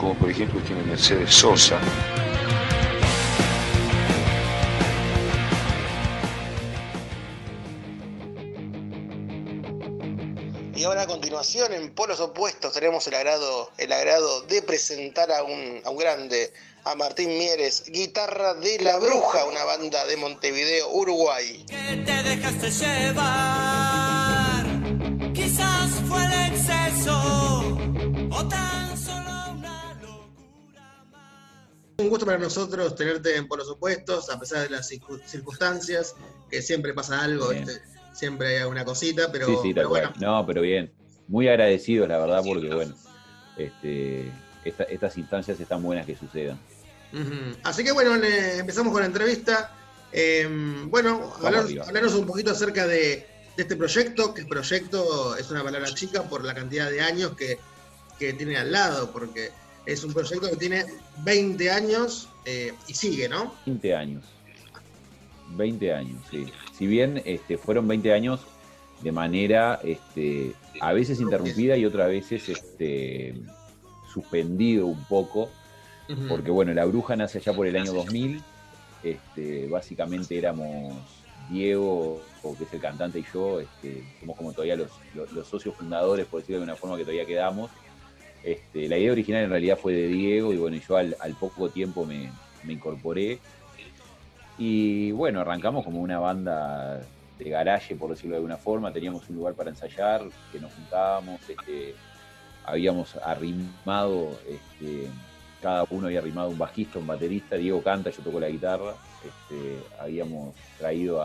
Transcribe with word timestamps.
como 0.00 0.14
por 0.14 0.30
ejemplo 0.30 0.58
tiene 0.62 0.82
Mercedes 0.84 1.34
Sosa. 1.34 1.78
Y 10.74 10.84
ahora 10.84 11.02
a 11.02 11.06
continuación, 11.06 11.74
en 11.74 11.90
polos 11.90 12.18
opuestos, 12.20 12.72
tenemos 12.72 13.06
el 13.08 13.14
agrado, 13.14 13.70
el 13.76 13.92
agrado 13.92 14.40
de 14.42 14.62
presentar 14.62 15.30
a 15.30 15.42
un, 15.42 15.82
a 15.84 15.90
un 15.90 15.98
grande, 15.98 16.50
a 16.84 16.94
Martín 16.94 17.36
Mieres, 17.36 17.84
guitarra 17.88 18.54
de 18.54 18.78
La 18.78 18.96
Bruja, 18.96 19.44
una 19.44 19.64
banda 19.64 20.06
de 20.06 20.16
Montevideo, 20.16 20.88
Uruguay. 20.92 21.66
que 21.68 21.96
te 22.06 22.22
dejaste 22.22 22.70
llevar. 22.70 23.89
Un 32.00 32.08
gusto 32.08 32.24
para 32.26 32.38
nosotros 32.38 32.94
tenerte 32.96 33.36
en 33.36 33.46
polos 33.46 33.68
opuestos, 33.68 34.30
a 34.30 34.38
pesar 34.40 34.62
de 34.62 34.70
las 34.70 34.90
circu- 34.90 35.20
circunstancias, 35.24 36.14
que 36.50 36.62
siempre 36.62 36.94
pasa 36.94 37.22
algo, 37.22 37.50
siempre 38.12 38.48
hay 38.48 38.56
alguna 38.62 38.84
cosita, 38.84 39.30
pero, 39.30 39.46
sí, 39.46 39.56
sí, 39.62 39.74
pero 39.74 39.88
bueno. 39.88 40.12
No, 40.20 40.44
pero 40.46 40.62
bien. 40.62 40.92
Muy 41.28 41.46
agradecidos, 41.48 42.08
la 42.08 42.18
verdad, 42.18 42.42
porque 42.44 42.74
bueno, 42.74 42.94
este, 43.56 44.32
esta- 44.64 44.84
estas 44.84 45.16
instancias 45.18 45.60
están 45.60 45.82
buenas 45.82 46.06
que 46.06 46.16
sucedan. 46.16 46.58
Así 47.62 47.84
que 47.84 47.92
bueno, 47.92 48.14
empezamos 48.16 48.92
con 48.92 49.00
la 49.02 49.06
entrevista. 49.06 49.72
Eh, 50.12 50.48
bueno, 50.86 51.32
hablar- 51.42 51.64
arriba. 51.64 51.84
hablarnos 51.86 52.14
un 52.14 52.26
poquito 52.26 52.50
acerca 52.50 52.86
de, 52.86 53.26
de 53.56 53.62
este 53.62 53.76
proyecto, 53.76 54.34
que 54.34 54.44
proyecto 54.44 55.36
es 55.36 55.50
una 55.50 55.62
palabra 55.62 55.92
chica 55.94 56.22
por 56.24 56.44
la 56.44 56.54
cantidad 56.54 56.90
de 56.90 57.00
años 57.00 57.36
que, 57.36 57.58
que 58.18 58.32
tiene 58.32 58.56
al 58.56 58.72
lado, 58.72 59.12
porque 59.12 59.50
es 59.86 60.04
un 60.04 60.12
proyecto 60.12 60.48
que 60.50 60.56
tiene 60.56 60.84
20 61.24 61.70
años 61.70 62.28
eh, 62.44 62.72
y 62.86 62.94
sigue, 62.94 63.28
¿no? 63.28 63.54
20 63.66 63.94
años. 63.94 64.24
20 65.56 65.92
años, 65.92 66.22
sí. 66.30 66.46
Si 66.76 66.86
bien 66.86 67.20
este, 67.24 67.58
fueron 67.58 67.88
20 67.88 68.12
años 68.12 68.40
de 69.02 69.12
manera 69.12 69.80
este, 69.82 70.52
a 70.80 70.92
veces 70.92 71.20
interrumpida 71.20 71.76
y 71.76 71.84
otras 71.86 72.08
veces 72.08 72.48
este, 72.48 73.34
suspendido 74.12 74.86
un 74.86 75.02
poco, 75.04 75.50
porque 76.28 76.50
bueno, 76.50 76.74
La 76.74 76.84
Bruja 76.84 77.14
nace 77.16 77.38
allá 77.38 77.52
por 77.52 77.66
el 77.66 77.76
año 77.76 77.92
2000, 77.92 78.42
este, 79.04 79.66
básicamente 79.68 80.36
éramos 80.36 80.94
Diego, 81.48 82.20
o 82.42 82.56
que 82.56 82.64
es 82.64 82.72
el 82.72 82.80
cantante, 82.80 83.20
y 83.20 83.24
yo, 83.32 83.60
este, 83.60 84.04
somos 84.20 84.36
como 84.36 84.52
todavía 84.52 84.76
los, 84.76 84.90
los- 85.14 85.32
los 85.32 85.46
socios 85.48 85.74
fundadores, 85.76 86.26
por 86.26 86.40
decirlo 86.40 86.58
de 86.60 86.64
una 86.64 86.76
forma 86.76 86.96
que 86.96 87.02
todavía 87.02 87.26
quedamos. 87.26 87.70
Este, 88.42 88.88
la 88.88 88.96
idea 88.96 89.12
original 89.12 89.44
en 89.44 89.50
realidad 89.50 89.78
fue 89.78 89.92
de 89.92 90.08
Diego, 90.08 90.52
y 90.52 90.56
bueno, 90.56 90.76
yo 90.76 90.96
al, 90.96 91.16
al 91.20 91.34
poco 91.34 91.68
tiempo 91.68 92.04
me, 92.04 92.30
me 92.64 92.72
incorporé. 92.72 93.38
Y 94.58 95.10
bueno, 95.12 95.40
arrancamos 95.40 95.84
como 95.84 96.00
una 96.00 96.18
banda 96.18 97.00
de 97.38 97.50
garaje, 97.50 97.96
por 97.96 98.10
decirlo 98.10 98.32
de 98.32 98.38
alguna 98.38 98.56
forma. 98.56 98.92
Teníamos 98.92 99.28
un 99.28 99.36
lugar 99.36 99.54
para 99.54 99.70
ensayar, 99.70 100.22
que 100.52 100.60
nos 100.60 100.72
juntábamos, 100.74 101.40
este, 101.48 101.94
habíamos 102.64 103.16
arrimado, 103.16 104.38
este, 104.48 105.08
cada 105.62 105.86
uno 105.90 106.06
había 106.06 106.20
arrimado 106.20 106.50
un 106.50 106.58
bajista, 106.58 106.98
un 106.98 107.06
baterista, 107.06 107.56
Diego 107.56 107.82
canta, 107.82 108.10
yo 108.10 108.22
toco 108.22 108.40
la 108.40 108.48
guitarra. 108.48 108.94
Este, 109.24 109.78
habíamos 109.98 110.54
traído 110.78 111.22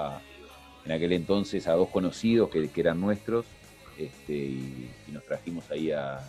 en 0.85 0.91
aquel 0.91 1.13
entonces 1.13 1.67
a 1.67 1.73
dos 1.73 1.89
conocidos 1.89 2.49
que, 2.49 2.69
eran 2.75 2.99
nuestros 2.99 3.45
y, 3.97 4.03
y 4.33 5.11
nos 5.11 5.23
trajimos 5.23 5.69
ahí 5.71 5.91
a, 5.91 6.19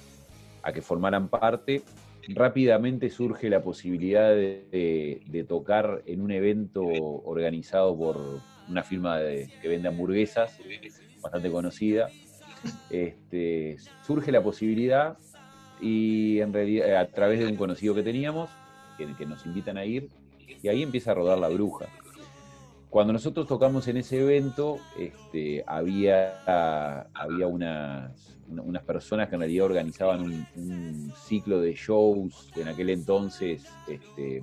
a 0.66 0.72
que 0.72 0.82
formaran 0.82 1.28
parte. 1.28 1.82
Rápidamente 2.28 3.08
surge 3.08 3.48
la 3.48 3.62
posibilidad 3.62 4.30
de, 4.30 5.46
tocar 5.48 6.02
en 6.06 6.20
un 6.20 6.32
evento 6.32 6.82
organizado 6.84 7.96
por 7.96 8.40
una 8.68 8.82
firma 8.82 9.18
de- 9.18 9.48
que 9.62 9.68
vende 9.68 9.88
hamburguesas, 9.88 10.58
bastante 11.22 11.52
conocida. 11.52 12.10
Este, 12.90 13.76
surge 14.04 14.32
la 14.32 14.42
posibilidad 14.42 15.18
y 15.80 16.40
en 16.40 16.52
realidad 16.52 16.96
a 16.96 17.06
través 17.06 17.38
de 17.38 17.46
un 17.46 17.56
conocido 17.56 17.94
que 17.94 18.02
teníamos, 18.02 18.50
que 18.98 19.26
nos 19.26 19.46
invitan 19.46 19.78
a 19.78 19.84
ir, 19.84 20.08
y 20.62 20.68
ahí 20.68 20.82
empieza 20.82 21.12
a 21.12 21.14
rodar 21.14 21.38
la 21.38 21.48
bruja. 21.48 21.86
Cuando 22.90 23.12
nosotros 23.12 23.46
tocamos 23.46 23.86
en 23.88 23.98
ese 23.98 24.20
evento, 24.20 24.78
este, 24.98 25.62
había, 25.66 26.34
había 27.12 27.46
unas, 27.46 28.10
una- 28.48 28.62
unas 28.62 28.82
personas 28.84 29.28
que 29.28 29.34
en 29.34 29.40
realidad 29.40 29.66
organizaban 29.66 30.22
un, 30.22 30.46
un 30.56 31.12
ciclo 31.26 31.60
de 31.60 31.74
shows 31.74 32.50
en 32.56 32.68
aquel 32.68 32.90
entonces, 32.90 33.64
este, 33.88 34.42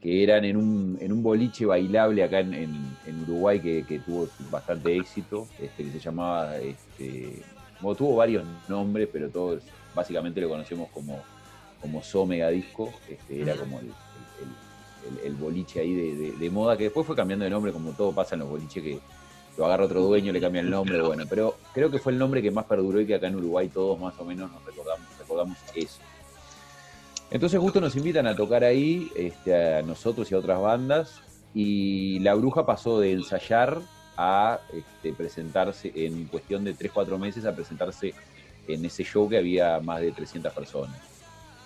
que 0.00 0.22
eran 0.24 0.44
en 0.44 0.56
un, 0.56 0.98
en 1.00 1.12
un 1.12 1.22
boliche 1.22 1.64
bailable 1.64 2.24
acá 2.24 2.40
en, 2.40 2.52
en- 2.54 2.96
en 3.06 3.22
Uruguay 3.22 3.60
que, 3.60 3.84
que 3.86 4.00
tuvo 4.00 4.28
bastante 4.50 4.96
éxito, 4.96 5.46
este, 5.60 5.84
que 5.84 5.92
se 5.92 5.98
llamaba, 6.00 6.58
este, 6.58 7.40
bueno, 7.80 7.96
tuvo 7.96 8.16
varios 8.16 8.44
nombres, 8.68 9.08
pero 9.12 9.30
todos 9.30 9.62
básicamente 9.94 10.40
lo 10.40 10.48
conocemos 10.48 10.88
como, 10.90 11.20
como 11.80 12.02
So 12.02 12.26
Megadisco, 12.26 12.92
este, 13.08 13.42
era 13.42 13.54
como 13.56 13.78
el, 13.78 13.86
el- 15.24 15.34
boliche 15.34 15.80
ahí 15.80 15.94
de, 15.94 16.14
de- 16.16 16.32
de 16.32 16.50
moda, 16.50 16.76
que 16.76 16.84
después 16.84 17.06
fue 17.06 17.16
cambiando 17.16 17.44
de 17.44 17.50
nombre, 17.50 17.72
como 17.72 17.92
todo 17.92 18.12
pasa 18.12 18.34
en 18.34 18.40
los 18.40 18.48
boliches, 18.48 18.82
que 18.82 18.98
lo 19.56 19.66
agarra 19.66 19.84
otro 19.84 20.00
dueño, 20.02 20.32
le 20.32 20.40
cambia 20.40 20.60
el 20.60 20.70
nombre, 20.70 21.00
bueno, 21.02 21.24
pero 21.28 21.56
creo 21.74 21.90
que 21.90 21.98
fue 21.98 22.12
el 22.12 22.18
nombre 22.18 22.40
que 22.40 22.50
más 22.50 22.64
perduró 22.64 23.00
y 23.00 23.06
que 23.06 23.14
acá 23.16 23.26
en 23.28 23.36
Uruguay 23.36 23.68
todos 23.68 23.98
más 24.00 24.18
o 24.18 24.24
menos 24.24 24.50
nos 24.50 24.64
recordamos, 24.64 25.06
recordamos 25.18 25.58
eso. 25.74 26.00
Entonces 27.30 27.58
justo 27.60 27.80
nos 27.80 27.96
invitan 27.96 28.26
a 28.26 28.36
tocar 28.36 28.62
ahí, 28.64 29.10
este, 29.16 29.76
a 29.76 29.82
nosotros 29.82 30.30
y 30.30 30.34
a 30.34 30.38
otras 30.38 30.60
bandas, 30.60 31.20
y 31.54 32.18
La 32.20 32.34
Bruja 32.34 32.64
pasó 32.66 33.00
de 33.00 33.12
ensayar 33.12 33.80
a 34.16 34.60
este, 34.72 35.12
presentarse 35.14 35.90
en 35.94 36.26
cuestión 36.26 36.64
de 36.64 36.74
3-4 36.74 37.18
meses, 37.18 37.44
a 37.46 37.54
presentarse 37.54 38.14
en 38.68 38.84
ese 38.84 39.02
show 39.04 39.28
que 39.28 39.38
había 39.38 39.80
más 39.80 40.00
de 40.00 40.12
300 40.12 40.52
personas. 40.52 40.96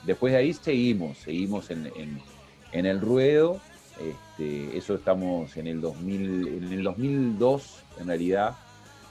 Después 0.05 0.33
de 0.33 0.39
ahí 0.39 0.53
seguimos, 0.53 1.19
seguimos 1.19 1.69
en, 1.71 1.87
en- 1.97 2.21
en 2.79 2.87
el 2.87 3.01
ruedo, 3.01 3.61
este, 4.01 4.77
eso 4.77 4.95
estamos 4.95 5.57
en 5.57 5.67
el, 5.67 5.81
2000, 5.81 6.49
en 6.49 6.73
el 6.73 6.83
2002 6.83 7.83
en 8.01 8.07
realidad, 8.09 8.55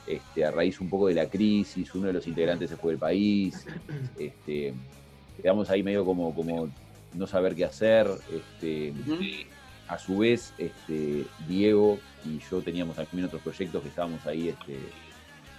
este, 0.07 0.45
a 0.45 0.51
raíz 0.51 0.79
un 0.79 0.89
poco 0.89 1.07
de 1.07 1.15
la 1.15 1.27
crisis, 1.27 1.93
uno 1.95 2.07
de 2.07 2.13
los 2.13 2.27
integrantes 2.27 2.69
se 2.69 2.77
fue 2.77 2.91
del 2.93 2.99
país, 2.99 3.65
este, 4.19 4.73
quedamos 5.41 5.69
ahí 5.69 5.81
medio 5.83 6.05
como, 6.05 6.33
como 6.35 6.69
no 7.13 7.27
saber 7.27 7.55
qué 7.55 7.65
hacer. 7.65 8.07
Este, 8.31 8.93
A 9.87 9.97
su 9.99 10.17
vez, 10.19 10.51
este, 10.57 11.25
Diego 11.47 11.99
y 12.25 12.39
yo 12.49 12.59
teníamos 12.61 12.95
también 12.95 13.25
otros 13.25 13.41
proyectos 13.43 13.83
que 13.83 13.89
estábamos 13.89 14.25
ahí 14.25 14.49
este, 14.49 14.77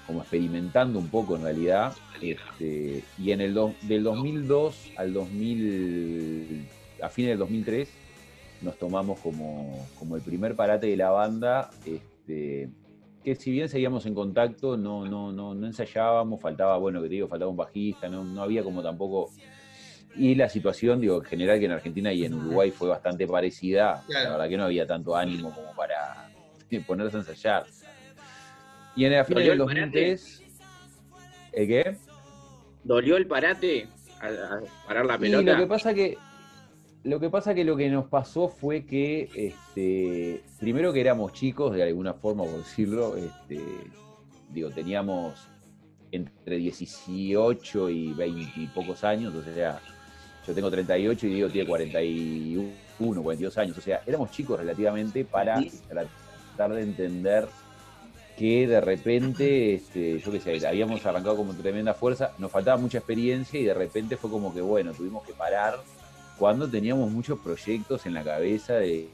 como 0.06 0.21
experimentando 0.21 0.99
un 0.99 1.09
poco 1.09 1.37
en 1.37 1.43
realidad. 1.43 1.93
Este, 2.20 3.02
y 3.19 3.31
en 3.32 3.41
el 3.41 3.55
do- 3.55 3.75
del 3.82 4.02
2002 4.02 4.91
al 4.97 5.12
2000, 5.12 6.67
a 7.02 7.08
fines 7.08 7.31
del 7.31 7.38
2003, 7.38 7.88
nos 8.62 8.78
tomamos 8.78 9.19
como, 9.20 9.87
como 9.98 10.16
el 10.16 10.22
primer 10.22 10.54
parate 10.56 10.87
de 10.87 10.96
la 10.96 11.10
banda. 11.10 11.70
Este, 11.84 12.70
que 13.22 13.34
si 13.34 13.50
bien 13.50 13.69
seguíamos 13.69 14.06
en 14.06 14.14
contacto, 14.14 14.76
no, 14.76 15.06
no, 15.06 15.32
no, 15.32 15.54
no 15.54 15.66
ensayábamos, 15.66 16.40
faltaba, 16.40 16.78
bueno, 16.78 17.02
que 17.02 17.08
te 17.08 17.14
digo, 17.14 17.28
faltaba 17.28 17.50
un 17.50 17.56
bajista, 17.56 18.08
no, 18.08 18.25
no 18.25 18.43
había 18.43 18.62
como 18.62 18.82
tampoco. 18.82 19.31
Y 20.16 20.34
la 20.34 20.48
situación, 20.48 21.00
digo, 21.00 21.16
en 21.16 21.25
general 21.25 21.58
que 21.58 21.66
en 21.66 21.72
Argentina 21.72 22.12
y 22.12 22.25
en 22.25 22.34
Uruguay 22.34 22.70
fue 22.70 22.88
bastante 22.88 23.26
parecida. 23.26 24.02
Claro. 24.06 24.25
La 24.25 24.31
verdad 24.37 24.49
que 24.49 24.56
no 24.56 24.64
había 24.64 24.87
tanto 24.87 25.14
ánimo 25.14 25.52
como 25.54 25.75
para 25.75 26.31
ponerse 26.87 27.16
a 27.19 27.20
ensayar. 27.20 27.66
Y 28.94 29.04
en 29.04 29.12
el 29.12 29.25
final 29.26 29.44
¿Dolió 29.46 29.52
del 29.52 29.60
el 29.60 29.66
parate? 29.66 30.10
2003. 30.12 30.42
¿El 31.52 31.66
qué? 31.69 31.96
¿Dolió 32.84 33.16
el 33.19 33.26
parate 33.26 33.88
a, 34.20 34.26
a 34.28 34.60
parar 34.87 35.04
la 35.04 35.16
Y 35.16 35.19
pelota? 35.19 35.52
lo 35.52 35.58
que 35.58 35.66
pasa 35.66 35.92
que 35.92 36.16
lo 37.06 37.20
que 37.20 37.31
pasa 37.31 37.55
que 37.55 37.64
lo 37.64 37.76
que 37.76 37.88
nos 37.88 38.06
pasó 38.06 38.49
fue 38.49 38.85
que 38.85 39.31
este, 39.35 40.43
primero 40.58 40.93
que 40.93 41.00
éramos 41.00 41.32
chicos 41.32 41.75
de 41.75 41.85
alguna 41.85 42.14
forma 42.14 42.43
por 42.43 42.58
decirlo, 42.58 43.17
este, 43.17 43.61
digo, 44.50 44.70
teníamos 44.70 45.49
entre 46.11 46.56
18 46.56 47.91
y 47.91 48.12
20 48.12 48.61
y 48.61 48.67
pocos 48.69 49.05
años, 49.05 49.32
o 49.35 49.43
sea, 49.43 49.81
yo 50.47 50.55
tengo 50.55 50.70
38 50.70 51.26
y 51.26 51.35
Diego 51.35 51.49
tiene 51.49 51.69
41, 51.69 53.23
42 53.23 53.59
años. 53.59 53.79
O 53.79 53.81
sea, 53.81 54.02
éramos 54.06 54.31
chicos 54.31 54.59
relativamente 54.59 55.25
para 55.25 55.61
tratar 55.88 56.73
de 56.73 56.82
entender 56.82 57.49
que 58.37 58.67
de 58.67 58.81
repente, 58.81 59.75
este, 59.75 60.19
yo 60.19 60.31
qué 60.31 60.41
sé, 60.41 60.67
habíamos 60.67 61.05
arrancado 61.06 61.37
como 61.37 61.55
tremenda 61.55 61.94
fuerza, 61.94 62.32
nos 62.38 62.50
faltaba 62.50 62.76
mucha 62.76 62.99
experiencia 62.99 63.59
y 63.59 63.64
de 63.64 63.75
repente 63.75 64.17
fue 64.17 64.31
como 64.31 64.52
que, 64.52 64.61
bueno, 64.61 64.93
tuvimos 64.93 65.25
que 65.25 65.32
parar 65.32 65.79
cuando 66.38 66.69
teníamos 66.69 67.11
muchos 67.11 67.38
proyectos 67.38 68.06
en 68.06 68.15
la 68.15 68.23
cabeza 68.23 68.75
de, 68.75 69.09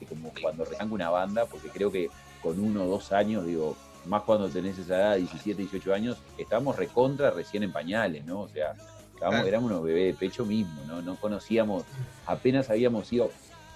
de 0.00 0.06
como 0.06 0.32
cuando 0.40 0.64
arranca 0.64 0.84
una 0.84 1.10
banda, 1.10 1.46
porque 1.46 1.68
creo 1.68 1.90
que 1.90 2.08
con 2.42 2.58
uno 2.58 2.84
o 2.84 2.88
dos 2.88 3.12
años, 3.12 3.46
digo, 3.46 3.76
más 4.06 4.22
cuando 4.22 4.48
tenés 4.48 4.78
esa 4.78 4.96
edad, 4.96 5.16
17, 5.16 5.62
18 5.62 5.94
años, 5.94 6.18
estábamos 6.38 6.76
recontra 6.76 7.30
recién 7.30 7.62
en 7.62 7.72
pañales, 7.72 8.24
¿no? 8.24 8.42
O 8.42 8.48
sea, 8.48 8.74
estábamos, 9.14 9.46
éramos 9.46 9.70
unos 9.70 9.82
bebés 9.82 10.14
de 10.14 10.18
pecho 10.18 10.44
mismo, 10.44 10.82
¿no? 10.86 11.02
No 11.02 11.16
conocíamos, 11.16 11.84
apenas 12.26 12.70
habíamos 12.70 13.12
ido 13.12 13.30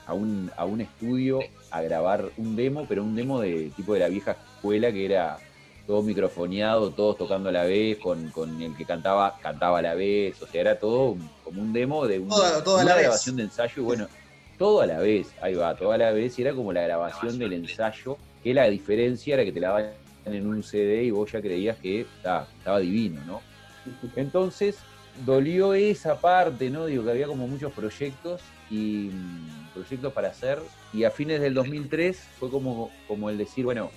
a 0.06 0.14
un, 0.14 0.50
a 0.56 0.64
un 0.64 0.80
estudio 0.80 1.40
a 1.70 1.82
grabar 1.82 2.30
un 2.36 2.56
demo, 2.56 2.86
pero 2.88 3.02
un 3.02 3.14
demo 3.14 3.40
de 3.40 3.70
tipo 3.76 3.94
de 3.94 4.00
la 4.00 4.08
vieja 4.08 4.32
escuela 4.56 4.92
que 4.92 5.04
era 5.04 5.38
todo 5.90 6.02
microfoneado, 6.02 6.92
todos 6.92 7.18
tocando 7.18 7.48
a 7.48 7.52
la 7.52 7.64
vez, 7.64 7.98
con, 7.98 8.30
con 8.30 8.62
el 8.62 8.76
que 8.76 8.84
cantaba, 8.84 9.36
cantaba 9.42 9.80
a 9.80 9.82
la 9.82 9.94
vez, 9.96 10.40
o 10.40 10.46
sea, 10.46 10.60
era 10.60 10.78
todo 10.78 11.16
como 11.42 11.60
un 11.62 11.72
demo 11.72 12.06
de 12.06 12.20
Todo- 12.20 12.62
todo 12.62 12.76
una 12.80 12.94
vez. 12.94 13.02
grabación 13.02 13.34
de 13.34 13.42
ensayo, 13.42 13.72
y 13.76 13.84
bueno, 13.84 14.06
todo 14.56 14.82
a 14.82 14.86
la 14.86 15.00
vez, 15.00 15.34
ahí 15.42 15.56
va, 15.56 15.74
todo 15.74 15.90
a 15.90 15.98
la 15.98 16.12
vez, 16.12 16.38
y 16.38 16.42
era 16.42 16.52
como 16.54 16.72
la 16.72 16.82
grabación 16.82 17.40
del 17.40 17.54
ensayo, 17.54 18.18
que 18.40 18.54
la 18.54 18.68
diferencia 18.70 19.34
era 19.34 19.44
que 19.44 19.50
te 19.50 19.58
la 19.58 19.68
daban 19.70 19.86
en 20.26 20.46
un 20.46 20.62
CD 20.62 21.02
y 21.02 21.10
vos 21.10 21.32
ya 21.32 21.40
creías 21.40 21.76
que 21.78 22.06
ah, 22.24 22.46
estaba 22.56 22.78
divino, 22.78 23.20
¿no? 23.26 23.40
Entonces, 24.14 24.76
dolió 25.26 25.74
esa 25.74 26.20
parte, 26.20 26.70
¿no? 26.70 26.86
Digo 26.86 27.04
que 27.04 27.10
había 27.10 27.26
como 27.26 27.48
muchos 27.48 27.72
proyectos 27.72 28.42
y 28.70 29.10
mm, 29.12 29.72
proyectos 29.74 30.12
para 30.12 30.28
hacer, 30.28 30.60
y 30.92 31.02
a 31.02 31.10
fines 31.10 31.40
del 31.40 31.54
2003 31.54 32.16
fue 32.38 32.48
como, 32.48 32.92
como 33.08 33.28
el 33.28 33.36
decir, 33.38 33.64
bueno, 33.64 33.90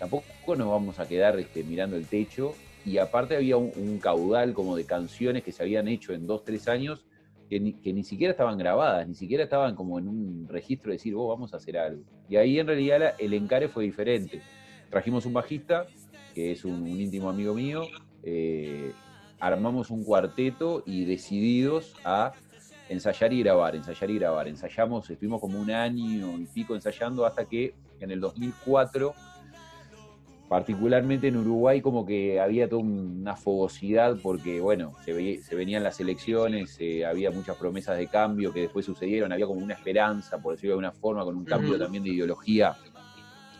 tampoco 0.00 0.56
nos 0.56 0.68
vamos 0.68 0.98
a 0.98 1.06
quedar 1.06 1.38
este, 1.38 1.62
mirando 1.62 1.96
el 1.96 2.06
techo, 2.06 2.54
y 2.84 2.98
aparte 2.98 3.36
había 3.36 3.56
un, 3.58 3.98
caudal 3.98 4.54
como 4.54 4.74
de 4.74 4.84
canciones 4.84 5.44
que 5.44 5.52
se 5.52 5.62
habían 5.62 5.86
hecho 5.86 6.14
en 6.14 6.26
dos, 6.26 6.42
tres 6.44 6.66
años, 6.66 7.04
que 7.48 7.60
ni, 7.60 7.74
que 7.74 7.92
ni 7.92 8.02
siquiera 8.02 8.32
estaban 8.32 8.56
grabadas, 8.56 9.06
ni 9.06 9.14
siquiera 9.14 9.44
estaban 9.44 9.76
como 9.76 9.98
en 9.98 10.08
un 10.08 10.48
registro 10.48 10.90
de 10.90 10.96
decir, 10.96 11.14
vos 11.14 11.28
vamos 11.28 11.52
a 11.52 11.58
hacer 11.58 11.76
algo. 11.76 12.02
Y 12.28 12.36
ahí 12.36 12.58
en 12.58 12.66
realidad 12.66 13.14
el 13.18 13.34
encare 13.34 13.68
fue 13.68 13.84
diferente. 13.84 14.40
Trajimos 14.88 15.26
un 15.26 15.34
bajista, 15.34 15.86
que 16.34 16.52
es 16.52 16.64
un, 16.64 16.82
un 16.82 16.88
íntimo 16.88 17.28
amigo 17.28 17.54
mío, 17.54 17.82
eh, 18.22 18.92
armamos 19.38 19.90
un 19.90 20.04
cuarteto 20.04 20.82
y 20.86 21.04
decididos 21.04 21.94
a 22.04 22.32
ensayar 22.88 23.32
y 23.32 23.42
grabar, 23.42 23.76
ensayar 23.76 24.10
y 24.10 24.18
grabar. 24.18 24.48
Ensayamos, 24.48 25.08
estuvimos 25.10 25.40
como 25.40 25.60
un 25.60 25.70
año 25.70 26.38
y 26.38 26.46
pico 26.46 26.74
ensayando 26.74 27.26
hasta 27.26 27.44
que 27.44 27.74
en 28.00 28.10
el 28.10 28.20
2004 28.20 29.14
particularmente 30.50 31.28
en 31.28 31.36
Uruguay 31.36 31.80
como 31.80 32.04
que 32.04 32.40
había 32.40 32.68
toda 32.68 32.82
una 32.82 33.36
fogosidad 33.36 34.16
porque, 34.20 34.60
bueno, 34.60 34.96
se, 35.04 35.12
venían 35.54 35.84
las 35.84 36.00
elecciones, 36.00 36.76
eh, 36.80 37.06
había 37.06 37.30
muchas 37.30 37.56
promesas 37.56 37.96
de 37.96 38.08
cambio 38.08 38.52
que 38.52 38.62
después 38.62 38.84
sucedieron, 38.84 39.30
había 39.30 39.46
como 39.46 39.60
una 39.60 39.74
esperanza, 39.74 40.38
por 40.38 40.54
decirlo 40.54 40.70
de 40.70 40.84
alguna 40.86 40.90
forma, 40.90 41.22
con 41.24 41.36
un 41.36 41.44
cambio 41.44 41.78
también 41.78 42.02
de 42.02 42.10
ideología, 42.10 42.74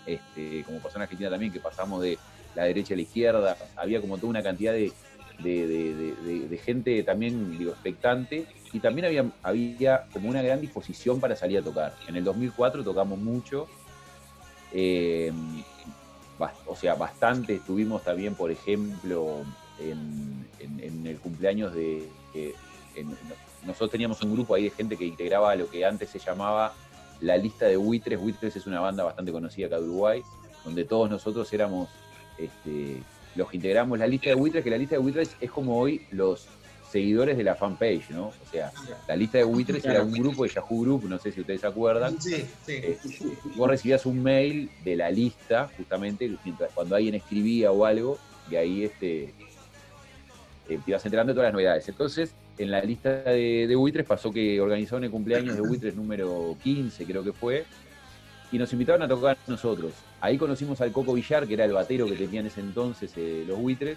este, 0.04 0.64
como 0.64 0.80
pasó 0.80 0.98
en 0.98 1.02
Argentina 1.02 1.30
también, 1.30 1.52
que 1.52 1.60
pasamos 1.60 2.02
de 2.02 2.18
la 2.56 2.64
derecha 2.64 2.94
a 2.94 2.96
la 2.96 3.02
izquierda, 3.02 3.56
había 3.76 4.00
como 4.00 4.16
toda 4.16 4.30
una 4.30 4.42
cantidad 4.42 4.72
de, 4.72 4.92
de- 5.38 6.60
gente 6.64 7.04
también, 7.04 7.56
digo, 7.56 7.70
expectante, 7.70 8.46
y 8.72 8.80
también 8.80 9.04
había, 9.04 9.30
había 9.44 10.06
como 10.12 10.28
una 10.28 10.42
gran 10.42 10.60
disposición 10.60 11.20
para 11.20 11.36
salir 11.36 11.58
a 11.58 11.62
tocar. 11.62 11.94
En 12.08 12.16
el 12.16 12.24
2004 12.24 12.82
tocamos 12.82 13.16
mucho, 13.16 13.68
eh, 14.72 15.32
o 16.66 16.76
sea, 16.76 16.94
bastante. 16.94 17.56
Estuvimos 17.56 18.02
también, 18.02 18.34
por 18.34 18.50
ejemplo, 18.50 19.42
en, 19.78 20.46
el 21.06 21.18
cumpleaños 21.18 21.74
de... 21.74 22.08
en- 22.34 23.16
nosotros 23.66 23.90
teníamos 23.90 24.22
un 24.22 24.32
grupo 24.32 24.54
ahí 24.54 24.64
de 24.64 24.70
gente 24.70 24.96
que 24.96 25.04
integraba 25.04 25.54
lo 25.54 25.68
que 25.68 25.84
antes 25.84 26.08
se 26.08 26.18
llamaba 26.18 26.72
la 27.20 27.36
lista 27.36 27.66
de 27.66 27.76
Buitres. 27.76 28.18
Buitres 28.18 28.56
es 28.56 28.66
una 28.66 28.80
banda 28.80 29.04
bastante 29.04 29.32
conocida 29.32 29.66
acá 29.66 29.78
de 29.78 29.84
Uruguay, 29.84 30.22
donde 30.64 30.84
todos 30.84 31.10
nosotros 31.10 31.52
éramos 31.52 31.88
este, 32.38 33.02
los 33.34 33.50
que 33.50 33.56
integramos 33.56 33.98
la 33.98 34.06
lista 34.06 34.30
de 34.30 34.34
Buitres, 34.34 34.64
que 34.64 34.70
la 34.70 34.78
lista 34.78 34.94
de 34.94 35.00
Buitres 35.02 35.36
es 35.40 35.50
como 35.50 35.78
hoy 35.78 36.06
los 36.10 36.48
seguidores 36.90 37.36
de 37.36 37.44
la 37.44 37.54
fanpage, 37.54 38.10
¿no? 38.10 38.28
O 38.28 38.46
sea, 38.50 38.72
la 39.06 39.14
lista 39.16 39.38
de 39.38 39.44
Buitres 39.44 39.84
era 39.84 40.02
un 40.02 40.12
grupo 40.12 40.42
de 40.44 40.50
Yahoo 40.50 40.80
Group, 40.82 41.08
no 41.08 41.18
sé 41.18 41.30
si 41.30 41.40
ustedes 41.40 41.60
se 41.60 41.66
acuerdan, 41.66 42.20
Sí, 42.20 42.36
sí. 42.66 42.72
eh, 42.72 42.98
vos 43.56 43.68
recibías 43.68 44.04
un 44.06 44.22
mail 44.22 44.68
de 44.84 44.96
la 44.96 45.10
lista, 45.10 45.70
justamente, 45.76 46.28
mientras- 46.44 46.72
cuando 46.72 46.96
alguien 46.96 47.14
escribía 47.14 47.70
o 47.70 47.84
algo, 47.84 48.18
y 48.50 48.56
ahí 48.56 48.84
este, 48.84 49.32
eh, 50.68 50.78
te 50.84 50.90
ibas 50.90 51.04
enterando 51.04 51.32
de 51.32 51.34
todas 51.36 51.48
las 51.48 51.52
novedades. 51.54 51.88
Entonces, 51.88 52.34
en 52.58 52.70
la 52.70 52.80
lista 52.82 53.22
de, 53.22 53.66
de 53.68 53.76
Buitres 53.76 54.06
pasó 54.06 54.32
que 54.32 54.60
organizaron 54.60 55.04
el 55.04 55.10
cumpleaños 55.10 55.54
de 55.54 55.60
Buitres 55.62 55.94
número 55.94 56.56
15, 56.62 57.04
creo 57.06 57.22
que 57.24 57.32
fue, 57.32 57.64
y 58.52 58.58
nos 58.58 58.72
invitaron 58.72 59.02
a 59.02 59.08
tocar 59.08 59.36
nosotros. 59.46 59.92
Ahí 60.20 60.36
conocimos 60.36 60.80
al 60.80 60.90
Coco 60.92 61.12
Villar, 61.14 61.46
que 61.46 61.54
era 61.54 61.64
el 61.64 61.72
batero 61.72 62.08
que 62.08 62.16
tenían 62.16 62.44
en 62.44 62.46
ese 62.48 62.60
entonces 62.60 63.12
eh, 63.16 63.44
los 63.46 63.58
Buitres. 63.58 63.96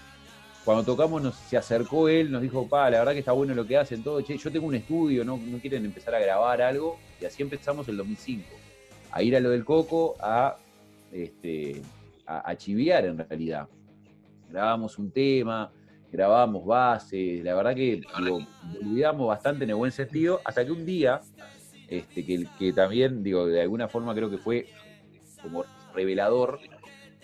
Cuando 0.65 0.83
tocamos 0.83 1.21
nos, 1.21 1.35
se 1.35 1.57
acercó 1.57 2.07
él, 2.07 2.31
nos 2.31 2.41
dijo, 2.41 2.67
pa, 2.67 2.89
la 2.89 2.99
verdad 2.99 3.11
que 3.11 3.19
está 3.19 3.33
bueno 3.33 3.53
lo 3.53 3.67
que 3.67 3.77
hacen, 3.77 4.01
todo, 4.01 4.21
che, 4.21 4.37
yo 4.37 4.49
tengo 4.49 4.67
un 4.67 4.75
estudio, 4.75 5.25
¿no, 5.25 5.37
quieren 5.61 5.83
empezar 5.83 6.15
a 6.15 6.19
grabar 6.19 6.61
algo? 6.61 6.99
Y 7.19 7.25
así 7.25 7.43
empezamos 7.43 7.87
el 7.89 7.97
2005 7.97 8.45
a 9.11 9.21
ir 9.21 9.35
a 9.35 9.41
lo 9.41 9.49
del 9.49 9.65
coco 9.65 10.15
a, 10.21 10.55
este, 11.11 11.81
a, 12.25 12.55
chiviar 12.55 13.05
en 13.05 13.17
realidad. 13.17 13.67
Grabamos 14.49 14.97
un 14.97 15.11
tema, 15.11 15.69
grabábamos 16.09 16.65
bases, 16.65 17.43
la 17.43 17.55
verdad 17.55 17.75
que 17.75 18.01
digo, 18.19 18.39
boludeamos 18.73 19.27
bastante 19.27 19.65
en 19.65 19.71
el 19.71 19.75
buen 19.75 19.91
sentido, 19.91 20.39
hasta 20.45 20.65
que 20.65 20.71
un 20.71 20.85
día, 20.85 21.19
este, 21.89 22.25
que 22.25 22.73
también, 22.73 23.21
digo, 23.21 23.47
de 23.47 23.61
alguna 23.61 23.89
forma 23.89 24.15
creo 24.15 24.29
que 24.29 24.37
fue 24.37 24.67
como 25.41 25.65
revelador, 25.93 26.59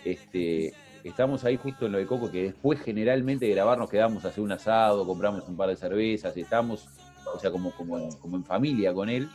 este, 0.03 0.74
estamos 1.03 1.43
ahí 1.45 1.57
justo 1.57 1.85
en 1.85 1.93
lo 1.93 1.97
de 1.97 2.05
Coco, 2.05 2.31
que 2.31 2.43
después 2.43 2.79
generalmente 2.81 3.45
de 3.45 3.51
grabar 3.51 3.77
nos 3.77 3.89
quedamos 3.89 4.25
a 4.25 4.29
hacer 4.29 4.44
un 4.44 4.51
asado, 4.51 5.06
compramos 5.06 5.47
un 5.47 5.56
par 5.56 5.69
de 5.69 5.75
cervezas, 5.75 6.35
y 6.37 6.41
estamos, 6.41 6.87
o 7.33 7.39
sea, 7.39 7.51
como, 7.51 7.71
como, 7.71 7.97
en, 7.97 8.11
como 8.13 8.37
en 8.37 8.44
familia 8.44 8.94
con 8.94 9.09
él, 9.09 9.29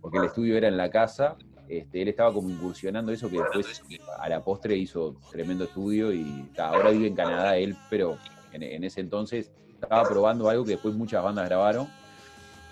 porque 0.00 0.18
el 0.18 0.24
estudio 0.24 0.56
era 0.56 0.68
en 0.68 0.76
la 0.76 0.90
casa, 0.90 1.36
este, 1.68 2.02
él 2.02 2.08
estaba 2.08 2.32
como 2.32 2.50
incursionando 2.50 3.12
eso, 3.12 3.30
que 3.30 3.38
después 3.38 3.82
a 4.18 4.28
la 4.28 4.42
postre 4.42 4.76
hizo 4.76 5.16
tremendo 5.30 5.64
estudio 5.64 6.12
y 6.12 6.48
ta, 6.54 6.68
ahora 6.70 6.90
vive 6.90 7.06
en 7.06 7.14
Canadá 7.14 7.56
él, 7.56 7.76
pero 7.88 8.18
en, 8.52 8.62
en 8.62 8.84
ese 8.84 9.00
entonces 9.00 9.50
estaba 9.80 10.08
probando 10.08 10.48
algo 10.48 10.64
que 10.64 10.72
después 10.72 10.94
muchas 10.94 11.22
bandas 11.22 11.48
grabaron. 11.48 11.86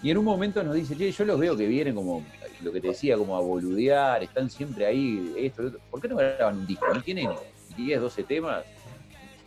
Y 0.03 0.11
en 0.11 0.19
un 0.19 0.25
momento 0.25 0.63
nos 0.63 0.75
dice, 0.75 0.97
che, 0.97 1.11
yo 1.11 1.25
los 1.25 1.41
veo 1.41 1.57
que 1.57 1.67
vienen 1.67 1.95
como, 1.95 2.25
lo 2.63 2.73
que 2.73 2.81
te 2.81 2.89
decía, 2.89 3.17
como 3.17 3.37
a 3.37 3.41
boludear, 3.41 4.23
están 4.23 4.49
siempre 4.49 4.87
ahí, 4.87 5.35
esto, 5.37 5.63
lo 5.63 5.69
otro. 5.69 5.81
¿Por 5.91 6.01
qué 6.01 6.09
no 6.09 6.17
graban 6.17 6.59
un 6.59 6.67
disco? 6.67 6.87
¿No 6.93 7.03
tienen 7.03 7.31
10, 7.79 8.01
12 8.01 8.23
temas? 8.25 8.65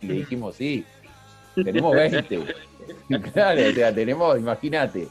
Y 0.00 0.06
le 0.06 0.14
dijimos, 0.14 0.56
sí, 0.56 0.84
tenemos 1.54 1.94
20. 1.94 2.44
claro, 3.32 3.60
o 3.68 3.72
sea, 3.72 3.94
tenemos, 3.94 4.38
imagínate, 4.38 5.08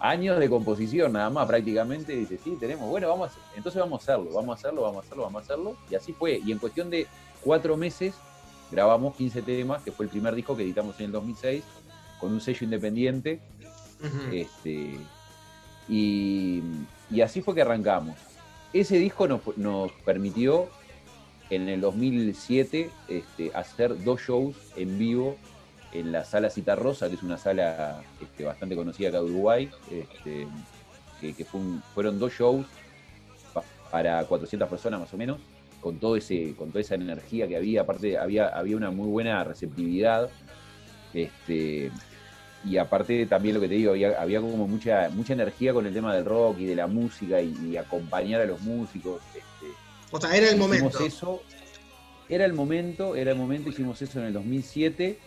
años 0.00 0.38
de 0.38 0.48
composición 0.48 1.12
nada 1.12 1.30
más 1.30 1.46
prácticamente. 1.46 2.14
Dice, 2.14 2.38
sí, 2.42 2.56
tenemos, 2.58 2.88
bueno, 2.88 3.08
vamos 3.08 3.30
a, 3.30 3.56
entonces 3.56 3.80
vamos 3.80 4.00
a 4.00 4.02
hacerlo, 4.02 4.30
vamos 4.34 4.56
a 4.56 4.58
hacerlo, 4.58 4.82
vamos 4.82 5.04
a 5.04 5.06
hacerlo, 5.06 5.22
vamos 5.22 5.42
a 5.42 5.44
hacerlo. 5.44 5.76
Y 5.90 5.94
así 5.94 6.12
fue. 6.12 6.40
Y 6.44 6.52
en 6.52 6.58
cuestión 6.58 6.90
de 6.90 7.06
cuatro 7.42 7.76
meses 7.76 8.14
grabamos 8.70 9.14
15 9.16 9.42
temas, 9.42 9.82
que 9.82 9.92
fue 9.92 10.06
el 10.06 10.10
primer 10.10 10.34
disco 10.34 10.56
que 10.56 10.64
editamos 10.64 10.98
en 10.98 11.06
el 11.06 11.12
2006, 11.12 11.62
con 12.20 12.32
un 12.32 12.40
sello 12.40 12.64
independiente. 12.64 13.40
Este, 14.30 14.98
y, 15.88 16.62
y 17.10 17.20
así 17.22 17.40
fue 17.40 17.54
que 17.54 17.62
arrancamos. 17.62 18.16
Ese 18.72 18.98
disco 18.98 19.26
nos, 19.26 19.40
nos 19.56 19.90
permitió 20.04 20.68
en 21.50 21.68
el 21.68 21.80
2007 21.80 22.90
este, 23.08 23.50
hacer 23.54 24.02
dos 24.04 24.20
shows 24.20 24.56
en 24.76 24.98
vivo 24.98 25.36
en 25.92 26.12
la 26.12 26.24
sala 26.24 26.50
Citarrosa, 26.50 27.08
que 27.08 27.14
es 27.14 27.22
una 27.22 27.38
sala 27.38 28.02
este, 28.20 28.44
bastante 28.44 28.76
conocida 28.76 29.08
acá 29.08 29.18
de 29.18 29.24
Uruguay, 29.24 29.70
este, 29.90 30.46
que, 31.20 31.46
fueron 31.94 32.18
dos 32.18 32.32
shows 32.32 32.66
pa- 33.54 33.62
para 33.90 34.22
400 34.24 34.68
personas 34.68 35.00
más 35.00 35.14
o 35.14 35.16
menos, 35.16 35.38
con, 35.80 35.98
todo 35.98 36.16
ese, 36.16 36.54
con 36.56 36.68
toda 36.68 36.80
esa 36.80 36.96
energía 36.96 37.46
que 37.48 37.56
había, 37.56 37.82
aparte 37.82 38.18
había, 38.18 38.48
había 38.48 38.76
una 38.76 38.90
muy 38.90 39.08
buena 39.08 39.42
receptividad. 39.44 40.28
Este, 41.14 41.90
y 42.64 42.76
aparte 42.78 43.24
también 43.26 43.54
lo 43.54 43.60
que 43.60 43.68
te 43.68 43.74
digo, 43.74 43.92
había, 43.92 44.20
había 44.20 44.40
como 44.40 44.66
mucha, 44.66 45.08
mucha 45.10 45.32
energía 45.34 45.72
con 45.72 45.86
el 45.86 45.94
tema 45.94 46.14
del 46.14 46.24
rock 46.24 46.58
y 46.58 46.66
de 46.66 46.74
la 46.74 46.88
música 46.88 47.40
y, 47.40 47.54
y 47.70 47.76
acompañar 47.76 48.40
a 48.40 48.44
los 48.46 48.60
músicos. 48.60 49.22
Este, 49.28 49.66
O 50.16 50.20
sea, 50.20 50.36
era 50.36 50.48
el 50.50 50.56
hicimos 50.58 50.70
momento. 50.94 50.98
eso, 51.04 51.42
era 52.28 52.44
el 52.44 52.52
momento, 52.52 53.16
era 53.16 53.32
el 53.32 53.38
momento, 53.38 53.68
hicimos 53.68 54.00
eso 54.02 54.18
en 54.20 54.26
el 54.26 54.32
2007 54.32 55.18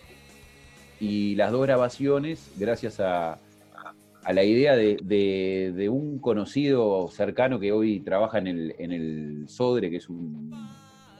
y 1.00 1.34
las 1.36 1.50
dos 1.52 1.62
grabaciones, 1.62 2.50
gracias 2.56 3.00
a, 3.00 3.38
a 4.22 4.32
la 4.32 4.44
idea 4.44 4.76
de, 4.76 4.98
de- 5.02 5.72
de 5.74 5.88
un 5.88 6.18
conocido 6.18 7.08
cercano 7.10 7.58
que 7.58 7.72
hoy 7.72 8.00
trabaja 8.00 8.38
en 8.38 8.46
el, 8.48 8.74
en 8.78 8.92
el 8.92 9.44
Sodre, 9.48 9.90
que 9.90 9.96
es 9.96 10.08
un- 10.08 10.52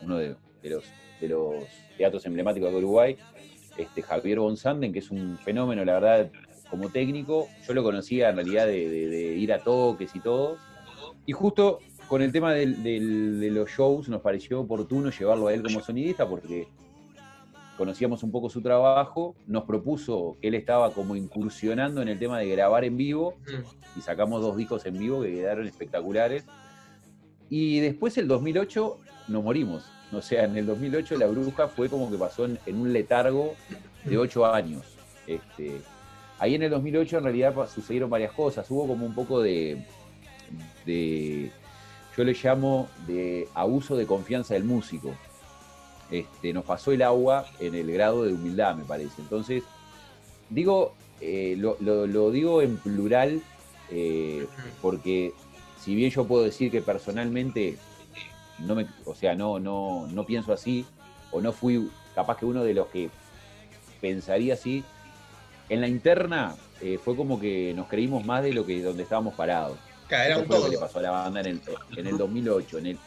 uno 0.02 0.16
de, 0.18 0.36
de 0.62 0.70
los, 0.70 0.84
de 1.20 1.28
los 1.28 1.64
teatros 1.96 2.24
emblemáticos 2.26 2.70
de 2.70 2.76
Uruguay, 2.78 3.16
este, 3.78 4.02
Javier 4.02 4.38
Bonsanden, 4.40 4.92
que 4.92 4.98
es 4.98 5.10
un 5.10 5.38
fenómeno, 5.38 5.84
la 5.84 5.94
verdad, 5.94 6.30
como 6.70 6.90
técnico. 6.90 7.48
Yo 7.66 7.72
lo 7.74 7.82
conocía 7.82 8.28
en 8.30 8.36
realidad 8.36 8.66
de 8.66 9.34
ir 9.36 9.52
a 9.52 9.60
toques 9.60 10.14
y 10.14 10.20
todo. 10.20 10.58
Y 11.26 11.32
justo 11.32 11.78
con 12.10 12.20
el 12.22 12.30
tema 12.32 12.52
del- 12.52 12.82
del- 12.82 13.40
de 13.40 13.50
los 13.50 13.70
shows 13.70 14.08
nos 14.08 14.20
pareció 14.20 14.60
oportuno 14.60 15.10
llevarlo 15.10 15.46
a 15.46 15.54
él 15.54 15.62
como 15.62 15.80
sonidista 15.80 16.28
porque 16.28 16.66
conocíamos 17.78 18.22
un 18.22 18.30
poco 18.30 18.50
su 18.50 18.60
trabajo, 18.60 19.34
nos 19.46 19.64
propuso 19.64 20.36
que 20.42 20.48
él 20.48 20.54
estaba 20.54 20.92
como 20.92 21.16
incursionando 21.16 22.02
en 22.02 22.08
el 22.08 22.18
tema 22.18 22.38
de 22.38 22.48
grabar 22.48 22.84
en 22.84 22.96
vivo 22.98 23.36
y 23.96 24.00
sacamos 24.02 24.42
dos 24.42 24.56
discos 24.56 24.84
en 24.86 24.98
vivo 24.98 25.22
que 25.22 25.30
quedaron 25.32 25.66
espectaculares. 25.66 26.44
Y 27.48 27.80
después 27.80 28.18
el 28.18 28.28
2008 28.28 28.98
nos 29.28 29.42
morimos. 29.42 29.84
O 30.12 30.20
sea, 30.20 30.44
en 30.44 30.56
el 30.56 30.66
2008 30.66 31.16
La 31.16 31.26
Bruja 31.26 31.68
fue 31.68 31.88
como 31.88 32.10
que 32.10 32.18
pasó 32.18 32.44
en, 32.44 32.58
en 32.66 32.76
un 32.76 32.92
letargo 32.92 33.54
de 34.04 34.18
ocho 34.18 34.44
años. 34.44 34.82
Este, 35.26 35.80
ahí 36.38 36.54
en 36.56 36.64
el 36.64 36.70
2008 36.70 37.18
en 37.18 37.24
realidad 37.24 37.54
sucedieron 37.72 38.10
varias 38.10 38.32
cosas. 38.32 38.70
Hubo 38.70 38.86
como 38.88 39.06
un 39.06 39.14
poco 39.14 39.40
de, 39.40 39.84
de 40.84 41.50
yo 42.20 42.24
le 42.24 42.34
llamo 42.34 42.86
de 43.06 43.48
abuso 43.54 43.96
de 43.96 44.04
confianza 44.06 44.52
del 44.52 44.64
músico. 44.64 45.14
Este, 46.10 46.52
nos 46.52 46.64
pasó 46.66 46.92
el 46.92 47.00
agua 47.00 47.46
en 47.60 47.74
el 47.74 47.90
grado 47.90 48.24
de 48.24 48.34
humildad, 48.34 48.74
me 48.76 48.84
parece. 48.84 49.22
Entonces, 49.22 49.62
digo, 50.50 50.92
eh, 51.22 51.54
lo, 51.56 51.78
lo- 51.80 52.06
lo 52.06 52.30
digo 52.30 52.60
en 52.60 52.76
plural 52.76 53.40
eh, 53.90 54.46
porque 54.82 55.32
si 55.80 55.94
bien 55.94 56.10
yo 56.10 56.26
puedo 56.26 56.44
decir 56.44 56.70
que 56.70 56.82
personalmente 56.82 57.78
no 58.58 58.74
me, 58.74 58.86
o 59.06 59.14
sea, 59.14 59.34
no, 59.34 59.58
no, 59.58 60.06
no 60.12 60.26
pienso 60.26 60.52
así, 60.52 60.84
o 61.32 61.40
no 61.40 61.52
fui 61.52 61.88
capaz 62.14 62.36
que 62.36 62.44
uno 62.44 62.62
de 62.64 62.74
los 62.74 62.88
que 62.88 63.08
pensaría 64.02 64.52
así, 64.54 64.84
en 65.70 65.80
la 65.80 65.88
interna 65.88 66.54
eh, 66.82 66.98
fue 67.02 67.16
como 67.16 67.40
que 67.40 67.72
nos 67.74 67.88
creímos 67.88 68.26
más 68.26 68.42
de 68.42 68.52
lo 68.52 68.66
que 68.66 68.82
donde 68.82 69.04
estábamos 69.04 69.34
parados. 69.34 69.78
Claro, 70.10 70.24
era 70.24 70.34
Eso 70.34 70.42
un 70.42 70.46
fue 70.48 70.58
lo 70.58 70.64
que 70.64 70.70
le 70.72 70.78
pasó 70.78 70.98
a 70.98 71.02
la 71.02 71.10
banda 71.12 71.40
en 71.40 71.46
el, 71.46 71.60
en 71.96 72.06
el 72.08 72.18
2008. 72.18 72.78
En 72.78 72.86
el, 72.86 72.98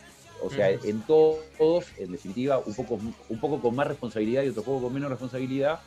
o 0.42 0.50
sea, 0.50 0.70
en 0.70 1.02
todos, 1.02 1.86
en 1.98 2.14
definitiva, 2.14 2.60
un 2.60 2.74
poco, 2.74 2.98
un 3.28 3.40
poco 3.42 3.62
con 3.62 3.76
más 3.76 3.88
responsabilidad 3.88 4.44
y 4.44 4.48
otro 4.48 4.64
poco 4.64 4.84
con 4.84 4.94
menos 4.94 5.10
responsabilidad, 5.10 5.82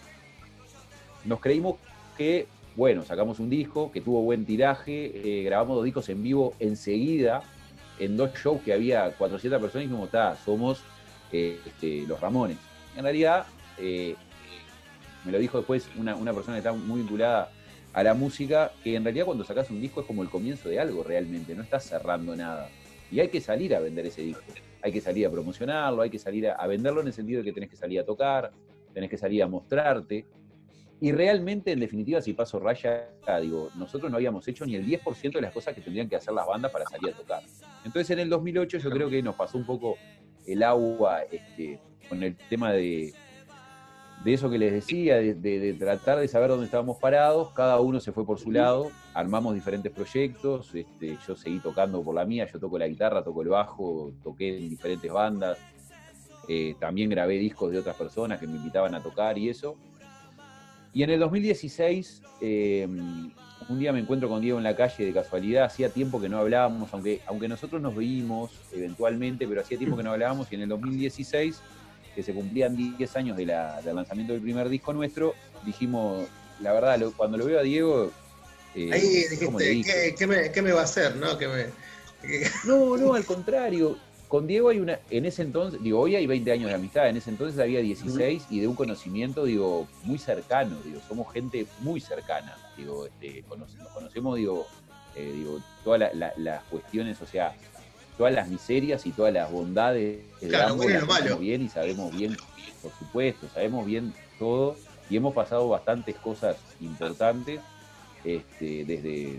nos 1.24 1.40
creímos 1.40 1.76
que, 2.18 2.46
bueno, 2.76 3.02
sacamos 3.02 3.40
un 3.40 3.48
disco 3.48 3.90
que 3.90 4.02
tuvo 4.02 4.20
buen 4.20 4.44
tiraje, 4.44 5.40
eh, 5.40 5.42
grabamos 5.44 5.76
dos 5.76 5.86
discos 5.86 6.06
en 6.10 6.22
vivo 6.22 6.54
enseguida, 6.58 7.42
en 7.98 8.18
dos 8.18 8.34
shows 8.34 8.60
que 8.60 8.74
había 8.74 9.10
400 9.12 9.58
personas 9.58 9.84
y 9.84 9.88
dijimos, 9.88 10.08
está, 10.08 10.36
somos 10.44 10.82
eh, 11.32 11.58
este, 11.64 12.02
los 12.06 12.20
Ramones. 12.20 12.58
En 12.94 13.04
realidad, 13.04 13.46
eh, 13.78 14.16
me 15.24 15.32
lo 15.32 15.38
dijo 15.38 15.56
después 15.56 15.88
una, 15.96 16.14
una 16.14 16.34
persona 16.34 16.56
que 16.56 16.58
está 16.58 16.74
muy 16.74 17.00
vinculada 17.00 17.50
a 17.96 18.02
la 18.02 18.12
música, 18.12 18.72
que 18.84 18.94
en 18.94 19.04
realidad 19.04 19.24
cuando 19.24 19.42
sacas 19.42 19.70
un 19.70 19.80
disco 19.80 20.02
es 20.02 20.06
como 20.06 20.22
el 20.22 20.28
comienzo 20.28 20.68
de 20.68 20.78
algo 20.78 21.02
realmente, 21.02 21.54
no 21.54 21.62
estás 21.62 21.84
cerrando 21.84 22.36
nada. 22.36 22.68
Y 23.10 23.20
hay 23.20 23.28
que 23.28 23.40
salir 23.40 23.74
a 23.74 23.80
vender 23.80 24.04
ese 24.04 24.20
disco, 24.20 24.42
hay 24.82 24.92
que 24.92 25.00
salir 25.00 25.26
a 25.26 25.30
promocionarlo, 25.30 26.02
hay 26.02 26.10
que 26.10 26.18
salir 26.18 26.46
a, 26.46 26.66
venderlo 26.66 27.00
en 27.00 27.06
el 27.06 27.14
sentido 27.14 27.38
de 27.38 27.46
que 27.46 27.54
tenés 27.54 27.70
que 27.70 27.76
salir 27.76 27.98
a 27.98 28.04
tocar, 28.04 28.52
tenés 28.92 29.08
que 29.08 29.16
salir 29.16 29.42
a 29.42 29.46
mostrarte. 29.46 30.26
Y 31.00 31.10
realmente, 31.12 31.72
en 31.72 31.80
definitiva, 31.80 32.20
si 32.20 32.34
paso 32.34 32.60
raya, 32.60 33.08
digo, 33.40 33.70
nosotros 33.76 34.10
no 34.10 34.18
habíamos 34.18 34.46
hecho 34.46 34.66
ni 34.66 34.74
el 34.74 34.84
10% 34.84 35.32
de 35.32 35.40
las 35.40 35.54
cosas 35.54 35.74
que 35.74 35.80
tendrían 35.80 36.06
que 36.06 36.16
hacer 36.16 36.34
las 36.34 36.46
bandas 36.46 36.70
para 36.70 36.84
salir 36.84 37.14
a 37.14 37.16
tocar. 37.16 37.42
Entonces, 37.82 38.10
en 38.10 38.18
el 38.18 38.28
2008 38.28 38.76
yo 38.76 38.90
creo 38.90 39.08
que 39.08 39.22
nos 39.22 39.36
pasó 39.36 39.56
un 39.56 39.64
poco 39.64 39.96
el 40.46 40.62
agua 40.62 41.22
este, 41.30 41.80
con 42.10 42.22
el 42.22 42.36
tema 42.36 42.72
de, 42.72 43.14
de 44.24 44.34
eso 44.34 44.50
que 44.50 44.58
les 44.58 44.72
decía, 44.72 45.16
de, 45.16 45.34
de- 45.34 45.58
de 45.60 45.74
tratar 45.74 46.18
de 46.18 46.26
saber 46.28 46.48
dónde 46.50 46.64
estábamos 46.64 46.96
parados, 46.98 47.52
cada 47.52 47.80
uno 47.80 48.00
se 48.00 48.12
fue 48.12 48.24
por 48.26 48.38
su 48.40 48.50
lado, 48.50 48.90
armamos 49.14 49.54
diferentes 49.54 49.92
proyectos, 49.92 50.74
este, 50.74 51.16
yo 51.26 51.36
seguí 51.36 51.58
tocando 51.60 52.02
por 52.02 52.14
la 52.14 52.24
mía, 52.24 52.48
yo 52.52 52.58
toco 52.58 52.78
la 52.78 52.88
guitarra, 52.88 53.22
toco 53.22 53.42
el 53.42 53.48
bajo, 53.48 54.12
toqué 54.22 54.56
en 54.58 54.68
diferentes 54.68 55.12
bandas, 55.12 55.58
eh, 56.48 56.74
también 56.80 57.10
grabé 57.10 57.38
discos 57.38 57.70
de 57.72 57.78
otras 57.78 57.96
personas 57.96 58.40
que 58.40 58.46
me 58.46 58.56
invitaban 58.56 58.94
a 58.94 59.02
tocar 59.02 59.36
y 59.38 59.48
eso. 59.48 59.76
Y 60.92 61.02
en 61.02 61.10
el 61.10 61.20
2016, 61.20 62.22
eh, 62.40 62.88
un 63.68 63.78
día 63.78 63.92
me 63.92 64.00
encuentro 64.00 64.28
con 64.28 64.40
Diego 64.40 64.58
en 64.58 64.64
la 64.64 64.74
calle 64.76 65.04
de 65.04 65.12
casualidad, 65.12 65.64
hacía 65.64 65.88
tiempo 65.90 66.20
que 66.20 66.28
no 66.28 66.38
hablábamos, 66.38 66.92
aunque, 66.94 67.20
aunque 67.26 67.48
nosotros 67.48 67.82
nos 67.82 67.94
veímos 67.94 68.50
eventualmente, 68.72 69.46
pero 69.46 69.60
hacía 69.60 69.76
tiempo 69.76 69.96
que 69.96 70.02
no 70.02 70.12
hablábamos 70.12 70.50
y 70.50 70.54
en 70.54 70.62
el 70.62 70.68
2016 70.70 71.60
que 72.16 72.22
se 72.22 72.32
cumplían 72.32 72.74
10 72.74 73.14
años 73.14 73.36
de 73.36 73.44
la- 73.44 73.80
del 73.82 73.94
lanzamiento 73.94 74.32
del 74.32 74.40
primer 74.40 74.70
disco 74.70 74.92
nuestro, 74.94 75.34
dijimos, 75.66 76.26
la 76.60 76.72
verdad, 76.72 76.98
lo- 76.98 77.12
cuando 77.12 77.36
lo 77.36 77.44
veo 77.44 77.60
a 77.60 77.62
Diego, 77.62 78.10
eh, 78.74 78.90
Ahí 78.90 79.02
dijiste. 79.30 79.82
¿qué, 79.84 80.14
qué 80.18 80.26
me, 80.26 80.50
qué 80.50 80.62
me 80.62 80.72
va 80.72 80.80
a 80.80 80.84
hacer? 80.84 81.14
¿no? 81.16 81.36
¿Qué 81.36 81.46
me, 81.46 81.66
No, 82.64 82.96
no, 82.96 83.12
al 83.14 83.24
contrario. 83.26 83.98
Con 84.28 84.46
Diego 84.48 84.70
hay 84.70 84.80
una, 84.80 84.98
en 85.10 85.24
ese 85.26 85.42
entonces, 85.42 85.80
digo, 85.80 86.00
hoy 86.00 86.16
hay 86.16 86.26
20 86.26 86.50
años 86.50 86.68
de 86.70 86.74
amistad, 86.74 87.08
en 87.08 87.16
ese 87.16 87.30
entonces 87.30 87.60
había 87.60 87.78
16 87.80 88.44
y 88.50 88.58
de 88.60 88.66
un 88.66 88.74
conocimiento, 88.74 89.44
digo, 89.44 89.86
muy 90.02 90.18
cercano, 90.18 90.80
digo, 90.84 91.00
somos 91.06 91.32
gente 91.32 91.64
muy 91.80 92.00
cercana, 92.00 92.56
digo, 92.76 93.06
este, 93.06 93.44
nos 93.56 93.88
conocemos, 93.92 94.36
digo, 94.36 94.66
eh, 95.14 95.30
digo, 95.32 95.60
todas 95.84 96.00
la- 96.00 96.12
la- 96.14 96.32
las 96.38 96.64
cuestiones, 96.64 97.20
o 97.22 97.26
sea, 97.26 97.54
todas 98.16 98.32
las 98.32 98.48
miserias 98.48 99.06
y 99.06 99.12
todas 99.12 99.32
las 99.32 99.50
bondades 99.50 100.18
de 100.40 100.48
Claro, 100.48 100.72
ambos 100.72 100.86
bueno 100.86 101.00
las 101.00 101.08
malo. 101.08 101.38
bien 101.38 101.62
y 101.62 101.68
sabemos 101.68 102.16
bien, 102.16 102.36
por 102.82 102.92
supuesto, 102.98 103.48
sabemos 103.52 103.84
bien 103.86 104.14
todo 104.38 104.76
y 105.10 105.16
hemos 105.16 105.34
pasado 105.34 105.68
bastantes 105.68 106.16
cosas 106.16 106.56
importantes, 106.80 107.60
este, 108.24 108.84
desde 108.84 109.38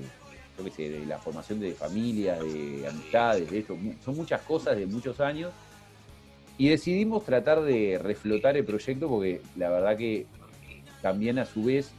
yo 0.58 0.64
qué 0.64 0.72
sé, 0.72 0.90
de 0.90 1.06
la 1.06 1.20
formación 1.20 1.60
de 1.60 1.74
familias, 1.74 2.40
de 2.40 2.88
amistades, 2.90 3.52
de 3.52 3.60
esto, 3.60 3.78
son 4.04 4.16
muchas 4.16 4.42
cosas 4.42 4.76
de 4.76 4.88
muchos 4.88 5.20
años. 5.20 5.52
Y 6.58 6.70
decidimos 6.70 7.24
tratar 7.24 7.62
de 7.62 8.00
reflotar 8.02 8.58
el 8.58 8.66
proyecto 8.66 9.08
porque 9.08 9.42
la 9.56 9.70
verdad 9.70 9.96
que 9.96 10.26
también 11.04 11.38
a 11.38 11.46
su 11.46 11.64
vez 11.66 11.92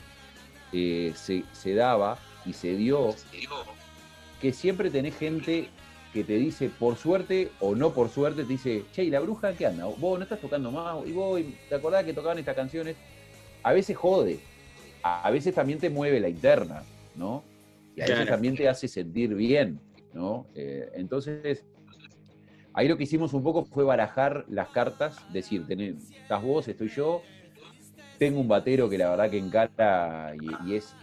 eh, 0.73 1.13
se, 1.15 1.45
se 1.53 1.75
daba 1.75 2.19
y 2.45 2.53
se 2.53 2.75
dio 2.75 3.15
que 4.41 4.53
siempre 4.53 4.91
tenés 4.91 5.17
gente 5.17 5.69
que 6.12 6.25
te 6.25 6.35
dice 6.35 6.71
por 6.71 6.97
suerte 6.97 7.50
o 7.61 7.75
no 7.75 7.93
por 7.93 8.09
suerte, 8.09 8.43
te 8.43 8.49
dice, 8.49 8.85
che, 8.93 9.05
¿y 9.05 9.11
la 9.11 9.21
bruja 9.21 9.53
qué 9.53 9.67
anda? 9.67 9.85
Vos 9.87 10.19
no 10.19 10.23
estás 10.23 10.41
tocando 10.41 10.71
más, 10.71 11.07
y 11.07 11.12
vos, 11.12 11.41
¿te 11.69 11.75
acordás 11.75 12.05
que 12.05 12.12
tocaban 12.12 12.38
estas 12.38 12.57
canciones? 12.57 12.97
A 13.62 13.73
veces 13.73 13.97
jode, 13.97 14.41
a 15.03 15.27
a 15.27 15.31
veces 15.31 15.55
también 15.55 15.79
te 15.79 15.91
mueve 15.91 16.21
la 16.21 16.29
interna, 16.29 16.83
¿no? 17.15 17.43
Y 17.95 18.00
a 18.00 18.07
veces 18.07 18.29
también 18.29 18.57
te 18.57 18.69
hace 18.69 18.88
sentir 18.88 19.35
bien, 19.35 19.81
¿no? 20.15 20.47
Eh, 20.55 20.88
entonces, 20.95 21.65
ahí 22.73 22.88
lo 22.88 22.97
que 22.97 23.05
hicimos 23.05 23.33
un 23.35 23.43
poco 23.43 23.65
fue 23.65 23.85
barajar 23.85 24.45
las 24.49 24.69
cartas, 24.69 25.17
decir, 25.33 25.67
tenés, 25.67 26.11
estás 26.11 26.43
vos, 26.43 26.69
estoy 26.69 26.88
yo, 26.88 27.23
tengo 28.19 28.41
un 28.41 28.49
batero 28.49 28.88
que 28.88 28.99
la 28.99 29.11
verdad 29.11 29.31
que 29.31 29.38
encara 29.38 30.35
y, 30.41 30.71
y 30.71 30.77
es 30.77 30.95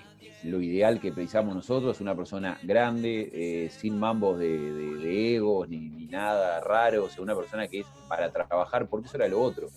lo 0.44 0.62
ideal 0.62 1.00
que 1.00 1.12
precisamos 1.12 1.56
nosotros, 1.56 2.02
una 2.02 2.16
persona 2.16 2.60
grande, 2.64 3.30
eh, 3.34 3.70
sin 3.70 3.98
mambos 3.98 4.40
de, 4.40 5.36
egos 5.36 5.68
ni, 5.70 5.90
ni 5.90 6.06
nada 6.06 6.60
raro, 6.62 7.06
o 7.06 7.10
sea, 7.10 7.24
una 7.24 7.36
persona 7.36 7.68
que 7.68 7.80
es 7.80 7.88
para 8.08 8.32
trabajar, 8.32 8.88
porque 8.88 9.08
eso 9.08 9.18
era 9.18 9.28
lo 9.28 9.42
otro. 9.42 9.68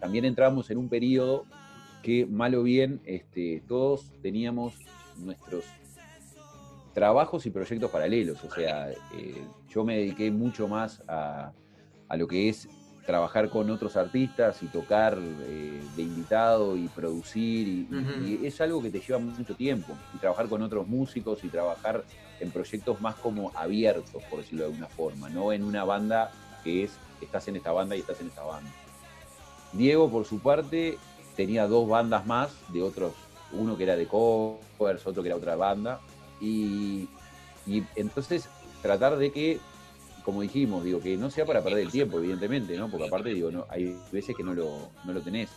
También 0.00 0.24
entramos 0.24 0.70
en 0.70 0.78
un 0.78 0.88
periodo 0.88 1.44
que, 2.02 2.26
mal 2.26 2.54
o 2.54 2.62
bien, 2.62 3.00
este, 3.04 3.62
todos 3.66 4.12
teníamos 4.20 4.74
nuestros 5.16 5.64
trabajos 6.92 7.46
y 7.46 7.50
proyectos 7.50 7.90
paralelos. 7.90 8.42
O 8.44 8.50
sea, 8.50 8.90
eh, 8.90 9.44
yo 9.68 9.84
me 9.84 9.96
dediqué 9.96 10.30
mucho 10.30 10.68
más 10.68 11.02
a, 11.08 11.52
a 12.08 12.16
lo 12.16 12.26
que 12.26 12.48
es 12.48 12.68
trabajar 13.06 13.48
con 13.48 13.68
otros 13.70 13.96
artistas 13.96 14.62
y 14.62 14.66
tocar 14.66 15.18
eh, 15.18 15.82
de 15.96 16.02
invitado 16.02 16.76
y 16.76 16.88
producir. 16.88 17.68
Y, 17.68 18.40
es 18.44 18.60
algo 18.60 18.82
que 18.82 18.90
te 18.90 19.00
lleva 19.00 19.18
mucho 19.18 19.54
tiempo. 19.54 19.96
Y 20.14 20.18
trabajar 20.18 20.48
con 20.48 20.62
otros 20.62 20.86
músicos 20.86 21.42
y 21.44 21.48
trabajar 21.48 22.04
en 22.40 22.50
proyectos 22.50 23.00
más 23.00 23.16
como 23.16 23.52
abiertos, 23.54 24.22
por 24.30 24.40
decirlo 24.40 24.64
de 24.64 24.70
alguna 24.70 24.88
forma, 24.88 25.28
no 25.28 25.52
en 25.52 25.64
una 25.64 25.84
banda 25.84 26.32
que 26.64 26.84
es, 26.84 26.92
estás 27.20 27.46
en 27.48 27.56
esta 27.56 27.72
banda 27.72 27.96
y 27.96 28.00
estás 28.00 28.20
en 28.20 28.28
esta 28.28 28.42
banda. 28.42 28.70
Diego, 29.72 30.10
por 30.10 30.24
su 30.24 30.40
parte, 30.40 30.98
tenía 31.36 31.66
dos 31.66 31.88
bandas 31.88 32.26
más 32.26 32.52
de 32.72 32.82
otros, 32.82 33.14
uno 33.52 33.76
que 33.76 33.84
era 33.84 33.96
de 33.96 34.06
covers, 34.06 35.06
otro 35.06 35.22
que 35.22 35.28
era 35.28 35.36
otra 35.36 35.56
banda, 35.56 36.00
y, 36.40 37.08
y 37.66 37.84
entonces 37.96 38.48
tratar 38.82 39.16
de 39.16 39.32
que, 39.32 39.60
como 40.24 40.42
dijimos, 40.42 40.84
digo, 40.84 41.00
que 41.00 41.16
no 41.16 41.30
sea 41.30 41.44
para 41.46 41.62
perder 41.62 41.80
el 41.80 41.90
tiempo, 41.90 42.18
evidentemente, 42.18 42.76
¿no? 42.76 42.88
Porque 42.90 43.06
aparte, 43.08 43.30
digo, 43.34 43.50
no, 43.50 43.66
hay 43.68 43.96
veces 44.12 44.36
que 44.36 44.42
no 44.44 44.54
lo, 44.54 44.90
no 45.04 45.12
lo 45.12 45.20
tenés. 45.20 45.50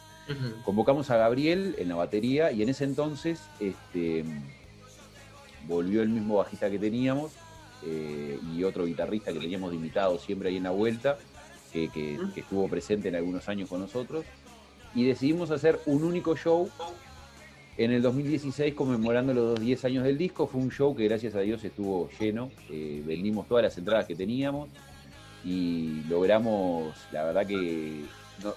Convocamos 0.63 1.09
a 1.11 1.17
Gabriel 1.17 1.75
en 1.77 1.87
la 1.89 1.95
batería 1.95 2.51
y 2.51 2.63
en 2.63 2.69
ese 2.69 2.83
entonces 2.83 3.39
este, 3.59 4.25
volvió 5.67 6.01
el 6.01 6.09
mismo 6.09 6.37
bajista 6.37 6.69
que 6.69 6.79
teníamos 6.79 7.31
eh, 7.83 8.39
y 8.55 8.63
otro 8.63 8.85
guitarrista 8.85 9.31
que 9.33 9.39
teníamos 9.39 9.69
de 9.71 9.75
invitado 9.77 10.17
siempre 10.17 10.49
ahí 10.49 10.57
en 10.57 10.63
la 10.63 10.71
vuelta, 10.71 11.17
que, 11.71 11.89
que- 11.89 12.19
que 12.33 12.39
estuvo 12.41 12.67
presente 12.67 13.09
en 13.09 13.15
algunos 13.15 13.47
años 13.49 13.69
con 13.69 13.79
nosotros. 13.81 14.25
Y 14.95 15.03
decidimos 15.05 15.51
hacer 15.51 15.79
un 15.85 16.03
único 16.03 16.35
show 16.35 16.69
en 17.77 17.91
el 17.91 18.01
2016 18.01 18.73
conmemorando 18.73 19.33
los 19.33 19.59
10 19.59 19.85
años 19.85 20.03
del 20.03 20.17
disco. 20.17 20.47
Fue 20.47 20.61
un 20.61 20.71
show 20.71 20.95
que 20.95 21.05
gracias 21.05 21.35
a 21.35 21.41
Dios 21.41 21.63
estuvo 21.63 22.09
lleno. 22.19 22.49
eh, 22.69 23.03
vendimos 23.05 23.47
todas 23.47 23.63
las 23.63 23.77
entradas 23.77 24.05
que 24.05 24.15
teníamos 24.15 24.69
y 25.43 26.01
logramos, 26.09 26.95
la 27.11 27.23
verdad 27.23 27.45
que, 27.45 28.01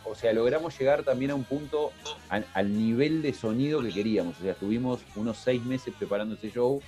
o 0.05 0.15
sea, 0.15 0.33
logramos 0.33 0.79
llegar 0.79 1.03
también 1.03 1.33
a 1.33 1.35
un 1.35 1.45
punto, 1.45 1.93
al, 2.31 2.47
al 2.55 2.73
nivel 2.73 3.21
de 3.21 3.35
sonido 3.35 3.83
que 3.83 3.91
queríamos. 3.91 4.39
O 4.39 4.43
sea, 4.43 4.53
estuvimos 4.53 5.01
unos 5.17 5.37
seis 5.37 5.63
meses 5.65 5.93
preparando 5.99 6.35
ese 6.35 6.51
show 6.51 6.81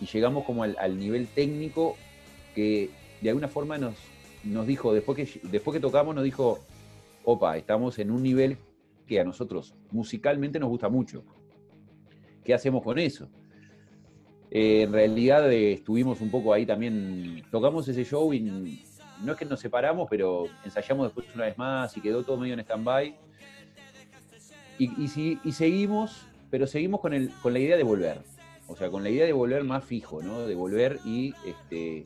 y 0.00 0.06
llegamos 0.06 0.44
como 0.44 0.62
al, 0.62 0.76
al 0.78 0.98
nivel 0.98 1.26
técnico 1.28 1.96
que 2.54 2.90
de 3.20 3.28
alguna 3.28 3.48
forma 3.48 3.78
nos, 3.78 3.94
nos 4.44 4.66
dijo, 4.66 4.92
después 4.92 5.16
que, 5.16 5.40
después 5.48 5.74
que 5.74 5.80
tocamos, 5.80 6.14
nos 6.14 6.24
dijo, 6.24 6.60
opa, 7.24 7.56
estamos 7.56 7.98
en 7.98 8.10
un 8.10 8.22
nivel 8.22 8.56
que 9.06 9.20
a 9.20 9.24
nosotros 9.24 9.74
musicalmente 9.90 10.60
nos 10.60 10.68
gusta 10.68 10.88
mucho. 10.88 11.24
¿Qué 12.50 12.54
hacemos 12.54 12.82
con 12.82 12.98
eso? 12.98 13.28
Eh, 14.50 14.82
en 14.82 14.92
realidad 14.92 15.48
eh, 15.52 15.74
estuvimos 15.74 16.20
un 16.20 16.32
poco 16.32 16.52
ahí 16.52 16.66
también, 16.66 17.44
tocamos 17.52 17.86
ese 17.86 18.04
show 18.04 18.32
y 18.34 18.40
no 18.40 19.30
es 19.30 19.38
que 19.38 19.44
nos 19.44 19.60
separamos, 19.60 20.08
pero 20.10 20.46
ensayamos 20.64 21.06
después 21.06 21.32
una 21.32 21.44
vez 21.44 21.56
más 21.56 21.96
y 21.96 22.00
quedó 22.00 22.24
todo 22.24 22.38
medio 22.38 22.54
en 22.54 22.58
stand-by. 22.60 23.14
Y, 24.80 25.00
y 25.04 25.06
si- 25.06 25.38
y 25.44 25.52
seguimos, 25.52 26.26
pero 26.50 26.66
seguimos 26.66 27.00
con, 27.00 27.14
el, 27.14 27.30
con 27.40 27.52
la 27.52 27.60
idea 27.60 27.76
de 27.76 27.84
volver. 27.84 28.18
O 28.66 28.74
sea, 28.74 28.90
con 28.90 29.04
la 29.04 29.10
idea 29.10 29.26
de 29.26 29.32
volver 29.32 29.62
más 29.62 29.84
fijo, 29.84 30.20
¿no? 30.20 30.40
De 30.40 30.56
volver 30.56 30.98
y 31.04 31.32
este, 31.46 32.04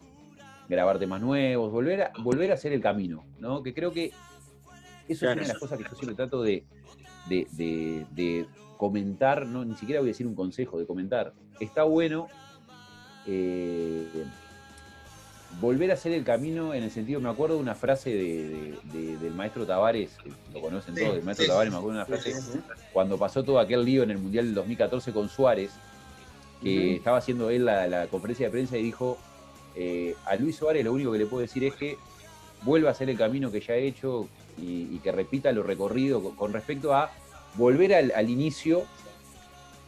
grabar 0.68 0.98
temas 0.98 1.22
nuevos, 1.22 1.72
volver 1.72 2.02
a, 2.02 2.12
volver 2.22 2.50
a 2.50 2.54
hacer 2.54 2.74
el 2.74 2.82
camino, 2.82 3.24
¿no? 3.38 3.62
Que 3.62 3.72
creo 3.72 3.92
que 3.94 4.12
eso 5.08 5.20
Claro. 5.20 5.40
es 5.40 5.46
una 5.46 5.46
de 5.46 5.48
las 5.54 5.58
cosas 5.58 5.78
que 5.78 5.84
yo 5.84 5.94
siempre 5.96 6.14
trato 6.16 6.42
de, 6.42 6.64
de- 7.30 7.46
de- 7.52 8.06
de 8.10 8.46
comentar, 8.76 9.47
no, 9.47 9.64
ni 9.64 9.75
siquiera 9.76 10.00
voy 10.00 10.11
a 10.11 10.12
decir 10.12 10.26
un 10.26 10.35
consejo, 10.35 10.78
de 10.78 10.87
comentar. 10.87 11.33
Está 11.61 11.85
bueno 11.85 12.28
eh, 13.26 14.07
volver 15.61 15.90
a 15.90 15.95
hacer 15.95 16.12
el 16.12 16.25
camino 16.25 16.75
en 16.75 16.83
el 16.83 16.90
sentido, 16.90 17.21
me 17.21 17.28
acuerdo 17.28 17.54
de 17.57 17.62
una 17.62 17.75
frase 17.75 18.11
de- 18.11 18.49
de- 18.93 18.99
de- 18.99 19.16
del 19.19 19.33
maestro 19.35 19.64
Tavares, 19.66 20.16
lo 20.52 20.61
conocen 20.61 20.95
todos, 20.95 21.14
del 21.14 21.25
maestro 21.25 21.47
Tavares, 21.47 21.73
me 21.73 21.78
acuerdo 21.78 21.99
de 21.99 22.04
una 22.04 22.07
frase, 22.07 22.33
cuando 22.93 23.16
pasó 23.19 23.43
todo 23.45 23.59
aquel 23.61 23.85
lío 23.85 24.02
en 24.02 24.11
el 24.11 24.19
Mundial 24.19 24.47
del 24.47 24.54
2014 24.54 25.12
con 25.12 25.28
Suárez, 25.28 25.71
que 26.62 26.97
estaba 26.97 27.19
haciendo 27.19 27.50
él 27.50 27.64
la, 27.66 27.87
la 27.87 28.07
conferencia 28.09 28.47
de 28.47 28.50
prensa 28.52 28.76
y 28.76 28.83
dijo, 28.83 29.19
eh, 29.76 30.14
a 30.25 30.35
Luis 30.37 30.57
Suárez 30.57 30.85
lo 30.85 30.93
único 30.93 31.12
que 31.12 31.19
le 31.19 31.26
puedo 31.26 31.40
decir 31.43 31.62
es 31.64 31.75
que 31.75 31.97
vuelva 32.62 32.88
a 32.88 32.93
hacer 32.93 33.09
el 33.11 33.19
camino 33.19 33.50
que 33.50 33.61
ya 33.61 33.75
ha 33.75 33.76
hecho 33.76 34.28
y, 34.57 34.88
y 34.95 35.00
que 35.02 35.12
repita 35.12 35.52
lo 35.52 35.62
recorrido 35.62 36.23
con, 36.23 36.35
con 36.37 36.52
respecto 36.52 36.95
a 36.95 37.11
volver 37.56 37.94
al, 37.94 38.30
inicio, 38.30 38.84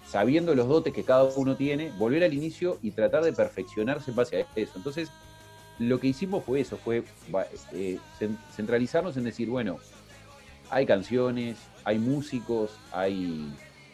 sabiendo 0.09 0.55
los 0.55 0.69
dotes 0.69 0.93
que 0.93 1.05
cada 1.05 1.25
uno 1.25 1.57
tiene, 1.57 1.91
volver 1.99 2.25
al 2.25 2.33
inicio 2.33 2.79
y 2.83 2.93
tratar 2.93 3.25
de 3.25 3.33
perfeccionarse 3.33 4.11
en 4.11 4.17
base 4.17 4.43
a 4.43 4.47
eso. 4.55 4.73
Entonces, 4.77 5.11
lo 5.79 6.01
que 6.01 6.09
hicimos 6.09 6.45
fue 6.45 6.61
eso, 6.61 6.77
fue 6.77 7.05
eh, 7.73 7.99
cen- 8.19 8.39
centralizarnos 8.55 9.17
en 9.17 9.25
decir, 9.25 9.49
bueno, 9.49 9.79
hay 10.71 10.87
canciones, 10.87 11.59
hay 11.85 11.99
músicos, 11.99 12.71
hay, 12.93 13.53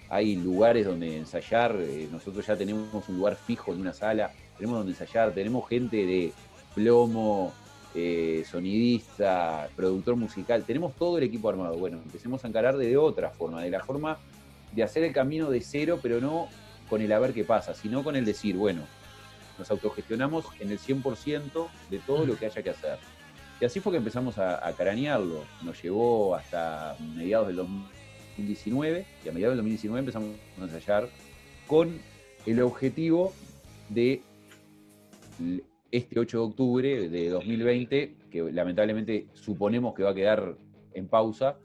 hay 0.08 0.36
lugares 0.36 0.86
donde 0.86 1.16
ensayar, 1.16 1.76
eh, 1.80 2.08
nosotros 2.10 2.46
ya 2.46 2.56
tenemos 2.56 3.08
un 3.08 3.16
lugar 3.16 3.36
fijo 3.36 3.72
en 3.72 3.80
una 3.80 3.92
sala, 3.92 4.32
tenemos 4.56 4.78
donde 4.78 4.92
ensayar, 4.92 5.32
tenemos 5.32 5.68
gente 5.68 5.96
de 5.96 6.32
plomo, 6.74 7.52
eh, 7.94 8.44
sonidista, 8.50 9.68
productor 9.76 10.16
musical, 10.16 10.64
tenemos 10.64 10.94
todo 10.96 11.18
el 11.18 11.24
equipo 11.24 11.48
armado. 11.48 11.76
Bueno, 11.76 12.00
empecemos 12.02 12.44
a 12.44 12.48
encarar 12.48 12.76
de 12.76 12.96
otra 12.96 13.30
forma, 13.30 13.62
de 13.62 13.70
la 13.70 13.80
forma 13.80 14.18
de 14.72 14.82
hacer 14.82 15.04
el 15.04 15.12
camino 15.12 15.50
de 15.50 15.60
cero, 15.60 15.98
pero 16.02 16.20
no 16.20 16.48
con 16.88 17.02
el 17.02 17.12
a 17.12 17.18
ver 17.18 17.32
qué 17.34 17.44
pasa, 17.44 17.74
sino 17.74 18.02
con 18.02 18.16
el 18.16 18.24
decir, 18.24 18.56
bueno, 18.56 18.82
nos 19.58 19.70
autogestionamos 19.70 20.46
en 20.60 20.70
el 20.70 20.78
100% 20.78 21.68
de 21.90 21.98
todo 22.00 22.26
lo 22.26 22.36
que 22.36 22.46
haya 22.46 22.62
que 22.62 22.70
hacer. 22.70 22.98
Y 23.60 23.64
así 23.64 23.80
fue 23.80 23.92
que 23.92 23.98
empezamos 23.98 24.38
a, 24.38 24.66
a. 24.66 24.74
Nos 25.62 25.82
llevó 25.82 26.34
hasta 26.34 26.96
mediados 27.14 27.46
del 27.46 27.56
2019 27.56 29.06
y 29.24 29.28
a 29.28 29.32
mediados 29.32 29.52
del 29.52 29.58
2019 29.58 30.00
empezamos 30.00 30.30
a 30.58 30.64
ensayar 30.64 31.08
con 31.66 32.00
el 32.44 32.60
objetivo 32.62 33.32
de 33.88 34.22
este 35.92 36.18
8 36.18 36.38
de 36.38 36.42
octubre 36.44 37.08
de 37.08 37.28
2020, 37.28 38.14
que 38.30 38.50
lamentablemente 38.50 39.26
suponemos 39.34 39.94
que 39.94 40.02
va 40.02 40.10
a 40.10 40.14
quedar 40.14 40.56
en 40.94 41.06
pausa, 41.06 41.58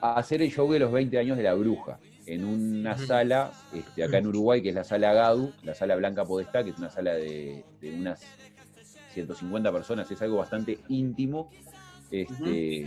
a 0.00 0.14
hacer 0.14 0.42
el 0.42 0.50
show 0.50 0.70
de 0.72 0.78
los 0.78 0.92
20 0.92 1.18
años 1.18 1.36
de 1.36 1.42
la 1.42 1.54
bruja 1.54 1.98
en 2.26 2.44
una 2.44 2.96
sala 2.98 3.50
este, 3.74 4.04
acá 4.04 4.18
en 4.18 4.26
Uruguay, 4.28 4.62
que 4.62 4.68
es 4.68 4.74
la 4.74 4.84
sala 4.84 5.12
Gadu, 5.12 5.52
la 5.64 5.74
sala 5.74 5.96
Blanca 5.96 6.24
Podestá, 6.24 6.62
que 6.62 6.70
es 6.70 6.78
una 6.78 6.90
sala 6.90 7.14
de, 7.14 7.64
de 7.80 7.94
unas 7.94 8.22
150 9.14 9.72
personas, 9.72 10.10
es 10.10 10.22
algo 10.22 10.36
bastante 10.36 10.78
íntimo. 10.88 11.50
Este, 12.10 12.86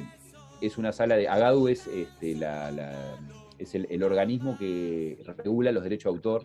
Es 0.61 0.77
una 0.77 0.91
sala 0.93 1.17
de. 1.17 1.27
Agadu 1.27 1.67
es, 1.67 1.85
este, 1.87 2.35
la, 2.35 2.71
la- 2.71 3.17
es 3.57 3.73
el, 3.75 3.87
el 3.89 4.03
organismo 4.03 4.57
que 4.57 5.17
regula 5.43 5.71
los 5.71 5.83
derechos 5.83 6.11
de 6.13 6.15
autor 6.17 6.43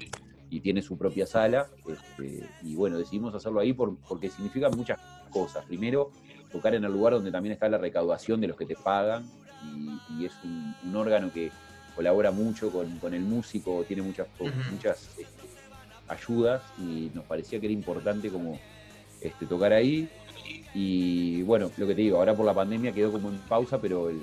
y 0.50 0.60
tiene 0.60 0.82
su 0.82 0.98
propia 0.98 1.26
sala. 1.26 1.66
este, 1.86 2.40
y 2.62 2.74
bueno, 2.74 2.98
decidimos 2.98 3.34
hacerlo 3.34 3.60
ahí 3.60 3.72
por- 3.72 3.96
porque 4.08 4.28
significa 4.28 4.68
muchas 4.68 4.98
cosas. 5.30 5.64
Primero, 5.64 6.10
tocar 6.52 6.74
en 6.74 6.84
el 6.84 6.92
lugar 6.92 7.14
donde 7.14 7.30
también 7.30 7.52
está 7.52 7.68
la 7.68 7.78
recaudación 7.78 8.40
de 8.40 8.48
los 8.48 8.56
que 8.56 8.66
te 8.66 8.74
pagan 8.76 9.30
y, 9.64 9.98
y 10.20 10.26
es 10.26 10.32
un, 10.44 10.74
un 10.84 10.96
órgano 10.96 11.32
que 11.32 11.50
colabora 11.94 12.30
mucho 12.32 12.70
con, 12.70 12.98
con 12.98 13.14
el 13.14 13.22
músico, 13.22 13.84
tiene 13.84 14.02
muchas, 14.02 14.26
Ujú. 14.40 14.50
muchas 14.72 15.08
este, 15.16 15.48
ayudas 16.08 16.62
y 16.78 17.10
nos 17.14 17.24
parecía 17.26 17.60
que 17.60 17.66
era 17.66 17.72
importante 17.72 18.28
como 18.30 18.58
este, 19.20 19.46
tocar 19.46 19.72
ahí. 19.72 20.08
Y 20.74 21.42
bueno, 21.42 21.70
lo 21.76 21.86
que 21.86 21.94
te 21.94 22.00
digo, 22.02 22.18
ahora 22.18 22.34
por 22.36 22.46
la 22.46 22.54
pandemia 22.54 22.92
quedó 22.92 23.12
como 23.12 23.28
en 23.28 23.38
pausa, 23.40 23.80
pero 23.80 24.08
el- 24.10 24.22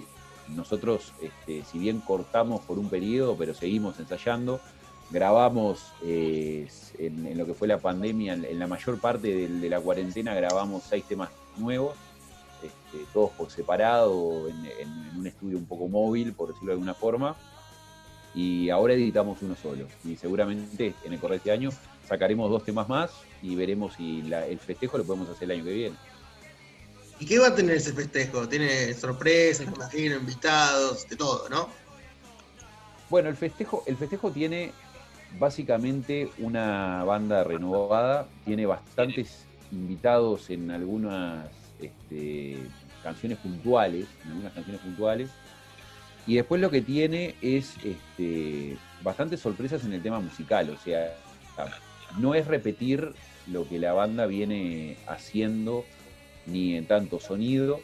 nosotros, 0.56 1.14
este, 1.22 1.64
si 1.66 1.78
bien 1.78 2.00
cortamos 2.00 2.62
por 2.62 2.80
un 2.80 2.90
periodo, 2.90 3.36
pero 3.38 3.54
seguimos 3.54 4.00
ensayando, 4.00 4.62
grabamos 5.10 5.80
eh, 6.04 6.68
en, 6.98 7.26
en 7.28 7.38
lo 7.38 7.46
que 7.46 7.54
fue 7.54 7.68
la 7.68 7.78
pandemia, 7.80 8.34
en, 8.34 8.46
en 8.46 8.60
la 8.60 8.68
mayor 8.68 9.00
parte 9.00 9.28
del- 9.34 9.62
de, 9.62 9.70
la 9.70 9.80
cuarentena 9.80 10.34
grabamos 10.36 10.84
seis 10.90 11.06
temas 11.06 11.30
nuevos, 11.58 11.96
este, 12.62 13.06
todos 13.14 13.32
por 13.32 13.50
separado, 13.52 14.48
en, 14.50 15.18
un 15.18 15.26
estudio 15.28 15.58
un 15.58 15.66
poco 15.66 15.88
móvil, 15.88 16.34
por 16.34 16.50
decirlo 16.50 16.68
de 16.68 16.74
alguna 16.74 16.94
forma. 16.94 17.36
Y 18.36 18.70
ahora 18.70 18.94
editamos 18.94 19.42
uno 19.42 19.56
solo. 19.56 19.88
Y 20.04 20.16
seguramente 20.16 20.94
en 21.04 21.14
el 21.14 21.20
correr 21.20 21.36
de 21.36 21.38
este 21.38 21.52
año 21.52 21.70
sacaremos 22.08 22.50
dos 22.52 22.64
temas 22.64 22.88
más 22.88 23.12
y 23.42 23.56
veremos 23.56 23.96
si 23.96 24.22
la- 24.24 24.46
el 24.46 24.60
festejo 24.60 24.98
lo 24.98 25.04
podemos 25.06 25.30
hacer 25.30 25.46
el 25.50 25.58
año 25.58 25.64
que 25.64 25.74
viene. 25.74 25.96
¿Y 27.20 27.26
qué 27.26 27.40
va 27.40 27.48
a 27.48 27.56
tener 27.56 27.78
ese 27.78 27.94
festejo? 27.94 28.48
Tiene 28.48 28.94
sorpresas, 28.94 29.66
imagino, 29.66 30.18
invitados, 30.18 31.08
de 31.10 31.16
todo, 31.16 31.50
¿no? 31.50 31.68
Bueno, 33.10 33.30
el 33.30 33.36
festejo, 33.36 33.84
el 33.88 33.98
festejo 33.98 34.30
tiene 34.32 34.72
básicamente 35.40 36.30
una 36.40 37.04
banda 37.04 37.44
renovada, 37.44 38.28
tiene 38.46 38.66
bastantes 38.66 39.46
invitados 39.72 40.50
en 40.50 40.72
algunas 40.72 41.48
este, 41.80 42.58
canciones 43.04 43.38
puntuales, 43.40 44.08
en 44.24 44.32
algunas 44.32 44.54
canciones 44.54 44.82
puntuales. 44.82 45.30
Y 46.26 46.36
después 46.36 46.60
lo 46.60 46.70
que 46.70 46.82
tiene 46.82 47.36
es 47.42 47.76
este, 47.84 48.78
bastantes 49.02 49.40
sorpresas 49.40 49.86
en 49.86 49.94
el 49.94 50.02
tema 50.02 50.20
musical, 50.20 50.70
o 50.70 50.78
sea, 50.78 51.16
no 52.20 52.36
es 52.36 52.48
repetir 52.48 53.14
lo 53.48 53.68
que 53.68 53.80
la 53.80 53.94
banda 53.94 54.26
viene 54.26 54.98
haciendo 55.08 55.86
ni 56.46 56.76
en 56.76 56.86
tanto 56.86 57.20
sonido, 57.20 57.80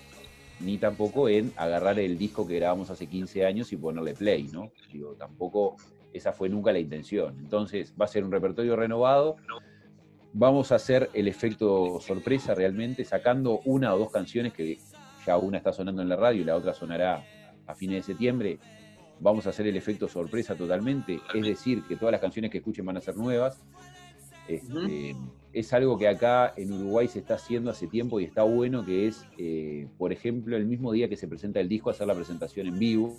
ni 0.59 0.77
tampoco 0.77 1.29
en 1.29 1.53
agarrar 1.55 1.99
el 1.99 2.17
disco 2.17 2.47
que 2.47 2.55
grabamos 2.55 2.89
hace 2.89 3.07
15 3.07 3.45
años 3.45 3.71
y 3.71 3.77
ponerle 3.77 4.13
play, 4.13 4.49
¿no? 4.51 4.71
Digo, 4.91 5.13
tampoco 5.13 5.77
esa 6.13 6.31
fue 6.31 6.49
nunca 6.49 6.71
la 6.71 6.79
intención. 6.79 7.37
Entonces, 7.39 7.93
va 7.99 8.05
a 8.05 8.07
ser 8.07 8.23
un 8.23 8.31
repertorio 8.31 8.75
renovado. 8.75 9.35
Vamos 10.33 10.71
a 10.71 10.75
hacer 10.75 11.09
el 11.13 11.27
efecto 11.27 11.99
sorpresa 11.99 12.55
realmente, 12.55 13.03
sacando 13.05 13.59
una 13.65 13.93
o 13.93 13.99
dos 13.99 14.11
canciones 14.11 14.53
que 14.53 14.77
ya 15.25 15.37
una 15.37 15.57
está 15.57 15.71
sonando 15.71 16.01
en 16.01 16.09
la 16.09 16.15
radio 16.15 16.41
y 16.41 16.45
la 16.45 16.55
otra 16.55 16.73
sonará 16.73 17.23
a 17.65 17.75
fines 17.75 17.97
de 17.97 18.13
septiembre. 18.13 18.59
Vamos 19.19 19.45
a 19.47 19.51
hacer 19.51 19.67
el 19.67 19.77
efecto 19.77 20.07
sorpresa 20.07 20.55
totalmente, 20.55 21.19
es 21.33 21.45
decir, 21.45 21.83
que 21.87 21.95
todas 21.95 22.11
las 22.11 22.19
canciones 22.19 22.51
que 22.51 22.57
escuchen 22.57 22.85
van 22.85 22.97
a 22.97 23.01
ser 23.01 23.15
nuevas. 23.15 23.63
Este, 24.47 25.15
Es 25.53 25.71
algo 25.71 25.97
que 25.97 26.07
acá 26.07 26.51
en 26.57 26.73
Uruguay 26.73 27.07
se 27.07 27.19
está 27.19 27.35
haciendo 27.35 27.69
hace 27.71 27.87
tiempo 27.87 28.19
y 28.19 28.25
está 28.25 28.43
bueno, 28.43 28.83
que 28.83 29.07
es, 29.07 29.25
eh, 29.37 29.87
por 29.97 30.11
ejemplo, 30.11 30.57
el 30.57 30.65
mismo 30.65 30.91
día 30.91 31.07
que 31.07 31.15
se 31.15 31.27
presenta 31.27 31.59
el 31.59 31.69
disco, 31.69 31.91
hacer 31.91 32.07
la 32.07 32.15
presentación 32.15 32.67
en 32.67 32.79
vivo. 32.79 33.15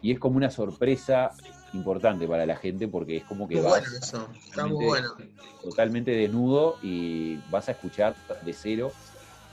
Y 0.00 0.12
es 0.12 0.18
como 0.18 0.38
una 0.38 0.50
sorpresa 0.50 1.30
importante 1.72 2.26
para 2.26 2.46
la 2.46 2.56
gente 2.56 2.88
porque 2.88 3.18
es 3.18 3.24
como 3.24 3.46
que 3.48 3.60
vas 3.60 3.80
bueno 3.82 3.86
eso. 3.98 4.28
Está 4.48 4.66
muy 4.66 4.84
totalmente- 4.86 4.86
bueno. 4.86 5.14
totalmente 5.62 6.10
desnudo 6.12 6.76
y 6.82 7.36
vas 7.50 7.68
a 7.68 7.72
escuchar 7.72 8.14
de 8.42 8.52
cero. 8.52 8.92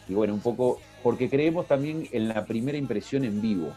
Y 0.07 0.13
bueno, 0.13 0.33
un 0.33 0.41
poco, 0.41 0.79
porque 1.01 1.29
creemos 1.29 1.67
también 1.67 2.07
en 2.11 2.27
la 2.27 2.45
primera 2.45 2.77
impresión 2.77 3.23
en 3.23 3.41
vivo. 3.41 3.73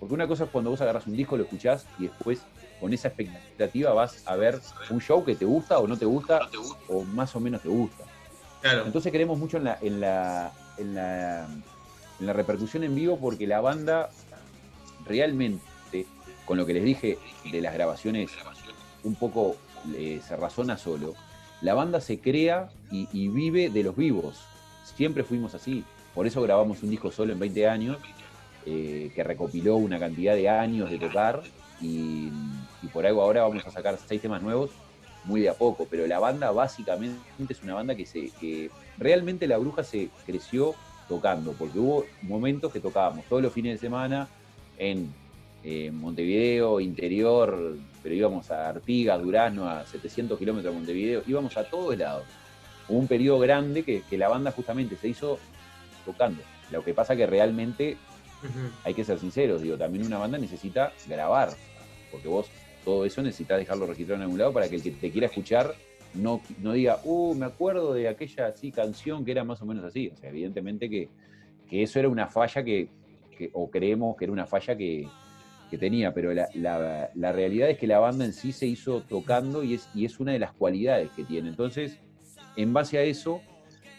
Porque 0.00 0.14
una 0.14 0.26
cosa 0.26 0.44
es 0.44 0.50
cuando 0.50 0.70
vos 0.70 0.80
agarras 0.80 1.06
un 1.06 1.14
disco, 1.16 1.36
lo 1.36 1.44
escuchás 1.44 1.86
y 1.98 2.04
después 2.04 2.40
con 2.80 2.92
esa 2.92 3.08
expectativa 3.08 3.92
vas 3.92 4.26
a 4.26 4.34
ver 4.34 4.58
un 4.90 5.00
show 5.00 5.24
que 5.24 5.36
te 5.36 5.44
gusta 5.44 5.78
o 5.78 5.86
no 5.86 5.96
te 5.96 6.04
gusta 6.04 6.40
o 6.88 7.04
más 7.04 7.36
o 7.36 7.40
menos 7.40 7.62
te 7.62 7.68
gusta. 7.68 8.04
Claro. 8.60 8.84
Entonces 8.86 9.12
creemos 9.12 9.38
mucho 9.38 9.58
en 9.58 9.64
la, 9.64 9.78
en 9.80 10.00
la, 10.00 10.52
en 10.78 10.94
la, 10.94 11.46
en 12.18 12.26
la 12.26 12.32
repercusión 12.32 12.82
en 12.82 12.94
vivo 12.94 13.18
porque 13.20 13.46
la 13.46 13.60
banda 13.60 14.10
realmente, 15.04 15.62
con 16.44 16.58
lo 16.58 16.66
que 16.66 16.74
les 16.74 16.84
dije 16.84 17.18
de 17.50 17.60
las 17.60 17.74
grabaciones, 17.74 18.30
un 19.04 19.14
poco 19.14 19.56
eh, 19.94 20.20
se 20.26 20.36
razona 20.36 20.76
solo. 20.76 21.14
La 21.60 21.74
banda 21.74 22.00
se 22.00 22.18
crea 22.18 22.70
y, 22.90 23.28
vive 23.28 23.70
de 23.70 23.82
los 23.82 23.96
vivos. 23.96 24.40
Siempre 24.84 25.24
fuimos 25.24 25.54
así. 25.54 25.84
Por 26.14 26.26
eso 26.26 26.42
grabamos 26.42 26.82
un 26.82 26.90
disco 26.90 27.10
solo 27.10 27.32
en 27.32 27.38
20 27.38 27.68
años, 27.68 27.98
eh, 28.66 29.10
que 29.14 29.24
recopiló 29.24 29.76
una 29.76 29.98
cantidad 29.98 30.34
de 30.34 30.48
años 30.48 30.90
de 30.90 30.98
tocar 30.98 31.42
y, 31.80 32.30
y 32.82 32.86
por 32.92 33.06
algo 33.06 33.22
ahora 33.22 33.42
vamos 33.42 33.64
a 33.66 33.70
sacar 33.70 33.98
seis 34.06 34.20
temas 34.20 34.42
nuevos 34.42 34.70
muy 35.24 35.40
de 35.40 35.48
a 35.48 35.54
poco, 35.54 35.86
pero 35.88 36.06
la 36.06 36.18
banda 36.18 36.50
básicamente 36.50 37.20
es 37.48 37.62
una 37.62 37.74
banda 37.74 37.94
que 37.94 38.06
se 38.06 38.30
que 38.40 38.70
realmente 38.98 39.46
la 39.46 39.58
bruja 39.58 39.84
se 39.84 40.10
creció 40.26 40.74
tocando, 41.08 41.52
porque 41.52 41.78
hubo 41.78 42.04
momentos 42.22 42.72
que 42.72 42.80
tocábamos 42.80 43.24
todos 43.26 43.42
los 43.42 43.52
fines 43.52 43.74
de 43.74 43.86
semana 43.86 44.28
en 44.78 45.12
eh, 45.64 45.90
Montevideo, 45.92 46.80
interior, 46.80 47.76
pero 48.02 48.14
íbamos 48.14 48.50
a 48.50 48.68
Artigas, 48.68 49.22
Durazno, 49.22 49.68
a 49.68 49.84
700 49.86 50.38
kilómetros 50.38 50.72
de 50.72 50.78
Montevideo, 50.78 51.22
íbamos 51.26 51.56
a 51.56 51.64
todos 51.64 51.96
lados. 51.96 52.24
Hubo 52.88 52.98
un 52.98 53.06
periodo 53.06 53.38
grande 53.38 53.82
que, 53.84 54.02
que 54.08 54.18
la 54.18 54.28
banda 54.28 54.50
justamente 54.50 54.96
se 54.96 55.08
hizo 55.08 55.38
tocando. 56.04 56.42
Lo 56.70 56.82
que 56.84 56.94
pasa 56.94 57.14
que 57.14 57.26
realmente 57.26 57.96
hay 58.84 58.92
que 58.94 59.04
ser 59.04 59.18
sinceros, 59.20 59.62
digo, 59.62 59.76
también 59.76 60.04
una 60.04 60.18
banda 60.18 60.36
necesita 60.36 60.92
grabar, 61.06 61.50
porque 62.10 62.26
vos 62.26 62.50
todo 62.84 63.04
eso 63.04 63.22
necesitas 63.22 63.58
dejarlo 63.58 63.86
registrado 63.86 64.16
en 64.16 64.22
algún 64.22 64.38
lado 64.38 64.52
para 64.52 64.68
que 64.68 64.74
el 64.76 64.82
que 64.82 64.90
te 64.90 65.12
quiera 65.12 65.28
escuchar 65.28 65.72
no, 66.14 66.42
no 66.60 66.72
diga, 66.72 66.98
uh, 67.04 67.34
me 67.36 67.46
acuerdo 67.46 67.94
de 67.94 68.08
aquella 68.08 68.48
así 68.48 68.72
canción 68.72 69.24
que 69.24 69.30
era 69.30 69.44
más 69.44 69.62
o 69.62 69.66
menos 69.66 69.84
así. 69.84 70.10
O 70.12 70.16
sea, 70.16 70.28
evidentemente 70.30 70.90
que, 70.90 71.08
que 71.70 71.84
eso 71.84 72.00
era 72.00 72.08
una 72.08 72.26
falla 72.26 72.64
que, 72.64 72.88
que- 73.38 73.50
o 73.52 73.70
creemos 73.70 74.16
que 74.16 74.24
era 74.24 74.32
una 74.32 74.46
falla 74.46 74.76
que, 74.76 75.06
que 75.72 75.78
tenía, 75.78 76.12
pero 76.12 76.34
la, 76.34 76.48
la- 76.54 77.10
la 77.14 77.32
realidad 77.32 77.70
es 77.70 77.78
que 77.78 77.86
la 77.86 77.98
banda 77.98 78.26
en 78.26 78.34
sí 78.34 78.52
se 78.52 78.66
hizo 78.66 79.00
tocando 79.08 79.64
y 79.64 79.72
es, 79.72 79.88
y 79.94 80.04
es 80.04 80.20
una 80.20 80.32
de 80.32 80.38
las 80.38 80.52
cualidades 80.52 81.08
que 81.16 81.24
tiene. 81.24 81.48
Entonces, 81.48 81.98
en 82.56 82.74
base 82.74 82.98
a 82.98 83.02
eso, 83.02 83.40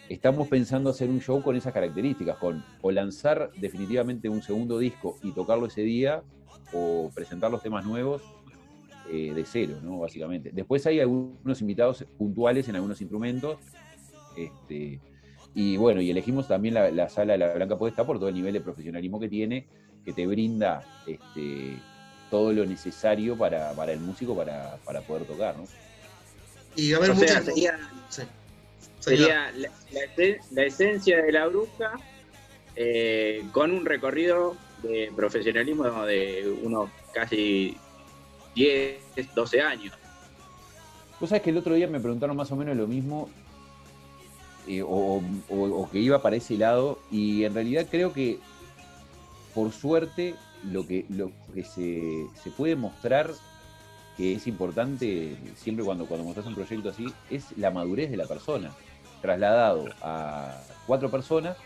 estamos 0.08 0.46
pensando 0.46 0.90
hacer 0.90 1.10
un 1.10 1.20
show 1.20 1.42
con 1.42 1.56
esas 1.56 1.72
características, 1.72 2.36
con 2.36 2.62
o 2.80 2.92
lanzar 2.92 3.50
definitivamente 3.56 4.28
un 4.28 4.40
segundo 4.40 4.78
disco 4.78 5.18
y 5.24 5.32
tocarlo 5.32 5.66
ese 5.66 5.80
día, 5.80 6.22
o 6.72 7.10
presentar 7.12 7.50
los 7.50 7.60
temas 7.60 7.84
nuevos 7.84 8.22
eh, 9.10 9.32
de 9.34 9.44
cero, 9.44 9.74
¿no? 9.82 9.98
Básicamente. 9.98 10.50
Después 10.52 10.86
hay 10.86 11.00
algunos 11.00 11.60
invitados 11.60 12.04
puntuales 12.16 12.68
en 12.68 12.76
algunos 12.76 13.00
instrumentos. 13.00 13.58
Este, 14.36 15.00
y 15.56 15.76
bueno, 15.76 16.00
y 16.00 16.10
elegimos 16.10 16.46
también 16.46 16.74
la, 16.74 16.90
la 16.92 17.08
sala 17.08 17.32
de 17.32 17.38
la 17.38 17.52
Blanca 17.54 17.76
Podestá 17.76 18.04
por 18.06 18.18
todo 18.18 18.28
el 18.28 18.34
nivel 18.36 18.52
de 18.52 18.60
profesionalismo 18.60 19.18
que 19.20 19.28
tiene, 19.28 19.66
que 20.04 20.12
te 20.12 20.26
brinda 20.26 20.84
este, 21.06 21.78
todo 22.30 22.52
lo 22.52 22.64
necesario 22.66 23.36
para, 23.36 23.72
para 23.72 23.92
el 23.92 24.00
músico 24.00 24.36
para, 24.36 24.76
para 24.84 25.00
poder 25.00 25.24
tocar, 25.24 25.56
¿no? 25.56 25.66
Y 26.76 26.92
a 26.92 26.96
haber 26.96 27.10
O 27.12 27.16
sea, 27.16 27.42
sería, 27.42 27.78
Sí. 28.08 28.22
Sería 29.00 29.50
la, 29.52 29.68
la 29.92 30.00
esen- 30.00 30.38
la 30.50 30.62
esencia 30.64 31.22
de 31.22 31.30
la 31.32 31.46
bruja 31.46 31.92
eh, 32.74 33.44
con 33.52 33.70
un 33.70 33.84
recorrido 33.84 34.56
de 34.82 35.12
profesionalismo 35.14 35.84
de 36.04 36.58
unos 36.62 36.90
casi 37.12 37.76
10, 38.54 39.02
12 39.34 39.60
años. 39.60 39.92
Vos 41.20 41.28
sabés 41.28 41.42
que 41.42 41.50
el 41.50 41.58
otro 41.58 41.74
día 41.74 41.86
me 41.86 42.00
preguntaron 42.00 42.36
más 42.36 42.50
o 42.50 42.56
menos 42.56 42.76
lo 42.76 42.86
mismo, 42.86 43.28
eh, 44.66 44.82
o, 44.82 45.22
o- 45.48 45.82
o 45.82 45.90
que 45.90 45.98
iba 45.98 46.20
para 46.22 46.36
ese 46.36 46.56
lado, 46.56 46.98
y 47.10 47.44
en 47.44 47.54
realidad 47.54 47.86
creo 47.90 48.12
que, 48.12 48.38
por 49.54 49.72
suerte, 49.72 50.34
lo 50.64 50.86
que, 50.86 51.04
se, 51.64 52.50
puede 52.56 52.76
mostrar 52.76 53.30
que 54.16 54.34
es 54.34 54.46
importante 54.46 55.36
siempre 55.56 55.84
cuando, 55.84 56.06
cuando 56.06 56.26
un 56.26 56.54
proyecto 56.54 56.90
así, 56.90 57.06
es 57.30 57.56
la 57.56 57.70
madurez 57.70 58.10
de 58.10 58.16
la 58.16 58.26
persona, 58.26 58.70
trasladado 59.22 59.86
a 60.02 60.60
cuatro 60.86 61.10
personas 61.10 61.56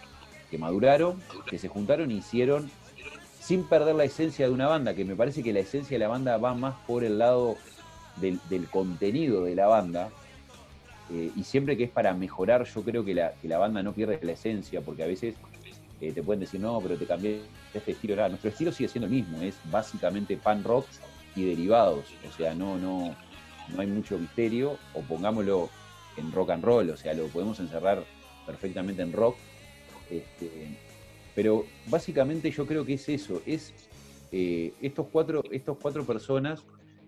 que 0.51 0.59
maduraron, 0.59 1.20
que 1.48 1.59
se 1.59 1.68
juntaron 1.68 2.11
y 2.11 2.18
hicieron, 2.18 2.70
sin 3.40 3.64
perder 3.64 3.94
la 3.94 4.05
esencia 4.05 4.46
de 4.46 4.53
una 4.53 4.66
banda, 4.66 4.94
que 4.94 5.05
me 5.05 5.16
parece 5.16 5.42
que 5.42 5.53
la 5.53 5.61
esencia 5.61 5.94
de 5.94 5.98
la 5.98 6.09
banda 6.09 6.37
va 6.37 6.55
más 6.55 6.74
por 6.87 7.05
el 7.05 7.18
lado 7.18 7.57
del, 8.16 8.40
del 8.48 8.68
contenido 8.68 9.44
de 9.44 9.55
la 9.55 9.66
banda, 9.66 10.11
eh, 11.11 11.31
y 11.35 11.44
siempre 11.44 11.77
que 11.77 11.85
es 11.85 11.90
para 11.90 12.12
mejorar, 12.12 12.64
yo 12.64 12.83
creo 12.83 13.05
que 13.05 13.14
la, 13.14 13.33
que 13.40 13.48
la 13.48 13.59
banda 13.59 13.83
no 13.83 13.92
pierde 13.92 14.18
la 14.22 14.33
esencia, 14.33 14.83
porque 14.83 15.03
a 15.03 15.07
veces 15.07 15.35
eh, 16.00 16.12
te 16.12 16.22
pueden 16.22 16.40
decir, 16.40 16.61
no, 16.61 16.80
pero 16.80 16.96
te 16.96 17.06
cambié 17.06 17.42
este 17.74 17.92
estilo. 17.92 18.16
Nada, 18.16 18.28
nuestro 18.28 18.50
estilo 18.50 18.72
sigue 18.72 18.88
siendo 18.88 19.06
el 19.06 19.12
mismo, 19.12 19.40
es 19.42 19.56
básicamente 19.70 20.37
pan 20.37 20.62
rock 20.64 20.87
y 21.34 21.44
derivados, 21.44 22.06
o 22.28 22.37
sea, 22.37 22.54
no, 22.54 22.78
no, 22.78 23.14
no 23.74 23.80
hay 23.80 23.87
mucho 23.87 24.18
misterio, 24.18 24.78
o 24.94 25.02
pongámoslo 25.02 25.68
en 26.16 26.32
rock 26.32 26.50
and 26.50 26.64
roll, 26.64 26.90
o 26.90 26.96
sea, 26.96 27.14
lo 27.14 27.26
podemos 27.28 27.61
encerrar 27.61 28.04
perfectamente 28.46 29.02
en 29.02 29.12
rock. 29.12 29.37
Este, 30.11 30.50
pero 31.34 31.66
básicamente 31.87 32.50
yo 32.50 32.66
creo 32.66 32.84
que 32.84 32.94
es 32.94 33.08
eso, 33.08 33.42
es 33.46 33.72
eh, 34.32 34.72
estos, 34.80 35.06
cuatro, 35.12 35.42
estos 35.50 35.76
cuatro 35.80 36.04
personas 36.04 36.64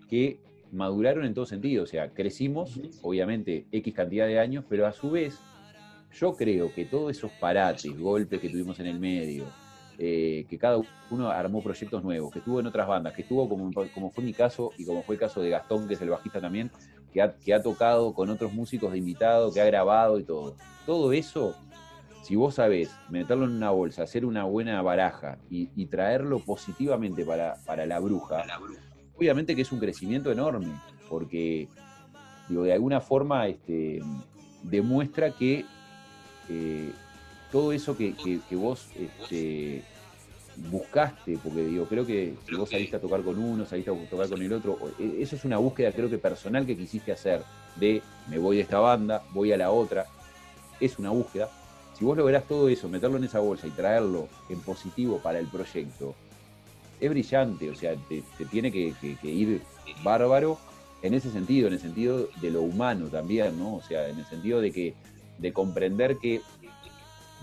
que 0.09 0.39
maduraron 0.71 1.25
en 1.25 1.33
todo 1.33 1.45
sentido, 1.45 1.83
o 1.83 1.87
sea, 1.87 2.09
crecimos, 2.09 2.79
obviamente, 3.01 3.65
X 3.71 3.93
cantidad 3.93 4.27
de 4.27 4.39
años, 4.39 4.63
pero 4.69 4.87
a 4.87 4.93
su 4.93 5.11
vez, 5.11 5.37
yo 6.13 6.35
creo 6.35 6.73
que 6.73 6.85
todos 6.85 7.11
esos 7.11 7.31
parates, 7.31 7.97
golpes 7.97 8.39
que 8.39 8.49
tuvimos 8.49 8.79
en 8.79 8.87
el 8.87 8.99
medio, 8.99 9.45
eh, 9.97 10.45
que 10.49 10.57
cada 10.57 10.81
uno 11.09 11.29
armó 11.29 11.61
proyectos 11.61 12.03
nuevos, 12.03 12.31
que 12.31 12.39
estuvo 12.39 12.59
en 12.59 12.67
otras 12.67 12.87
bandas, 12.87 13.13
que 13.13 13.21
estuvo 13.21 13.47
como, 13.47 13.71
como 13.93 14.09
fue 14.09 14.23
mi 14.23 14.33
caso 14.33 14.71
y 14.77 14.85
como 14.85 15.03
fue 15.03 15.15
el 15.15 15.19
caso 15.19 15.41
de 15.41 15.49
Gastón, 15.49 15.87
que 15.87 15.93
es 15.93 16.01
el 16.01 16.09
bajista 16.09 16.41
también, 16.41 16.71
que 17.13 17.53
ha, 17.53 17.61
tocado 17.61 18.13
con 18.13 18.29
otros 18.29 18.53
músicos 18.53 18.91
de 18.93 18.97
invitado, 18.97 19.53
que 19.53 19.61
ha 19.61 19.65
grabado 19.65 20.17
y 20.17 20.23
todo. 20.23 20.55
Todo 20.85 21.11
eso, 21.11 21.55
si 22.23 22.35
vos 22.35 22.55
sabés 22.55 22.89
meterlo 23.09 23.45
en 23.45 23.51
una 23.51 23.71
bolsa, 23.71 24.03
hacer 24.03 24.25
una 24.25 24.45
buena 24.45 24.81
baraja 24.81 25.37
y, 25.49 25.69
y 25.75 25.87
traerlo 25.87 26.39
positivamente 26.39 27.25
para, 27.25 27.55
para 27.65 27.85
la 27.85 27.99
bruja, 27.99 28.43
obviamente 29.15 29.55
que 29.55 29.61
es 29.61 29.71
un 29.71 29.79
crecimiento 29.79 30.31
enorme, 30.31 30.73
porque 31.09 31.67
digo, 32.49 32.63
de 32.63 32.73
alguna 32.73 33.01
forma 33.01 33.47
este, 33.47 34.01
demuestra 34.63 35.31
que 35.31 35.65
eh, 36.53 36.91
todo 37.51 37.71
eso 37.71 37.95
que, 37.97 38.13
que- 38.15 38.39
que 38.47 38.55
vos 38.55 38.87
este, 38.99 39.83
buscaste, 40.69 41.37
porque 41.43 41.63
digo, 41.63 41.85
creo 41.85 42.05
que 42.05 42.33
si 42.47 42.55
vos 42.55 42.69
saliste 42.69 42.97
a 42.97 42.99
tocar 42.99 43.21
con 43.23 43.37
uno, 43.39 43.65
saliste 43.65 43.89
a 43.91 44.09
tocar 44.09 44.27
con 44.29 44.41
el 44.41 44.51
otro, 44.53 44.77
e- 44.99 45.21
eso 45.21 45.35
es 45.35 45.45
una 45.45 45.57
búsqueda 45.57 45.91
creo 45.91 46.09
que 46.09 46.17
personal 46.17 46.65
que 46.65 46.75
quisiste 46.77 47.11
hacer, 47.11 47.43
de 47.77 48.01
me 48.29 48.37
voy 48.37 48.57
de 48.57 48.63
esta 48.63 48.79
banda, 48.79 49.23
voy 49.33 49.51
a 49.53 49.57
la 49.57 49.71
otra, 49.71 50.05
es 50.79 50.99
una 50.99 51.09
búsqueda. 51.11 51.49
Si 51.97 52.03
vos 52.05 52.17
lográs 52.17 52.45
todo 52.47 52.67
eso, 52.67 52.89
meterlo 52.89 53.17
en 53.17 53.23
esa 53.25 53.39
bolsa 53.39 53.67
y 53.67 53.71
traerlo 53.71 54.27
en 54.49 54.59
positivo 54.61 55.19
para 55.19 55.39
el 55.39 55.47
proyecto, 55.47 56.15
es 56.99 57.09
brillante, 57.09 57.69
o 57.69 57.75
sea, 57.75 57.95
te, 58.09 58.23
te 58.37 58.45
tiene 58.45 58.71
que, 58.71 58.93
que- 58.99 59.15
que 59.17 59.27
ir 59.29 59.61
bárbaro 60.03 60.57
en 61.01 61.13
ese 61.13 61.31
sentido, 61.31 61.67
en 61.67 61.73
el 61.73 61.79
sentido 61.79 62.27
de 62.41 62.51
lo 62.51 62.61
humano 62.61 63.07
también, 63.07 63.57
¿no? 63.57 63.75
O 63.75 63.81
sea, 63.81 64.07
en 64.09 64.19
el 64.19 64.25
sentido 64.25 64.61
de 64.61 64.71
que, 64.71 64.93
de 65.41 65.51
comprender 65.53 66.17
que 66.17 66.41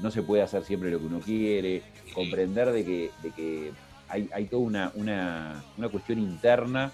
no 0.00 0.10
se 0.10 0.22
puede 0.22 0.42
hacer 0.42 0.62
siempre 0.64 0.90
lo 0.90 0.98
que 0.98 1.06
uno 1.06 1.20
quiere, 1.20 1.82
comprender 2.12 2.70
de 2.72 2.84
que, 2.84 3.10
de 3.22 3.30
que 3.32 3.72
hay, 4.08 4.28
hay 4.32 4.46
toda 4.46 4.62
una, 4.62 4.92
una, 4.94 5.64
una 5.76 5.88
cuestión 5.88 6.18
interna 6.18 6.92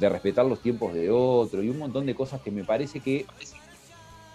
de 0.00 0.08
respetar 0.08 0.46
los 0.46 0.60
tiempos 0.62 0.94
de 0.94 1.10
otro 1.10 1.62
y 1.62 1.68
un 1.68 1.78
montón 1.78 2.06
de 2.06 2.14
cosas 2.14 2.40
que 2.40 2.50
me 2.50 2.64
parece 2.64 3.00
que 3.00 3.26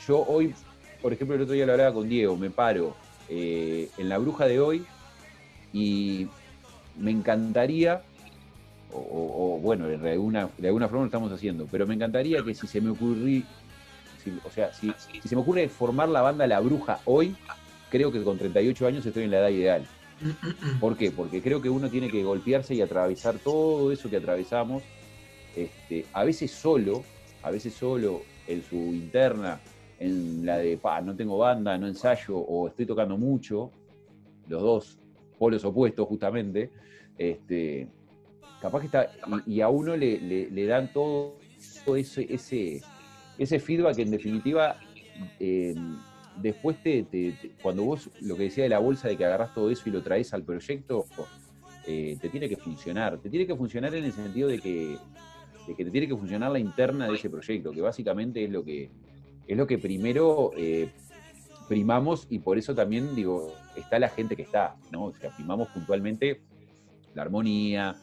yo 0.08 0.24
hoy, 0.26 0.54
por 1.02 1.14
ejemplo, 1.14 1.36
el 1.36 1.42
otro 1.42 1.54
día 1.54 1.66
lo 1.66 1.72
hablaba 1.74 1.94
con 1.94 2.08
Diego, 2.08 2.38
me 2.38 2.50
paro 2.52 2.96
eh, 3.30 3.90
en 3.98 4.10
la 4.10 4.18
bruja 4.20 4.46
de 4.46 4.60
hoy 4.60 4.86
y 5.74 6.28
me 6.96 7.12
encantaría, 7.12 8.02
o, 8.94 9.00
o- 9.00 9.60
bueno, 9.60 9.88
de 9.88 10.12
alguna, 10.12 10.50
de 10.58 10.68
alguna 10.68 10.88
forma 10.88 11.02
lo 11.04 11.08
estamos 11.08 11.32
haciendo, 11.32 11.66
pero 11.72 11.86
me 11.88 11.96
encantaría 11.96 12.44
que 12.44 12.54
si 12.54 12.68
se 12.68 12.82
me 12.82 12.90
ocurrí, 12.92 13.44
o 14.44 14.50
sea, 14.52 14.74
si, 14.74 14.92
si 15.22 15.28
se 15.28 15.36
me 15.36 15.42
ocurre 15.42 15.68
formar 15.70 16.10
la 16.10 16.22
banda 16.22 16.46
La 16.48 16.60
Bruja 16.60 17.00
hoy, 17.06 17.36
creo 17.90 18.12
que 18.12 18.24
con 18.24 18.38
38 18.38 18.88
años 18.88 19.06
estoy 19.06 19.24
en 19.24 19.32
la 19.32 19.40
edad 19.40 19.50
ideal. 19.50 19.86
¿Por 20.80 20.98
qué? 20.98 21.12
Porque 21.12 21.42
creo 21.42 21.62
que 21.62 21.70
uno 21.70 21.90
tiene 21.90 22.10
que 22.10 22.24
golpearse 22.24 22.74
y 22.74 22.82
atravesar 22.82 23.38
todo 23.40 23.92
eso 23.92 24.10
que 24.10 24.18
atravesamos 24.18 24.84
este, 25.56 26.06
a 26.14 26.24
veces 26.24 26.52
solo, 26.52 27.04
a 27.44 27.52
veces 27.52 27.74
solo 27.74 28.22
en 28.48 28.64
su 28.64 28.76
interna, 28.94 29.60
en 30.00 30.46
la 30.46 30.58
de, 30.58 30.78
pa, 30.78 31.02
no 31.02 31.16
tengo 31.16 31.38
banda, 31.38 31.78
no 31.78 31.88
ensayo, 31.88 32.38
o 32.38 32.68
estoy 32.68 32.86
tocando 32.86 33.18
mucho, 33.18 33.72
los 34.48 34.62
dos 34.62 34.98
polos 35.40 35.64
opuestos 35.66 36.08
justamente, 36.08 36.72
este, 37.18 37.88
capaz 38.62 38.80
que 38.82 38.86
está, 38.88 39.12
y, 39.46 39.56
y 39.56 39.62
a 39.62 39.70
uno 39.70 39.96
le, 39.96 40.20
le- 40.20 40.50
le 40.52 40.66
dan 40.66 40.92
todo 40.94 41.38
ese, 41.96 42.28
ese, 42.34 42.82
ese 43.38 43.60
feedback 43.60 44.00
en 44.00 44.12
definitiva 44.12 44.78
eh, 45.40 45.76
después 46.42 46.82
te, 46.82 47.36
cuando 47.62 47.84
vos 47.84 48.10
lo 48.22 48.36
que 48.36 48.44
decía 48.44 48.64
de 48.64 48.70
la 48.70 48.80
bolsa 48.80 49.08
de 49.08 49.18
que 49.18 49.26
agarrás 49.26 49.54
todo 49.54 49.70
eso 49.70 49.84
y 49.88 49.92
lo 49.92 50.02
traes 50.02 50.34
al 50.34 50.44
proyecto, 50.44 51.06
eh, 51.86 52.18
te 52.22 52.30
tiene 52.30 52.50
que 52.50 52.58
funcionar. 52.58 53.18
Te 53.18 53.30
tiene 53.30 53.48
que 53.48 53.56
funcionar 53.56 53.94
en 53.96 54.04
el 54.04 54.12
sentido 54.12 54.48
de 54.48 54.60
que, 54.60 54.98
de 55.68 55.76
que 55.76 55.86
te 55.86 55.92
tiene 55.92 56.08
que 56.08 56.16
funcionar 56.16 56.52
la 56.52 56.60
interna 56.60 57.08
de 57.08 57.16
ese 57.16 57.30
proyecto, 57.30 57.72
que 57.72 57.82
básicamente 57.82 58.44
es 58.44 58.52
lo 58.52 58.64
que, 58.64 58.90
es 59.48 59.58
lo 59.58 59.66
que 59.66 59.78
primero 59.78 60.52
eh, 60.56 60.90
primamos 61.68 62.28
y 62.30 62.40
por 62.40 62.58
eso 62.58 62.76
también 62.76 63.16
digo, 63.16 63.54
está 63.76 64.00
la 64.00 64.10
gente 64.10 64.36
que 64.36 64.44
está, 64.44 64.76
¿no? 64.92 65.06
O 65.06 65.14
sea, 65.14 65.36
primamos 65.36 65.70
puntualmente 65.70 66.42
la 67.14 67.24
armonía, 67.24 67.96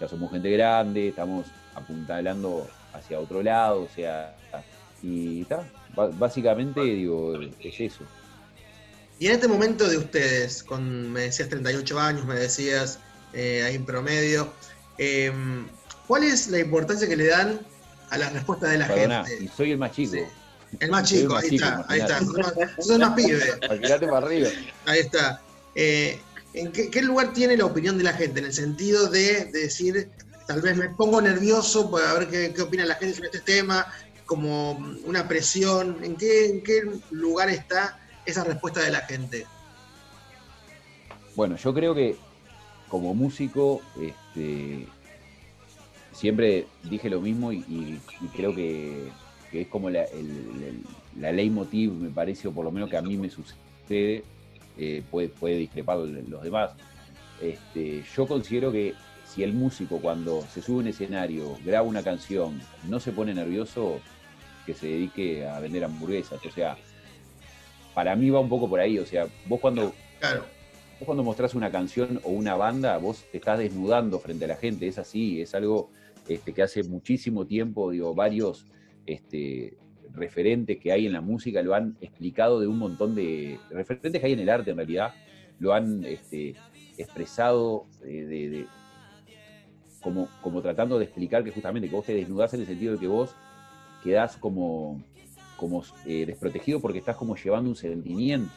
ya 0.00 0.08
somos 0.08 0.30
gente 0.30 0.50
grande, 0.50 1.08
estamos 1.08 1.46
apuntalando 1.74 2.66
hacia 2.92 3.18
otro 3.18 3.42
lado, 3.42 3.82
o 3.82 3.88
sea, 3.88 4.36
y 5.02 5.42
está, 5.42 5.64
básicamente 5.94 6.80
digo, 6.80 7.38
es 7.60 7.80
eso. 7.80 8.04
Y 9.18 9.26
en 9.26 9.32
este 9.32 9.48
momento 9.48 9.88
de 9.88 9.98
ustedes, 9.98 10.62
con, 10.62 11.12
me 11.12 11.22
decías 11.22 11.48
38 11.48 12.00
años, 12.00 12.24
me 12.24 12.36
decías 12.36 12.98
eh, 13.34 13.62
ahí 13.64 13.74
en 13.74 13.84
promedio, 13.84 14.50
eh, 14.98 15.32
¿cuál 16.06 16.24
es 16.24 16.48
la 16.48 16.58
importancia 16.58 17.06
que 17.06 17.16
le 17.16 17.26
dan 17.26 17.60
a 18.10 18.18
las 18.18 18.32
respuestas 18.32 18.70
de 18.70 18.78
la 18.78 18.86
Perdona, 18.88 19.24
gente? 19.24 19.44
y 19.44 19.48
soy 19.48 19.72
el 19.72 19.78
más 19.78 19.92
chico. 19.92 20.16
El 20.78 20.90
más 20.90 21.08
chico, 21.08 21.34
más 21.34 21.44
ahí 21.44 21.50
chico, 21.50 21.64
está, 21.64 21.84
ahí 21.88 22.00
está. 22.00 22.18
imaginate. 22.22 22.82
Sos 22.82 22.98
más 22.98 23.14
pibe. 23.14 23.40
Para 24.10 24.18
arriba. 24.18 24.48
Ahí 24.86 25.00
está. 25.00 25.42
Eh, 25.74 26.20
¿En 26.54 26.72
qué, 26.72 26.90
qué 26.90 27.02
lugar 27.02 27.32
tiene 27.32 27.56
la 27.56 27.66
opinión 27.66 27.98
de 27.98 28.04
la 28.04 28.12
gente? 28.12 28.40
En 28.40 28.46
el 28.46 28.52
sentido 28.52 29.08
de, 29.08 29.46
de 29.46 29.60
decir, 29.60 30.10
tal 30.50 30.62
vez 30.62 30.76
me 30.76 30.88
pongo 30.88 31.22
nervioso 31.22 31.88
para 31.92 32.12
ver 32.14 32.28
qué, 32.28 32.52
qué 32.52 32.62
opina 32.62 32.84
la 32.84 32.96
gente 32.96 33.14
sobre 33.14 33.28
este 33.28 33.40
tema, 33.40 33.86
como 34.26 34.72
una 35.04 35.28
presión. 35.28 35.98
¿En 36.02 36.16
qué, 36.16 36.46
en 36.46 36.62
qué 36.64 36.90
lugar 37.12 37.50
está 37.50 38.00
esa 38.26 38.42
respuesta 38.42 38.80
de 38.80 38.90
la 38.90 39.00
gente? 39.02 39.46
Bueno, 41.36 41.54
yo 41.54 41.72
creo 41.72 41.94
que 41.94 42.16
como 42.88 43.14
músico, 43.14 43.80
este, 44.00 44.88
siempre 46.12 46.66
dije 46.82 47.08
lo 47.08 47.20
mismo 47.20 47.52
y, 47.52 48.00
creo 48.34 48.52
que, 48.52 49.08
que 49.52 49.60
es 49.60 49.68
como 49.68 49.88
la, 49.88 50.04
la 51.16 51.30
leitmotiv, 51.30 51.92
me 51.92 52.10
parece, 52.10 52.48
o 52.48 52.52
por 52.52 52.64
lo 52.64 52.72
menos 52.72 52.90
que 52.90 52.96
a 52.96 53.02
mí 53.02 53.16
me 53.16 53.30
sucede, 53.30 54.24
eh, 54.76 55.04
puede, 55.12 55.28
puede 55.28 55.58
discrepar 55.58 55.98
los 55.98 56.42
demás. 56.42 56.72
Este, 57.40 58.02
yo 58.16 58.26
considero 58.26 58.72
que 58.72 58.94
si 59.32 59.42
el 59.44 59.52
músico 59.52 60.00
cuando 60.00 60.42
se 60.52 60.60
sube 60.60 60.76
a 60.76 60.80
un 60.80 60.86
escenario, 60.88 61.56
graba 61.64 61.86
una 61.86 62.02
canción, 62.02 62.60
no 62.88 62.98
se 62.98 63.12
pone 63.12 63.32
nervioso, 63.32 64.00
que 64.66 64.74
se 64.74 64.86
dedique 64.88 65.46
a 65.46 65.60
vender 65.60 65.84
hamburguesas. 65.84 66.44
O 66.44 66.50
sea, 66.50 66.76
para 67.94 68.16
mí 68.16 68.28
va 68.30 68.40
un 68.40 68.48
poco 68.48 68.68
por 68.68 68.80
ahí. 68.80 68.98
O 68.98 69.06
sea, 69.06 69.26
vos 69.46 69.60
cuando 69.60 69.92
Claro. 70.18 70.44
Vos 70.98 71.06
cuando 71.06 71.22
mostrás 71.24 71.54
una 71.54 71.70
canción 71.70 72.20
o 72.24 72.28
una 72.30 72.56
banda, 72.56 72.98
vos 72.98 73.24
te 73.32 73.38
estás 73.38 73.58
desnudando 73.58 74.18
frente 74.18 74.44
a 74.44 74.48
la 74.48 74.56
gente, 74.56 74.86
es 74.86 74.98
así, 74.98 75.40
es 75.40 75.54
algo 75.54 75.90
este, 76.28 76.52
que 76.52 76.62
hace 76.62 76.82
muchísimo 76.82 77.46
tiempo, 77.46 77.90
digo, 77.90 78.14
varios 78.14 78.66
este, 79.06 79.78
referentes 80.12 80.78
que 80.78 80.92
hay 80.92 81.06
en 81.06 81.14
la 81.14 81.22
música 81.22 81.62
lo 81.62 81.74
han 81.74 81.96
explicado 82.02 82.60
de 82.60 82.66
un 82.66 82.78
montón 82.78 83.14
de 83.14 83.58
referentes 83.70 84.20
que 84.20 84.26
hay 84.26 84.34
en 84.34 84.40
el 84.40 84.50
arte 84.50 84.72
en 84.72 84.76
realidad, 84.76 85.14
lo 85.58 85.72
han 85.72 86.04
este, 86.04 86.54
expresado 86.98 87.86
eh, 88.04 88.24
de, 88.28 88.50
de- 88.50 88.66
como, 90.00 90.28
como 90.40 90.62
tratando 90.62 90.98
de 90.98 91.04
explicar 91.04 91.44
que 91.44 91.50
justamente 91.50 91.88
que 91.88 91.96
vos 91.96 92.06
te 92.06 92.14
desnudás 92.14 92.54
en 92.54 92.60
el 92.60 92.66
sentido 92.66 92.94
de 92.94 92.98
que 93.00 93.06
vos 93.06 93.34
quedás 94.02 94.36
como, 94.36 95.02
como 95.56 95.82
eh, 96.06 96.24
desprotegido 96.26 96.80
porque 96.80 96.98
estás 96.98 97.16
como 97.16 97.36
llevando 97.36 97.68
un 97.70 97.76
sentimiento 97.76 98.50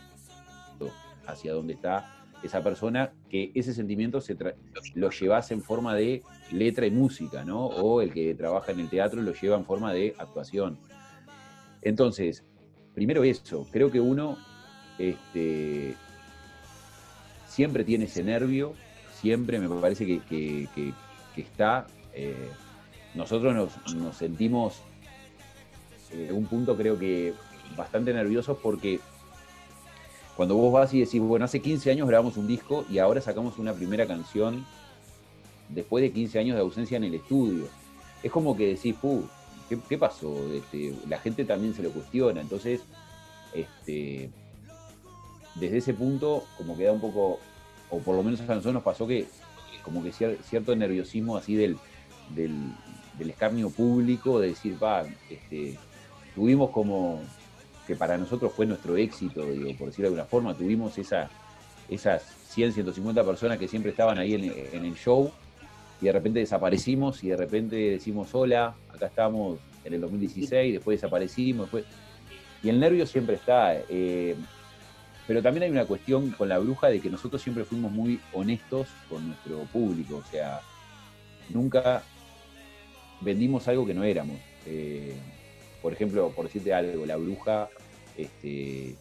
hacia 1.26 1.54
donde 1.54 1.74
está 1.74 2.10
esa 2.44 2.62
persona, 2.62 3.14
que 3.30 3.52
ese 3.56 3.74
sentimiento 3.74 4.20
se 4.20 4.38
lo 4.96 5.10
llevas 5.10 5.52
en 5.52 5.62
forma 5.62 5.96
de 5.96 6.22
letra 6.52 6.86
y 6.86 6.92
música, 6.92 7.46
¿no? 7.46 7.68
O 7.68 8.02
el 8.02 8.12
que 8.12 8.36
trabaja 8.36 8.74
en 8.74 8.82
el 8.82 8.90
teatro 8.90 9.22
lo 9.22 9.34
lleva 9.34 9.56
en 9.56 9.64
forma 9.64 9.94
de 9.94 10.14
actuación. 10.18 10.78
Entonces, 11.82 12.44
primero 12.94 13.24
eso, 13.24 13.66
creo 13.72 13.90
que 13.92 14.02
uno 14.02 14.38
este, 14.98 15.96
siempre 17.48 17.84
tiene 17.84 18.06
ese 18.06 18.24
nervio, 18.24 18.74
siempre 19.14 19.60
me 19.60 19.70
parece 19.80 20.06
que- 20.06 20.94
que 21.36 21.42
está. 21.42 21.88
eh, 22.14 22.50
nosotros 23.16 23.54
nos, 23.54 24.16
sentimos 24.16 24.82
en 26.12 26.36
un 26.36 26.46
punto 26.46 26.76
creo 26.76 26.98
que 26.98 27.34
bastante 27.76 28.14
nerviosos 28.14 28.58
porque 28.62 29.00
cuando 30.36 30.56
vos 30.56 30.74
vas 30.74 30.94
y 30.94 31.02
decís, 31.02 31.22
bueno, 31.22 31.46
hace 31.46 31.62
15 31.62 31.92
años 31.92 32.08
grabamos 32.08 32.38
un 32.38 32.48
disco 32.48 32.86
y 32.90 32.98
ahora 32.98 33.22
sacamos 33.22 33.60
una 33.60 33.74
primera 33.74 34.08
canción 34.08 34.66
después 35.70 36.02
de 36.02 36.12
15 36.12 36.40
años 36.40 36.56
de 36.56 36.62
ausencia 36.62 36.98
en 36.98 37.04
el 37.04 37.14
estudio. 37.14 37.68
Es 38.24 38.32
como 38.32 38.58
que 38.58 38.70
decís, 38.70 38.96
puh, 39.00 39.24
¿qué, 39.70 39.98
pasó? 39.98 40.36
Este, 40.52 40.96
la 41.08 41.20
gente 41.20 41.46
también 41.46 41.76
se 41.76 41.84
lo 41.84 41.92
cuestiona. 41.92 42.42
Entonces, 42.42 42.82
este, 43.54 44.32
desde 45.56 45.78
ese 45.78 45.94
punto, 45.94 46.46
como 46.58 46.76
que 46.76 46.86
da 46.86 46.94
un 46.94 47.02
poco, 47.02 47.40
o 47.92 48.00
por 48.00 48.16
lo 48.16 48.24
menos 48.24 48.42
a 48.42 48.46
nosotros 48.46 48.74
nos 48.74 48.84
pasó 48.84 49.06
que, 49.06 49.28
como 49.84 50.04
que 50.04 50.12
cier- 50.12 50.42
cierto 50.42 50.76
nerviosismo 50.76 51.38
así 51.38 51.56
del, 51.56 51.78
del, 52.34 53.30
escarnio 53.30 53.70
público, 53.70 54.40
de 54.40 54.50
decir, 54.50 54.82
va, 54.82 55.06
este, 55.30 55.78
tuvimos 56.34 56.72
como, 56.72 57.22
que 57.86 57.96
para 57.96 58.18
nosotros 58.18 58.52
fue 58.54 58.66
nuestro 58.66 58.98
éxito, 58.98 59.46
digo, 59.52 59.76
por 59.78 59.90
decirlo 59.90 60.10
de 60.10 60.16
alguna 60.16 60.26
forma, 60.26 60.54
tuvimos 60.56 60.98
esa, 60.98 61.30
esas 61.90 62.24
100, 62.50 62.74
150 62.74 63.24
personas 63.24 63.58
que 63.58 63.68
siempre 63.68 63.92
estaban 63.92 64.18
ahí 64.18 64.34
en, 64.34 64.44
en 64.44 64.86
el 64.86 64.96
show 64.96 65.32
y 66.02 66.06
de 66.06 66.12
repente 66.12 66.40
desaparecimos 66.40 67.24
y 67.24 67.30
de 67.30 67.38
repente 67.38 67.76
decimos, 67.76 68.34
hola, 68.34 68.76
acá 68.90 69.08
estamos 69.08 69.60
en 69.86 69.94
el 69.94 70.02
2016, 70.02 70.74
después 70.74 71.00
desaparecimos, 71.00 71.68
después... 71.68 71.86
Y 72.62 72.70
el 72.70 72.80
nervio 72.80 73.06
siempre 73.06 73.36
está. 73.36 73.76
eh, 73.90 74.36
pero 75.28 75.42
también 75.42 75.64
hay 75.64 75.70
una 75.72 75.86
cuestión 75.86 76.32
con 76.32 76.50
la 76.50 76.58
bruja 76.60 76.88
de 76.88 77.00
que 77.00 77.10
nosotros 77.10 77.42
siempre 77.42 77.64
fuimos 77.66 77.92
muy 77.92 78.20
honestos 78.34 78.88
con 79.10 79.28
nuestro 79.28 79.60
público, 79.72 80.18
o 80.18 80.24
sea, 80.24 80.60
nunca 81.50 82.04
vendimos 83.22 83.68
algo 83.68 83.86
que 83.86 83.94
no 83.94 84.04
éramos. 84.04 84.38
Eh, 84.66 85.16
por 85.82 85.94
ejemplo, 85.94 86.30
por 86.32 86.46
decirte 86.46 86.74
algo, 86.74 87.06
la 87.06 87.18
bruja, 87.18 87.70
este, 88.18 88.96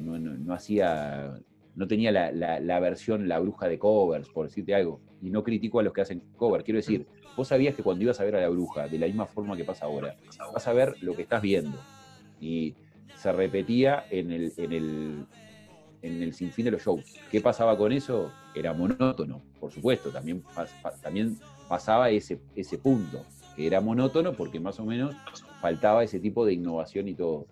no 0.00 0.54
hacía, 0.54 1.34
no 1.74 1.86
tenía 1.86 2.10
la, 2.12 2.32
la- 2.32 2.60
la 2.60 2.80
versión 2.80 3.28
La 3.28 3.38
bruja 3.38 3.68
de 3.68 3.78
covers, 3.78 4.28
por 4.28 4.46
decirte 4.46 4.74
algo, 4.74 5.00
y 5.22 5.30
no 5.30 5.42
critico 5.42 5.80
a 5.80 5.82
los 5.82 5.92
que 5.92 6.00
hacen 6.00 6.22
cover. 6.36 6.62
Quiero 6.64 6.78
decir, 6.78 7.06
vos 7.36 7.48
sabías 7.48 7.74
que 7.74 7.82
cuando 7.82 8.04
ibas 8.04 8.18
a 8.20 8.24
ver 8.24 8.36
a 8.36 8.40
la 8.40 8.48
bruja, 8.48 8.88
de 8.88 8.98
la 8.98 9.06
misma 9.06 9.26
forma 9.26 9.56
que 9.56 9.64
pasa 9.64 9.84
ahora, 9.86 10.16
vas 10.52 10.66
a 10.66 10.72
ver 10.72 10.96
lo 11.02 11.14
que 11.14 11.22
estás 11.22 11.42
viendo. 11.42 11.78
Y 12.40 12.74
se 13.16 13.32
repetía 13.32 14.06
en 14.10 14.30
el, 14.30 14.52
en 14.56 14.72
el, 14.72 15.26
en 16.02 16.22
el 16.22 16.34
sinfín 16.34 16.66
de 16.66 16.70
los 16.72 16.82
shows. 16.82 17.04
¿Qué 17.30 17.40
pasaba 17.40 17.76
con 17.76 17.92
eso? 17.92 18.30
Era 18.54 18.72
monótono, 18.72 19.42
por 19.60 19.72
supuesto, 19.72 20.10
también, 20.10 20.42
también 21.02 21.38
pasaba 21.68 22.10
ese, 22.10 22.40
ese 22.54 22.78
punto, 22.78 23.24
que 23.56 23.66
era 23.66 23.80
monótono 23.80 24.32
porque 24.32 24.60
más 24.60 24.78
o 24.80 24.84
menos 24.84 25.14
faltaba 25.60 26.04
ese 26.04 26.20
tipo 26.20 26.44
de 26.44 26.54
innovación 26.54 27.08
y 27.08 27.14
todo. 27.14 27.46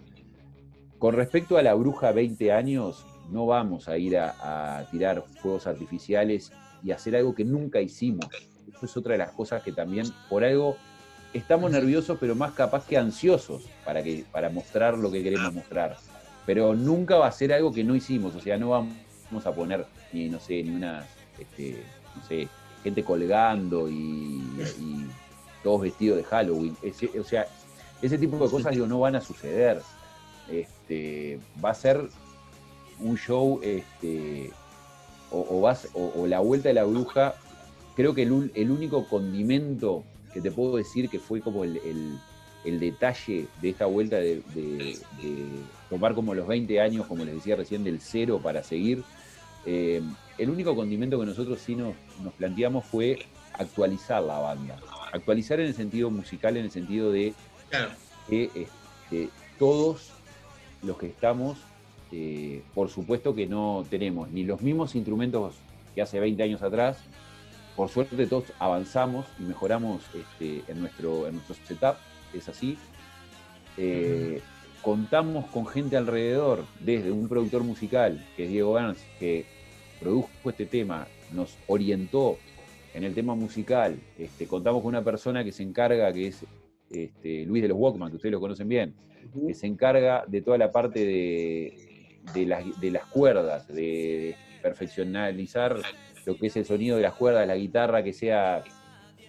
Con 0.99 1.15
respecto 1.15 1.59
a 1.59 1.63
la 1.63 1.75
bruja 1.75 2.13
20 2.13 2.53
años, 2.53 3.05
no 3.31 3.47
vamos 3.47 3.89
a 3.89 3.99
ir 3.99 4.17
a, 4.17 4.79
a 4.79 4.91
tirar 4.91 5.25
fuegos 5.41 5.67
artificiales 5.67 6.53
y 6.83 6.93
hacer 6.93 7.17
algo 7.17 7.35
que 7.35 7.45
nunca 7.45 7.81
hicimos. 7.81 8.27
Eso 8.69 8.87
es 8.87 8.97
otra 8.97 9.13
de 9.13 9.19
las 9.19 9.33
cosas 9.33 9.63
que 9.63 9.73
también, 9.73 10.07
por 10.31 10.45
algo, 10.45 10.77
estamos 11.35 11.71
nerviosos, 11.71 12.17
pero 12.21 12.35
más 12.35 12.53
capaz 12.53 12.87
que 12.87 12.97
ansiosos 12.97 13.65
para, 13.85 14.03
que, 14.03 14.25
para 14.33 14.49
mostrar 14.51 14.97
lo 14.97 15.11
que 15.11 15.23
queremos 15.23 15.53
mostrar. 15.53 15.97
Pero 16.47 16.75
nunca 16.75 17.17
va 17.17 17.27
a 17.27 17.33
ser 17.33 17.53
algo 17.53 17.73
que 17.73 17.85
no 17.85 17.95
hicimos, 17.95 18.35
o 18.35 18.41
sea, 18.41 18.57
no 18.57 18.69
vamos 18.71 19.47
a 19.47 19.53
poner 19.55 19.87
ni, 20.13 20.29
no 20.29 20.39
sé, 20.41 20.63
ni 20.63 20.71
una, 20.71 21.05
este, 21.39 21.83
no 22.15 22.23
sé, 22.25 22.49
gente 22.85 23.03
colgando 23.03 23.89
y, 23.89 23.95
y 24.79 25.07
todos 25.63 25.83
vestidos 25.83 26.19
de 26.19 26.25
Halloween. 26.25 26.77
Ese- 26.83 27.19
o 27.19 27.25
sea, 27.25 27.47
ese 28.01 28.17
tipo 28.17 28.39
de 28.45 28.51
cosas 28.51 28.73
digo, 28.73 28.87
no 28.87 29.01
van 29.01 29.17
a 29.17 29.21
suceder. 29.21 29.81
Este, 30.51 31.41
va 31.65 31.71
a 31.71 31.75
ser 31.75 32.09
un 33.01 33.19
show, 33.19 33.61
este, 33.63 34.51
o, 35.31 35.45
o 35.51 35.61
vas, 35.61 35.89
o, 35.95 36.13
o 36.17 36.27
la 36.29 36.39
vuelta 36.41 36.69
de 36.69 36.75
la 36.75 36.85
bruja, 36.85 37.35
creo 37.97 38.15
que 38.15 38.23
el, 38.23 38.53
el 38.55 38.71
único 38.71 39.07
condimento 39.09 40.05
que 40.37 40.43
te 40.43 40.51
puedo 40.51 40.77
decir 40.77 41.09
que 41.09 41.19
fue 41.19 41.41
como 41.41 41.65
el, 41.65 41.79
el- 41.79 42.19
el 42.67 42.79
detalle 42.81 43.47
de 43.63 43.69
esta 43.71 43.87
vuelta 43.87 44.17
de, 44.17 44.43
de- 44.55 44.99
de 45.23 45.47
tomar 45.89 46.15
como 46.15 46.35
los 46.35 46.47
20 46.47 46.79
años, 46.81 47.07
como 47.07 47.25
les 47.25 47.37
decía 47.37 47.57
recién, 47.57 47.83
del 47.85 48.01
cero 48.03 48.39
para 48.43 48.63
seguir. 48.63 49.03
Eh, 49.65 50.03
el 50.37 50.51
único 50.51 50.75
condimento 50.77 51.19
que 51.19 51.25
nosotros 51.25 51.59
sí 51.61 51.75
nos, 51.75 51.95
nos 52.23 52.35
planteamos 52.35 52.85
fue 52.85 53.21
actualizar 53.55 54.23
la 54.23 54.39
banda. 54.41 54.79
Actualizar 55.13 55.59
en 55.61 55.69
el 55.69 55.75
sentido 55.75 56.11
musical, 56.11 56.57
en 56.59 56.65
el 56.67 56.71
sentido 56.71 57.11
de 57.13 57.33
Claro. 57.71 57.89
que 58.29 58.51
este, 58.55 59.31
todos 59.59 60.11
los 60.83 60.99
que 60.99 61.07
estamos, 61.07 61.57
eh, 62.13 62.63
por 62.75 62.91
supuesto 62.91 63.35
que 63.35 63.47
no 63.47 63.87
tenemos 63.89 64.29
ni 64.31 64.45
los 64.45 64.61
mismos 64.61 64.95
instrumentos 64.97 65.55
que 65.95 66.03
hace 66.03 66.21
20 66.21 66.43
años 66.43 66.61
atrás. 66.63 66.99
Por 67.77 67.91
suerte 67.91 68.27
todos 68.27 68.53
avanzamos 68.59 69.27
y 69.39 69.43
mejoramos 69.43 70.03
este, 70.15 70.63
en, 70.71 70.81
nuestro, 70.81 71.27
en 71.29 71.35
nuestro 71.35 71.55
setup, 71.67 71.97
es 72.33 72.49
así. 72.49 72.79
Eh, 73.77 74.41
contamos 74.81 75.45
con 75.51 75.67
gente 75.67 75.97
alrededor, 75.97 76.65
desde 76.81 77.13
un 77.13 77.29
productor 77.29 77.65
musical, 77.65 78.25
que 78.35 78.45
es 78.45 78.51
Diego 78.51 78.73
Gans, 78.73 78.99
que 79.19 79.45
produjo 80.01 80.31
este 80.47 80.65
tema, 80.65 81.07
nos 81.33 81.59
orientó 81.67 82.39
en 82.95 83.05
el 83.05 83.15
tema 83.15 83.35
musical. 83.35 83.99
Este, 84.19 84.47
contamos 84.47 84.81
con 84.81 84.89
una 84.89 85.05
persona 85.05 85.45
que 85.45 85.53
se 85.53 85.63
encarga, 85.63 86.11
que 86.15 86.29
es 86.29 86.47
este, 86.91 87.45
Luis 87.45 87.63
de 87.63 87.69
los 87.69 87.79
Walkman, 87.79 88.09
que 88.09 88.17
ustedes 88.17 88.33
lo 88.33 88.41
conocen 88.41 88.69
bien, 88.69 88.95
que 89.47 89.53
se 89.53 89.67
encarga 89.67 90.25
de 90.27 90.41
toda 90.41 90.57
la 90.57 90.73
parte 90.73 91.05
de, 91.05 92.21
de 92.33 92.47
las, 92.47 92.81
de 92.81 92.91
las 92.91 93.05
cuerdas, 93.07 93.69
de 93.69 94.35
perfeccionalizar 94.63 95.77
lo 96.27 96.37
que 96.37 96.49
es 96.49 96.57
el 96.57 96.65
sonido 96.65 96.97
de 96.97 97.03
las 97.05 97.15
cuerdas, 97.15 97.47
la 97.47 97.57
guitarra 97.57 98.03
que 98.03 98.13
sea 98.13 98.63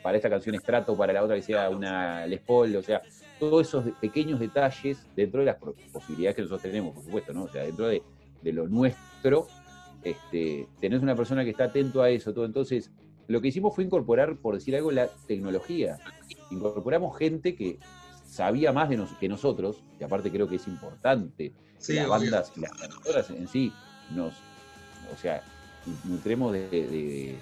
para 0.03 0.17
esta 0.17 0.29
canción 0.29 0.55
Strato, 0.60 0.97
para 0.97 1.13
la 1.13 1.23
otra 1.23 1.36
que 1.36 1.41
sea 1.41 1.69
una 1.69 2.25
Les 2.27 2.41
Paul, 2.41 2.75
o 2.75 2.81
sea, 2.83 3.01
todos 3.39 3.67
esos 3.67 3.86
de- 3.86 3.91
pequeños 3.93 4.39
detalles 4.39 5.05
dentro 5.15 5.41
de 5.41 5.45
las 5.47 5.57
posibilidades 5.91 6.36
que 6.36 6.41
nosotros 6.41 6.63
tenemos, 6.63 6.93
por 6.95 7.03
supuesto, 7.03 7.33
¿no? 7.33 7.43
O 7.43 7.49
sea, 7.49 7.63
dentro 7.63 7.88
de, 7.88 8.01
de 8.41 8.51
lo 8.53 8.67
nuestro, 8.67 9.47
este, 10.03 10.67
tenés 10.79 11.01
una 11.01 11.15
persona 11.15 11.43
que 11.43 11.51
está 11.51 11.65
atento 11.65 12.01
a 12.01 12.10
eso, 12.10 12.33
todo. 12.33 12.45
Entonces, 12.45 12.91
lo 13.27 13.41
que 13.41 13.49
hicimos 13.49 13.75
fue 13.75 13.83
incorporar, 13.83 14.38
por 14.38 14.55
decir 14.55 14.75
algo, 14.75 14.91
la 14.91 15.07
tecnología. 15.27 15.97
Incorporamos 16.49 17.17
gente 17.17 17.55
que 17.55 17.77
sabía 18.25 18.71
más 18.71 18.89
de 18.89 18.97
nos- 18.97 19.13
que 19.17 19.27
nosotros, 19.29 19.83
y 19.99 20.03
aparte 20.03 20.31
creo 20.31 20.47
que 20.47 20.55
es 20.55 20.67
importante, 20.67 21.53
Sí, 21.79 21.93
las 21.93 22.07
bandas 22.07 22.57
las 22.57 22.71
cantoras 22.71 23.29
en 23.29 23.47
sí 23.47 23.71
nos, 24.15 24.33
o 25.13 25.17
sea, 25.17 25.43
nutremos 26.04 26.54
de, 26.54 26.69
de- 26.69 26.88
de- 26.88 27.36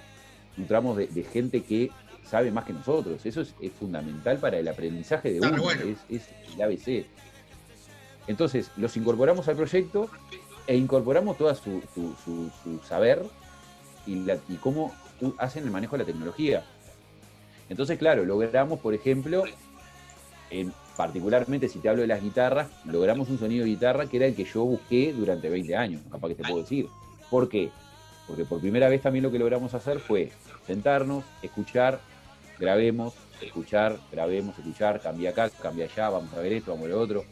nutramos 0.56 0.96
de, 0.96 1.06
de 1.08 1.22
gente 1.24 1.62
que 1.62 1.90
sabe 2.24 2.50
más 2.50 2.64
que 2.64 2.72
nosotros. 2.72 3.24
Eso 3.24 3.40
es, 3.42 3.54
es 3.60 3.72
fundamental 3.72 4.38
para 4.38 4.58
el 4.58 4.66
aprendizaje 4.68 5.32
de 5.32 5.40
uno, 5.40 5.62
bueno. 5.62 5.82
es, 5.84 5.98
es 6.08 6.28
el 6.54 6.62
ABC. 6.62 7.06
Entonces, 8.26 8.70
los 8.76 8.96
incorporamos 8.96 9.46
al 9.48 9.56
proyecto 9.56 10.08
e 10.66 10.76
incorporamos 10.76 11.38
toda 11.38 11.54
su, 11.54 11.82
su- 11.94 12.14
su- 12.24 12.50
su 12.64 12.78
saber 12.86 13.22
y, 14.06 14.16
la- 14.24 14.38
y 14.48 14.56
cómo 14.56 14.92
hacen 15.38 15.64
el 15.64 15.70
manejo 15.70 15.92
de 15.96 16.02
la 16.02 16.06
tecnología. 16.06 16.64
Entonces, 17.68 17.98
claro, 17.98 18.24
logramos, 18.24 18.80
por 18.80 18.94
ejemplo, 18.94 19.44
en- 20.50 20.72
particularmente 20.96 21.68
si 21.68 21.78
te 21.78 21.88
hablo 21.88 22.02
de 22.02 22.08
las 22.08 22.22
guitarras, 22.22 22.68
logramos 22.84 23.28
un 23.28 23.38
sonido 23.38 23.64
de 23.64 23.70
guitarra 23.70 24.06
que 24.06 24.16
era 24.16 24.26
el 24.26 24.34
que 24.34 24.44
yo 24.44 24.64
busqué 24.64 25.12
durante 25.12 25.48
20 25.48 25.76
años, 25.76 26.00
capaz 26.10 26.28
que 26.28 26.34
te 26.36 26.42
puedo 26.44 26.62
decir. 26.62 26.88
¿Por 27.30 27.48
qué? 27.48 27.70
Porque 28.26 28.44
por 28.44 28.60
primera 28.60 28.88
vez 28.88 29.02
también 29.02 29.22
lo 29.22 29.30
que 29.30 29.38
logramos 29.38 29.72
hacer 29.74 30.00
fue 30.00 30.30
sentarnos, 30.66 31.24
escuchar, 31.42 32.00
grabemos, 32.58 33.14
escuchar, 33.40 33.98
grabemos, 34.10 34.58
escuchar, 34.58 35.00
cambia 35.00 35.30
acá, 35.30 35.50
cambia 35.50 35.84
allá, 35.84 36.10
vamos 36.10 36.32
a 36.34 36.40
ver 36.40 36.54
esto, 36.54 36.72
vamos 36.72 36.84
a 36.84 36.88
ver 36.88 36.96
lo 36.96 37.02
otro, 37.02 37.24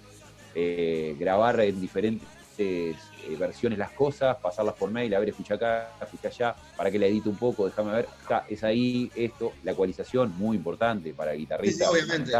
eh, 0.54 1.16
grabar 1.18 1.58
en 1.60 1.80
diferentes 1.80 2.28
eh, 2.58 2.94
versiones 3.36 3.76
las 3.78 3.90
cosas, 3.90 4.36
pasarlas 4.36 4.76
por 4.76 4.90
mail, 4.90 5.12
a 5.14 5.18
ver, 5.18 5.30
escucha 5.30 5.54
acá, 5.54 5.90
escucha 6.00 6.28
allá, 6.28 6.54
para 6.76 6.90
que 6.90 6.98
la 7.00 7.06
edite 7.06 7.28
un 7.28 7.36
poco, 7.36 7.64
déjame 7.66 7.90
ver, 7.92 8.08
está, 8.20 8.44
es 8.48 8.62
ahí, 8.62 9.10
esto, 9.16 9.52
la 9.64 9.72
ecualización, 9.72 10.32
muy 10.38 10.56
importante 10.56 11.12
para 11.14 11.32
guitarrista, 11.32 11.86
Sí. 12.26 12.32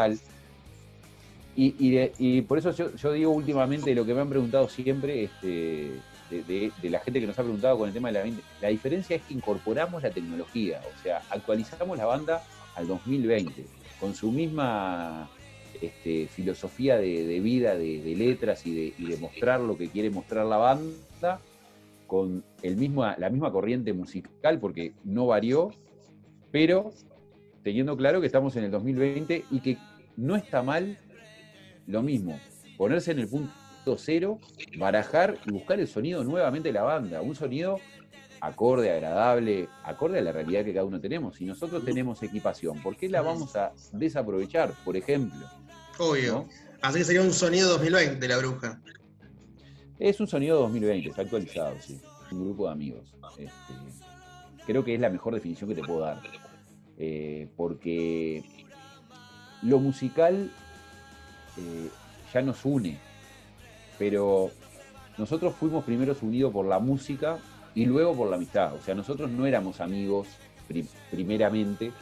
Y, 1.57 1.75
y 1.79 1.91
de- 1.93 2.13
y 2.19 2.43
por 2.43 2.59
eso 2.59 2.71
yo, 2.73 2.95
yo 2.95 3.13
digo 3.13 3.31
últimamente 3.33 3.95
lo 3.95 4.05
que 4.05 4.15
me 4.15 4.21
han 4.21 4.29
preguntado 4.29 4.69
siempre, 4.69 5.25
este, 5.25 5.93
de, 6.31 6.73
la 6.83 7.01
gente 7.01 7.21
que 7.21 7.27
nos 7.27 7.39
ha 7.39 7.43
preguntado 7.43 7.79
con 7.79 7.89
el 7.89 7.95
tema 7.95 8.11
de 8.11 8.15
la 8.15 8.37
la 8.61 8.69
diferencia 8.69 9.17
es 9.17 9.23
que 9.23 9.35
incorporamos 9.35 10.03
la 10.03 10.11
tecnología, 10.11 10.81
o 10.95 11.03
sea, 11.03 11.23
actualizamos 11.31 11.99
la 11.99 12.07
banda 12.07 12.43
al 12.75 12.87
2020, 12.87 13.67
con 14.01 14.15
su 14.15 14.33
misma 14.33 15.29
este, 15.81 16.29
filosofía 16.29 16.97
de, 16.97 17.41
vida, 17.41 17.75
de, 17.77 18.15
letras 18.17 18.67
y 18.67 18.75
de, 18.75 18.95
y 18.99 19.07
de 19.07 19.17
mostrar 19.19 19.61
lo 19.61 19.77
que 19.77 19.89
quiere 19.89 20.11
mostrar 20.11 20.47
la 20.47 20.57
banda, 20.57 21.41
con 22.07 22.45
el 22.63 22.77
mismo, 22.77 23.05
la 23.05 23.31
misma 23.31 23.51
corriente 23.51 23.93
musical, 23.93 24.59
porque 24.61 24.93
no 25.05 25.27
varió, 25.27 25.71
pero 26.51 26.93
teniendo 27.63 27.97
claro 27.97 28.21
que 28.21 28.27
estamos 28.27 28.55
en 28.57 28.65
el 28.65 28.71
2020 28.71 29.45
y 29.51 29.61
que 29.61 29.79
no 30.17 30.37
está 30.37 30.63
mal 30.63 30.99
lo 31.87 32.03
mismo, 32.03 32.39
ponerse 32.77 33.13
en 33.13 33.21
el 33.21 33.29
punto 33.29 33.53
cero, 33.97 34.39
barajar 34.79 35.39
y 35.47 35.53
buscar 35.53 35.79
el 35.81 35.89
sonido 35.89 36.25
nuevamente 36.25 36.69
de 36.69 36.73
la 36.73 36.83
banda, 36.83 37.21
un 37.21 37.35
sonido 37.35 37.79
acorde, 38.41 38.91
agradable, 38.91 39.69
acorde 39.85 40.19
a 40.19 40.23
la 40.23 40.33
realidad 40.33 40.65
que 40.65 40.73
cada 40.73 40.85
uno 40.85 41.01
tenemos. 41.01 41.37
Si 41.37 41.45
nosotros 41.45 41.85
tenemos 41.85 42.23
equipación, 42.23 42.83
¿por 42.83 42.97
qué 42.97 43.09
la 43.09 43.23
vamos 43.23 43.57
a 43.57 43.73
desaprovechar? 43.93 44.73
Por 44.85 44.97
ejemplo, 44.97 45.47
Obvio. 45.99 46.33
¿no? 46.33 46.49
Así 46.83 46.99
que 46.99 47.05
sería 47.05 47.23
un 47.23 47.33
sonido 47.33 47.71
2020 47.71 48.19
de 48.19 48.29
la 48.29 48.39
bruja. 48.39 48.81
Es 49.99 50.21
un 50.21 50.27
sonido 50.27 50.61
2020, 50.61 51.09
está 51.09 51.23
actualizado, 51.23 51.77
sí. 51.81 52.01
Un 52.31 52.45
grupo 52.45 52.67
de 52.67 52.73
amigos. 52.73 53.15
Este, 53.39 53.75
creo 54.67 54.85
que 54.85 54.95
es 54.95 55.01
la 55.01 55.09
mejor 55.09 55.35
definición 55.35 55.71
que 55.71 55.77
te 55.77 55.83
puedo 55.83 56.01
dar. 56.01 56.21
Eh, 56.99 57.49
porque 57.57 58.45
lo 59.63 59.79
musical 59.79 60.51
eh, 61.57 61.89
ya 62.33 62.43
nos 62.43 62.65
une, 62.65 62.99
pero 63.99 64.51
nosotros 65.19 65.55
fuimos 65.55 65.85
primero 65.85 66.15
unidos 66.23 66.53
por 66.53 66.67
la 66.67 66.79
música 66.79 67.39
y 67.75 67.87
luego 67.87 68.15
por 68.15 68.29
la 68.29 68.37
amistad. 68.37 68.75
O 68.75 68.81
sea, 68.83 68.95
nosotros 68.95 69.31
no 69.31 69.47
éramos 69.47 69.81
amigos 69.81 70.29
pri- 70.69 70.87
primeramente, 71.11 71.93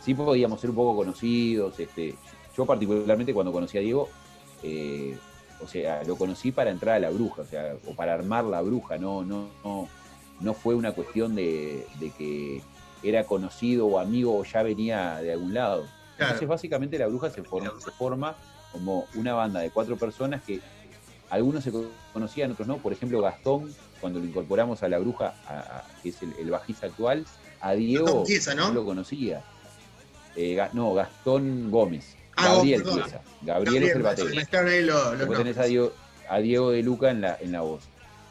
sí 0.00 0.14
podíamos 0.14 0.60
ser 0.60 0.70
un 0.70 0.76
poco 0.76 0.96
conocidos. 0.96 1.78
Este, 1.78 2.14
yo 2.56 2.66
particularmente 2.66 3.32
cuando 3.34 3.52
conocí 3.52 3.78
a 3.78 3.80
Diego, 3.80 4.08
eh, 4.62 5.16
o 5.62 5.66
sea, 5.66 6.02
lo 6.04 6.16
conocí 6.16 6.52
para 6.52 6.70
entrar 6.70 6.96
a 6.96 7.00
la 7.00 7.10
bruja, 7.10 7.42
o 7.42 7.46
sea, 7.46 7.76
o 7.86 7.94
para 7.94 8.14
armar 8.14 8.44
la 8.44 8.60
bruja, 8.62 8.98
no, 8.98 9.22
no, 9.24 9.48
no, 9.62 9.88
no 10.40 10.54
fue 10.54 10.74
una 10.74 10.92
cuestión 10.92 11.34
de, 11.34 11.86
de 11.98 12.10
que 12.10 12.62
era 13.02 13.24
conocido 13.24 13.86
o 13.86 13.98
amigo 13.98 14.36
o 14.38 14.44
ya 14.44 14.62
venía 14.62 15.16
de 15.22 15.32
algún 15.32 15.54
lado. 15.54 15.84
Entonces, 16.18 16.48
básicamente 16.48 16.98
la 16.98 17.06
bruja 17.06 17.30
se 17.30 17.42
forma 17.92 18.34
como 18.72 19.06
una 19.14 19.34
banda 19.34 19.60
de 19.60 19.70
cuatro 19.70 19.96
personas 19.96 20.42
que 20.42 20.60
algunos 21.30 21.64
se 21.64 21.72
conocían, 22.12 22.52
otros 22.52 22.66
no. 22.68 22.78
Por 22.78 22.92
ejemplo, 22.92 23.20
Gastón, 23.20 23.74
cuando 24.00 24.18
lo 24.18 24.26
incorporamos 24.26 24.82
a 24.82 24.88
la 24.88 24.98
bruja, 24.98 25.34
a- 25.46 25.58
a- 25.58 25.84
que 26.02 26.10
es 26.10 26.22
el, 26.22 26.32
el 26.38 26.50
bajista 26.50 26.86
actual, 26.86 27.24
a 27.60 27.72
Diego 27.72 28.24
Chiesa, 28.26 28.54
¿no? 28.54 28.72
lo 28.72 28.84
conocía. 28.84 29.42
Eh, 30.36 30.54
Ga- 30.56 30.70
no, 30.72 30.92
Gastón 30.94 31.70
Gómez. 31.70 32.16
Ah, 32.36 32.54
Gabriel 32.54 32.82
perdón. 32.82 33.02
Chiesa. 33.02 33.20
Gabriel, 33.42 33.82
es 33.84 33.94
el 33.96 34.02
baterista. 34.02 35.64
Diego, 35.64 35.92
a 36.28 36.38
Diego 36.38 36.70
de 36.70 36.82
Luca 36.82 37.10
en 37.10 37.20
la, 37.20 37.36
en 37.40 37.52
la 37.52 37.60
voz. 37.62 37.82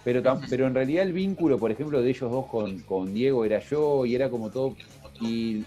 Pero, 0.03 0.23
pero 0.49 0.65
en 0.65 0.73
realidad 0.73 1.03
el 1.03 1.13
vínculo, 1.13 1.59
por 1.59 1.71
ejemplo, 1.71 2.01
de 2.01 2.09
ellos 2.09 2.31
dos 2.31 2.45
con, 2.47 2.79
con 2.79 3.13
Diego 3.13 3.43
era 3.45 3.59
yo 3.59 4.05
y 4.05 4.15
era 4.15 4.29
como 4.29 4.49
todo. 4.49 4.75
Y 5.21 5.63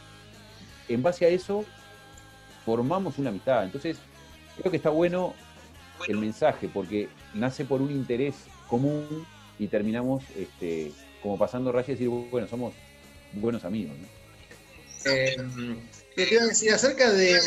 en 0.88 1.02
base 1.02 1.26
a 1.26 1.28
eso 1.28 1.64
formamos 2.64 3.18
una 3.18 3.28
amistad. 3.30 3.64
Entonces, 3.64 3.98
creo 4.58 4.70
que 4.70 4.78
está 4.78 4.90
bueno 4.90 5.34
el 6.08 6.18
mensaje 6.18 6.68
porque 6.72 7.08
nace 7.34 7.64
por 7.64 7.80
un 7.82 7.90
interés 7.90 8.34
común 8.68 9.26
y 9.58 9.66
terminamos 9.68 10.22
este, 10.36 10.92
como 11.22 11.38
pasando 11.38 11.70
rayas 11.72 11.90
y 11.90 11.92
decir, 11.92 12.08
bueno, 12.08 12.46
somos 12.48 12.74
buenos 13.34 13.64
amigos. 13.64 13.96
¿no? 13.98 15.10
Eh, 15.12 15.36
te 16.16 16.32
iba 16.32 16.42
a 16.42 16.46
decir 16.46 16.72
acerca 16.72 17.10
de 17.12 17.38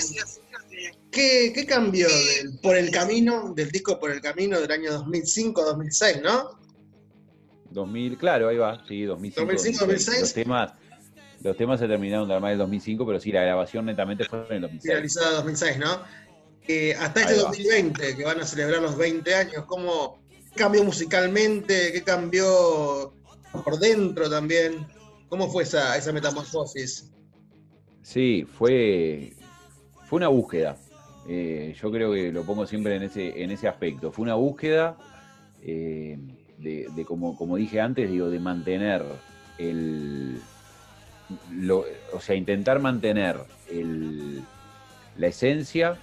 qué, 1.12 1.52
qué 1.54 1.66
cambió 1.66 2.08
del- 2.08 2.58
por 2.60 2.76
el 2.76 2.92
camino, 2.92 3.54
del 3.54 3.70
disco 3.72 4.00
Por 4.00 4.12
el 4.12 4.22
Camino 4.22 4.60
del 4.60 4.72
año 4.72 4.92
2005-2006, 5.06 6.22
¿no? 6.22 6.50
2000, 7.72 8.18
claro, 8.18 8.50
ahí 8.50 8.58
va, 8.58 8.84
sí, 8.88 9.04
2005. 9.04 9.42
2005, 9.52 9.80
2006. 9.86 10.20
Los 10.22 10.34
temas, 10.34 10.72
los 11.42 11.58
temas 11.58 11.80
se 11.80 11.88
terminaron 11.88 12.28
de 12.28 12.34
armar 12.36 12.52
en 12.52 12.54
el 12.54 12.60
2005, 12.60 13.06
pero 13.06 13.20
sí, 13.20 13.32
la 13.32 13.42
grabación 13.42 13.86
netamente 13.86 14.24
fue 14.26 14.46
en 14.50 14.56
el 14.56 14.62
2006. 14.62 14.82
Finalizada 14.94 15.32
2006, 15.32 15.78
¿no? 15.80 16.02
Eh, 16.68 16.96
hasta 17.00 17.22
este 17.22 17.34
Ahí 17.34 17.40
va. 17.40 17.48
2020, 17.50 18.16
que 18.16 18.24
van 18.24 18.40
a 18.42 18.46
celebrar 18.46 18.82
los 18.82 18.98
20 18.98 19.36
años, 19.36 19.66
¿cómo 19.68 20.20
cambió 20.56 20.84
musicalmente? 20.84 21.92
¿Qué 21.92 22.04
cambió 22.04 23.14
por 23.64 23.78
dentro 23.80 24.30
también? 24.30 24.88
¿Cómo 25.30 25.50
fue 25.52 25.64
esa, 25.64 25.96
esa 25.98 26.12
metamorfosis? 26.12 27.12
Sí, 28.02 28.48
fue, 28.58 29.34
fue 30.08 30.18
una 30.18 30.28
búsqueda. 30.30 30.78
Eh, 31.28 31.76
yo 31.82 31.92
creo 31.92 32.14
que 32.14 32.32
lo 32.32 32.44
pongo 32.44 32.66
siempre 32.68 32.96
en 32.96 33.04
ese, 33.04 33.42
en 33.44 33.52
ese 33.52 33.68
aspecto. 33.68 34.12
Fue 34.12 34.24
una 34.24 34.36
búsqueda 34.36 34.98
eh, 35.64 36.18
de, 36.60 36.88
de 36.96 37.06
como, 37.06 37.36
como 37.38 37.58
dije 37.58 37.82
antes, 37.82 38.10
digo, 38.10 38.30
de 38.30 38.40
mantener 38.40 39.04
el. 39.58 40.40
lo- 41.52 41.86
o 42.14 42.20
sea, 42.22 42.36
intentar 42.36 42.80
mantener 42.80 43.38
el, 43.72 44.44
la 45.18 45.28
esencia, 45.28 45.98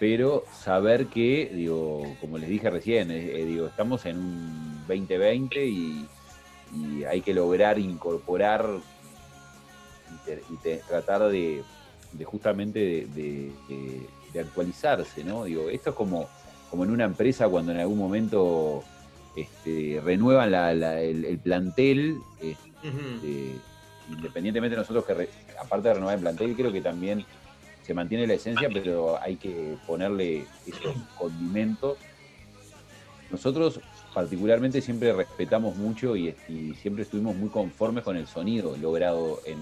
pero 0.00 0.44
saber 0.50 1.06
que, 1.08 1.50
digo, 1.54 2.16
como 2.20 2.38
les 2.38 2.48
dije 2.48 2.70
recién, 2.70 3.10
eh, 3.10 3.44
digo, 3.44 3.66
estamos 3.66 4.06
en 4.06 4.16
un 4.16 4.84
2020 4.88 5.64
y, 5.66 6.06
y 6.74 7.04
hay 7.04 7.20
que 7.20 7.34
lograr 7.34 7.78
incorporar 7.78 8.66
y, 10.10 10.26
te- 10.26 10.42
y 10.50 10.56
te- 10.56 10.82
tratar 10.88 11.28
de, 11.30 11.62
de 12.12 12.24
justamente 12.24 12.78
de, 12.78 13.06
de- 13.14 13.52
de- 13.68 14.06
de 14.32 14.40
actualizarse, 14.40 15.22
¿no? 15.22 15.44
Digo, 15.44 15.68
esto 15.68 15.90
es 15.90 15.96
como, 15.96 16.28
como 16.70 16.84
en 16.84 16.90
una 16.92 17.04
empresa 17.04 17.46
cuando 17.48 17.72
en 17.72 17.78
algún 17.80 17.98
momento 17.98 18.82
este, 19.36 20.00
renuevan 20.02 20.50
la- 20.50 20.72
la- 20.72 21.02
el, 21.02 21.26
el 21.26 21.38
plantel, 21.38 22.22
este, 22.40 23.56
independientemente 24.08 24.76
de 24.76 24.80
nosotros 24.80 25.04
que, 25.04 25.12
re- 25.14 25.28
aparte 25.60 25.88
de 25.88 25.94
renovar 25.94 26.14
el 26.14 26.20
plantel, 26.22 26.56
creo 26.56 26.72
que 26.72 26.80
también 26.80 27.22
se 27.82 27.94
mantiene 27.94 28.26
la 28.26 28.34
esencia, 28.34 28.68
pero 28.72 29.20
hay 29.20 29.36
que 29.36 29.76
ponerle 29.86 30.44
esos 30.66 30.94
condimentos. 31.18 31.98
Nosotros 33.30 33.80
particularmente 34.14 34.80
siempre 34.80 35.12
respetamos 35.12 35.76
mucho 35.76 36.16
y, 36.16 36.34
siempre 36.80 37.02
estuvimos 37.02 37.36
muy 37.36 37.48
conformes 37.48 38.04
con 38.04 38.16
el 38.16 38.26
sonido 38.26 38.76
logrado 38.76 39.40
en, 39.46 39.58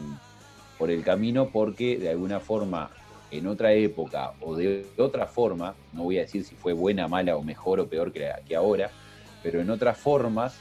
por 0.79 0.91
el 0.91 1.03
camino 1.03 1.49
porque 1.51 1.99
de 1.99 2.11
alguna 2.11 2.41
forma 2.41 2.91
en 3.31 3.47
otra 3.47 3.73
época 3.73 4.33
o 4.41 4.57
de 4.57 4.87
otra 4.97 5.27
forma, 5.27 5.75
no 5.93 6.05
voy 6.05 6.19
a 6.19 6.23
decir 6.23 6.45
si 6.45 6.55
fue 6.55 6.73
buena, 6.73 7.09
mala 7.09 7.37
o 7.37 7.43
mejor 7.43 7.81
o 7.81 7.87
peor 7.87 8.13
que, 8.13 8.57
ahora, 8.57 8.91
pero 9.43 9.61
en 9.61 9.69
otras 9.71 9.99
formas, 9.99 10.59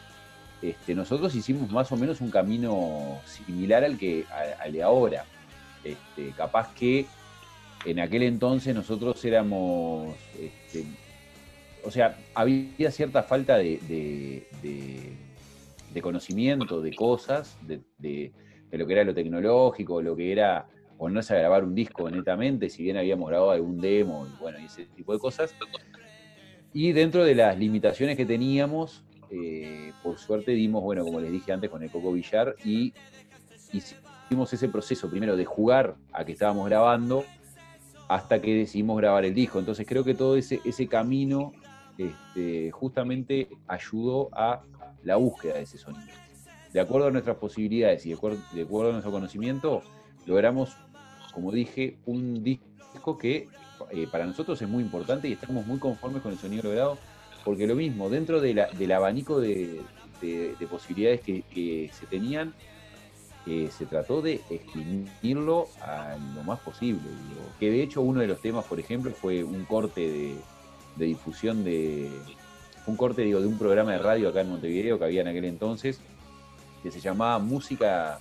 este, 0.62 0.94
nosotros 0.94 1.34
hicimos 1.36 1.72
más 1.72 1.92
o 1.92 1.96
menos 1.96 2.20
un 2.20 2.30
camino 2.30 3.20
similar 3.26 3.84
al, 3.84 3.98
que, 3.98 4.26
al 4.60 4.74
de 4.74 4.84
ahora. 4.84 5.26
Este, 5.84 6.32
capaz 6.32 6.74
que 6.74 7.06
en 7.88 8.00
aquel 8.00 8.24
entonces 8.24 8.76
nosotros 8.76 9.24
éramos, 9.24 10.16
este, 10.40 10.84
o 11.84 11.92
sea, 11.92 12.18
había 12.34 12.92
cierta 12.92 13.24
falta 13.24 13.58
de, 13.58 14.44
conocimiento 16.02 16.82
de 16.82 16.94
cosas, 16.94 17.58
de 17.66 18.32
lo 18.72 18.86
que 18.86 18.94
era 18.94 19.04
lo 19.04 19.14
tecnológico, 19.14 20.02
lo 20.02 20.16
que 20.16 20.32
era 20.32 20.68
ponerse 20.98 21.34
a 21.34 21.38
grabar 21.38 21.64
un 21.64 21.76
disco 21.76 22.10
netamente, 22.10 22.70
si 22.70 22.84
bien 22.84 22.98
habíamos 22.98 23.30
grabado 23.30 23.52
algún 23.52 23.80
demo 23.80 24.28
y 24.28 24.42
bueno, 24.42 24.60
y 24.60 24.66
ese 24.66 24.86
tipo 24.86 25.14
de 25.14 25.20
cosas. 25.20 25.56
Y 26.74 26.92
dentro 26.92 27.24
de 27.24 27.36
las 27.36 27.58
limitaciones 27.58 28.18
que 28.18 28.26
teníamos, 28.26 29.04
eh, 29.32 29.94
por 30.04 30.18
suerte 30.18 30.52
dimos, 30.52 30.84
bueno, 30.84 31.04
como 31.04 31.20
les 31.20 31.32
dije 31.32 31.52
antes, 31.52 31.70
con 31.70 31.84
el 31.84 31.90
Coco 31.90 32.12
Villar 32.12 32.56
y 32.66 32.94
hicimos 33.72 34.52
ese 34.52 34.68
proceso 34.70 35.10
primero 35.10 35.36
de 35.38 35.46
jugar 35.46 35.96
a 36.12 36.26
que 36.26 36.34
estábamos 36.34 36.68
grabando 36.68 37.24
hasta 38.08 38.42
que 38.42 38.54
decidimos 38.56 38.98
grabar 38.98 39.26
el 39.26 39.34
disco. 39.34 39.60
Entonces 39.60 39.86
creo 39.88 40.04
que 40.04 40.14
todo 40.14 40.36
ese, 40.38 40.62
ese 40.64 40.88
camino 40.88 41.52
este, 41.98 42.72
justamente 42.72 43.50
ayudó 43.68 44.30
a 44.34 44.62
la 45.04 45.16
búsqueda 45.18 45.56
de 45.56 45.64
ese 45.64 45.78
sonido. 45.78 46.06
De 46.74 46.80
acuerdo 46.80 47.08
a 47.08 47.12
nuestras 47.12 47.38
posibilidades 47.38 48.06
y 48.06 48.10
de 48.10 48.16
acuerdo, 48.16 48.40
de 48.54 48.62
acuerdo 48.62 48.90
a 48.90 48.92
nuestro 48.94 49.12
conocimiento, 49.12 49.82
logramos, 50.26 50.76
como 51.34 51.52
dije, 51.52 51.98
un 52.06 52.44
disco 52.44 53.18
que 53.18 53.48
eh, 53.92 54.08
para 54.12 54.26
nosotros 54.26 54.62
es 54.62 54.68
muy 54.68 54.84
importante 54.84 55.28
y 55.28 55.34
estamos 55.34 55.66
muy 55.66 55.80
conformes 55.80 56.22
con 56.22 56.32
el 56.32 56.38
sonido 56.38 56.64
logrado, 56.64 56.98
porque 57.46 57.66
lo 57.68 57.76
mismo, 57.76 58.10
dentro 58.10 58.42
del 58.42 58.92
abanico 58.92 59.40
de, 59.40 59.82
de- 60.22 60.56
de 60.60 60.68
posibilidades 60.68 61.22
que 61.22 61.90
se 61.94 62.06
tenían, 62.08 62.54
eh, 63.48 63.70
se 63.72 63.86
trató 63.86 64.22
de 64.22 64.42
exprimirlo 64.50 65.68
a 65.82 66.16
lo 66.36 66.44
más 66.44 66.60
posible. 66.60 67.02
digo. 67.02 67.42
Que 67.60 67.70
de 67.72 67.82
hecho 67.84 68.02
uno 68.02 68.20
de 68.22 68.28
los 68.28 68.42
temas, 68.42 68.66
por 68.66 68.80
ejemplo, 68.80 69.12
fue 69.12 69.44
un 69.44 69.64
corte 69.66 70.36
de, 70.98 71.06
difusión 71.06 71.64
de. 71.64 72.10
un 72.88 72.96
corte 72.98 73.22
digo, 73.22 73.40
de 73.42 73.48
un 73.48 73.58
programa 73.58 73.92
de 73.94 74.00
radio 74.00 74.30
acá 74.30 74.42
en 74.42 74.50
Montevideo 74.50 74.98
que 75.00 75.06
había 75.06 75.22
en 75.22 75.28
aquel 75.30 75.46
entonces, 75.46 76.00
que 76.84 76.92
se 76.92 77.00
llamaba 77.00 77.40
Música. 77.40 78.20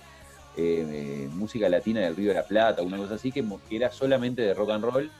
eh, 0.55 0.85
eh, 0.89 1.29
música 1.33 1.69
latina 1.69 2.01
del 2.01 2.15
Río 2.15 2.29
de 2.29 2.35
la 2.35 2.43
Plata, 2.45 2.81
una 2.81 2.97
cosa 2.97 3.15
así, 3.15 3.31
que 3.31 3.43
era 3.69 3.91
solamente 3.91 4.41
de 4.41 4.53
rock 4.55 4.71
and 4.71 4.83
roll 4.85 5.11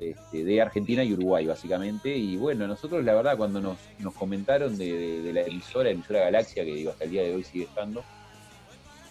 este, 0.00 0.44
de 0.44 0.60
Argentina 0.62 1.02
y 1.04 1.12
Uruguay, 1.12 1.46
básicamente. 1.46 2.16
Y 2.16 2.36
bueno, 2.36 2.66
nosotros, 2.66 3.04
la 3.04 3.14
verdad, 3.14 3.36
cuando 3.36 3.60
nos, 3.60 3.78
nos 3.98 4.14
comentaron 4.14 4.76
de, 4.78 4.92
de- 4.92 5.22
de 5.22 5.32
la 5.32 5.42
emisora, 5.42 5.90
emisora 5.90 6.20
Galaxia, 6.20 6.64
que 6.64 6.74
digo, 6.74 6.90
hasta 6.92 7.04
el 7.04 7.10
día 7.10 7.22
de 7.22 7.34
hoy 7.34 7.44
sigue 7.44 7.64
estando, 7.64 8.02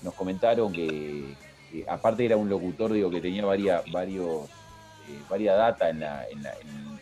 nos 0.02 0.14
comentaron 0.14 0.74
que, 0.74 1.36
que 1.72 1.86
aparte 1.88 2.26
era 2.26 2.38
un 2.38 2.50
locutor, 2.50 2.94
digo, 2.94 3.10
que 3.10 3.22
tenía 3.22 3.46
varia, 3.46 3.84
varios, 3.92 4.50
eh, 5.10 5.22
varia 5.30 5.54
data 5.54 5.90
en 5.90 6.00
la, 6.00 6.26
en 6.30 6.44
la, 6.44 6.52
en- 6.54 7.00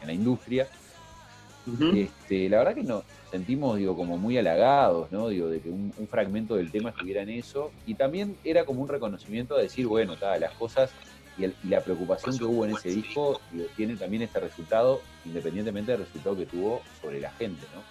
en 0.00 0.06
la 0.06 0.12
industria. 0.12 0.68
Este, 1.96 2.48
la 2.50 2.58
verdad 2.58 2.74
que 2.74 2.82
nos 2.84 3.04
sentimos, 3.30 3.78
digo, 3.78 3.96
como 3.96 4.18
muy 4.18 4.36
halagados, 4.36 5.10
¿no? 5.10 5.28
Digo, 5.28 5.48
de 5.48 5.60
que 5.60 5.70
un, 5.70 5.92
un 5.96 6.08
fragmento 6.08 6.56
del 6.56 6.70
tema 6.70 6.90
estuviera 6.90 7.22
en 7.22 7.30
eso. 7.30 7.72
Y 7.86 7.94
también 7.94 8.36
era 8.44 8.64
como 8.64 8.82
un 8.82 8.88
reconocimiento 8.88 9.56
a 9.56 9.60
decir, 9.62 9.86
bueno, 9.86 10.16
ta, 10.16 10.38
las 10.38 10.52
cosas 10.52 10.92
y, 11.38 11.44
el- 11.44 11.54
y 11.64 11.68
la 11.68 11.80
preocupación 11.82 12.36
que 12.36 12.44
hubo 12.44 12.66
en 12.66 12.72
ese 12.72 12.90
disco 12.90 13.40
digo, 13.50 13.64
tiene 13.76 13.96
también 13.96 14.22
este 14.22 14.40
resultado, 14.40 15.00
independientemente 15.24 15.92
del 15.92 16.02
resultado 16.02 16.36
que 16.36 16.46
tuvo 16.46 16.82
sobre 17.00 17.18
la 17.20 17.30
gente, 17.32 17.66
¿no? 17.74 17.82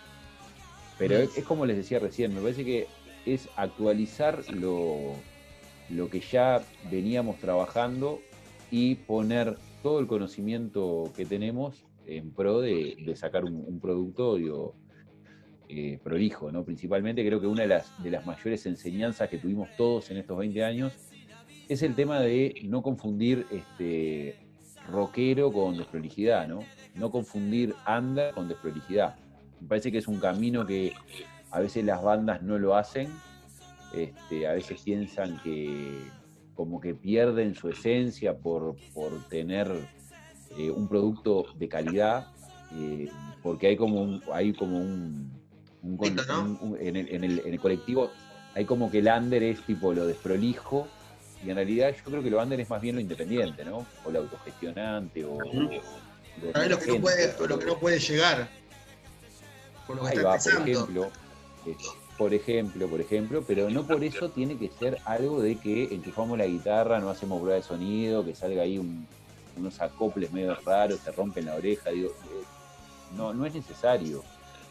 Pero 1.00 1.18
es, 1.18 1.36
es 1.40 1.44
como 1.44 1.66
les 1.66 1.76
decía 1.78 1.98
recién, 2.00 2.34
me 2.34 2.42
parece 2.42 2.64
que 2.64 2.88
es 3.26 3.50
actualizar 3.56 4.44
lo, 4.54 5.14
lo 5.90 6.10
que 6.10 6.20
ya 6.20 6.62
veníamos 6.92 7.38
trabajando 7.38 8.20
y 8.72 8.96
poner 8.96 9.58
todo 9.82 10.00
el 10.00 10.08
conocimiento 10.08 11.12
que 11.16 11.26
tenemos 11.26 11.86
en 12.08 12.32
pro 12.32 12.62
de, 12.62 13.14
sacar 13.16 13.46
un, 13.46 13.80
producto 13.80 14.36
digo, 14.36 14.76
eh, 15.70 16.00
prolijo, 16.04 16.52
¿no? 16.52 16.64
Principalmente 16.64 17.26
creo 17.26 17.40
que 17.40 17.48
una 17.48 17.62
de 17.62 17.68
las, 17.68 18.04
de 18.04 18.12
las 18.12 18.26
mayores 18.26 18.66
enseñanzas 18.66 19.30
que 19.30 19.38
tuvimos 19.38 19.70
todos 19.78 20.10
en 20.12 20.18
estos 20.18 20.38
20 20.38 20.64
años 20.64 20.94
es 21.70 21.82
el 21.82 21.96
tema 21.96 22.20
de 22.20 22.62
no 22.66 22.82
confundir 22.82 23.46
este 23.52 24.36
rockero 24.90 25.52
con 25.52 25.78
desprolijidad, 25.78 26.48
¿no? 26.48 26.60
No 26.96 27.12
confundir 27.12 27.74
anda 27.86 28.32
con 28.32 28.48
desprolijidad. 28.48 29.16
Me 29.62 29.68
parece 29.68 29.92
que 29.92 30.00
es 30.00 30.08
un 30.08 30.20
camino 30.20 30.66
que 30.66 30.94
a 31.54 31.60
veces 31.60 31.86
las 31.86 32.02
bandas 32.02 32.42
no 32.42 32.58
lo 32.58 32.76
hacen, 32.76 33.10
este, 33.94 34.48
a 34.48 34.54
veces 34.54 34.82
piensan 34.82 35.40
que 35.44 36.00
como 36.56 36.82
que 36.82 36.94
pierden 36.96 37.54
su 37.56 37.70
esencia 37.70 38.36
por, 38.36 38.76
por 38.94 39.12
tener 39.30 39.72
eh, 40.58 40.72
un 40.72 40.88
producto 40.88 41.46
de 41.56 41.70
calidad, 41.70 42.28
eh, 42.76 43.08
porque 43.44 43.68
hay 43.68 43.78
como 43.78 44.02
un, 44.02 44.24
hay 44.34 44.54
como 44.54 44.78
un, 44.80 45.32
un 45.84 45.98
con- 45.98 46.16
un- 46.40 46.58
un- 46.62 46.78
en, 46.82 46.96
el, 46.96 47.08
en 47.14 47.24
el- 47.24 47.40
en 47.46 47.54
el 47.54 47.60
colectivo 47.60 48.10
hay 48.56 48.66
como 48.66 48.90
que 48.92 49.00
el 49.00 49.08
under 49.08 49.42
es 49.44 49.62
tipo 49.62 49.94
lo 49.94 50.06
desprolijo 50.08 50.88
y 51.44 51.50
en 51.50 51.56
realidad 51.56 51.94
yo 51.96 52.04
creo 52.04 52.24
que 52.24 52.30
lo 52.30 52.42
under 52.42 52.60
es 52.60 52.70
más 52.70 52.82
bien 52.82 52.96
lo 52.96 53.02
independiente, 53.02 53.64
¿no? 53.66 53.86
O 54.06 54.12
lo 54.12 54.20
autogestionante 54.20 55.26
o, 55.26 55.38
lo 56.70 56.80
que 56.80 56.88
no 56.88 57.02
puede, 57.02 57.28
pero- 57.30 57.48
lo 57.48 57.60
que 57.60 57.66
no 57.66 57.78
puede 57.78 58.00
llegar. 58.00 58.48
Por 59.86 59.96
lo 59.98 60.02
que 60.04 60.10
Ahí 60.10 60.18
está 60.18 60.28
va, 60.30 60.38
por 60.38 60.70
ejemplo, 60.70 61.12
por 62.18 62.34
ejemplo, 62.34 62.88
por 62.88 63.02
ejemplo, 63.02 63.44
pero 63.48 63.70
no 63.70 63.86
por 63.88 64.04
eso 64.04 64.30
tiene 64.30 64.58
que 64.58 64.70
ser 64.70 65.00
algo 65.06 65.42
de 65.42 65.58
que 65.58 65.94
enchufamos 65.94 66.38
la 66.38 66.46
guitarra, 66.46 67.00
no 67.00 67.10
hacemos 67.10 67.40
prueba 67.42 67.56
de 67.58 67.64
sonido, 67.64 68.24
que 68.24 68.36
salga 68.36 68.62
ahí 68.64 68.78
un- 68.78 69.08
unos 69.58 69.82
acoples 69.82 70.32
medio 70.32 70.56
raros, 70.66 71.00
te 71.02 71.12
rompen 71.12 71.46
la 71.46 71.56
oreja, 71.56 71.90
digo, 71.92 72.10
eh, 72.10 72.44
no, 73.16 73.34
no 73.34 73.46
es 73.46 73.54
necesario, 73.54 74.24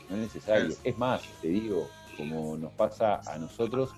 no 0.08 0.16
es 0.16 0.22
necesario. 0.22 0.74
Es 0.84 0.96
más, 0.98 1.22
te 1.40 1.48
digo, 1.48 1.88
como 2.16 2.56
nos 2.56 2.72
pasa 2.72 3.20
a 3.26 3.38
nosotros 3.38 3.90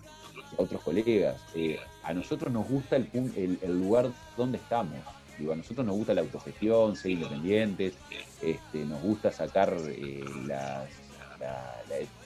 a 0.58 0.62
otros 0.62 0.82
colegas, 0.82 1.42
eh, 1.54 1.78
a 2.02 2.12
nosotros 2.14 2.52
nos 2.52 2.68
gusta 2.68 2.96
el, 2.96 3.08
el, 3.14 3.58
el 3.62 3.78
lugar 3.78 4.10
donde 4.36 4.58
estamos. 4.58 4.98
Digo, 5.38 5.52
a 5.52 5.56
nosotros 5.56 5.84
nos 5.86 5.96
gusta 5.96 6.14
la 6.14 6.20
autogestión, 6.20 6.94
ser 6.96 7.10
independientes, 7.12 7.94
este, 8.40 8.84
nos 8.84 9.02
gusta 9.02 9.32
sacar 9.32 9.74
eh, 9.88 10.24
la- 10.46 10.86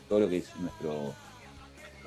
todo 0.08 0.20
lo 0.20 0.28
que 0.28 0.38
es 0.38 0.56
nuestro, 0.56 1.14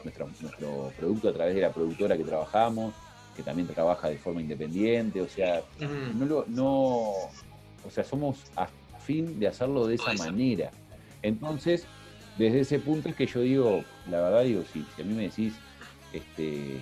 nuestro, 0.04 0.30
nuestro 0.41 0.93
producto 0.97 1.30
a 1.30 1.34
través 1.34 1.56
de 1.56 1.62
la 1.62 1.72
productora 1.72 2.18
que 2.18 2.24
trabajamos, 2.24 2.93
que 3.36 3.43
también 3.43 3.68
trabaja 3.68 4.10
de 4.10 4.18
forma 4.18 4.41
independiente, 4.41 5.22
o 5.22 5.30
sea, 5.30 5.62
no 5.80 6.26
lo, 6.26 6.45
no, 6.47 6.70
o 6.70 7.89
sea, 7.89 8.04
somos 8.04 8.39
a 8.56 8.68
fin 9.06 9.39
de 9.39 9.47
hacerlo 9.47 9.88
de 9.88 9.95
esa 9.95 10.14
manera. 10.14 10.72
Entonces, 11.22 11.86
desde 12.38 12.62
ese 12.62 12.80
punto 12.80 13.10
es 13.10 13.16
que 13.16 13.28
yo 13.28 13.41
digo, 13.41 13.84
la 14.10 14.22
verdad 14.22 14.43
digo, 14.43 14.64
si, 14.72 14.86
si 14.95 15.02
a 15.02 15.06
mí 15.06 15.14
me 15.14 15.24
decís, 15.24 15.54
este, 16.14 16.80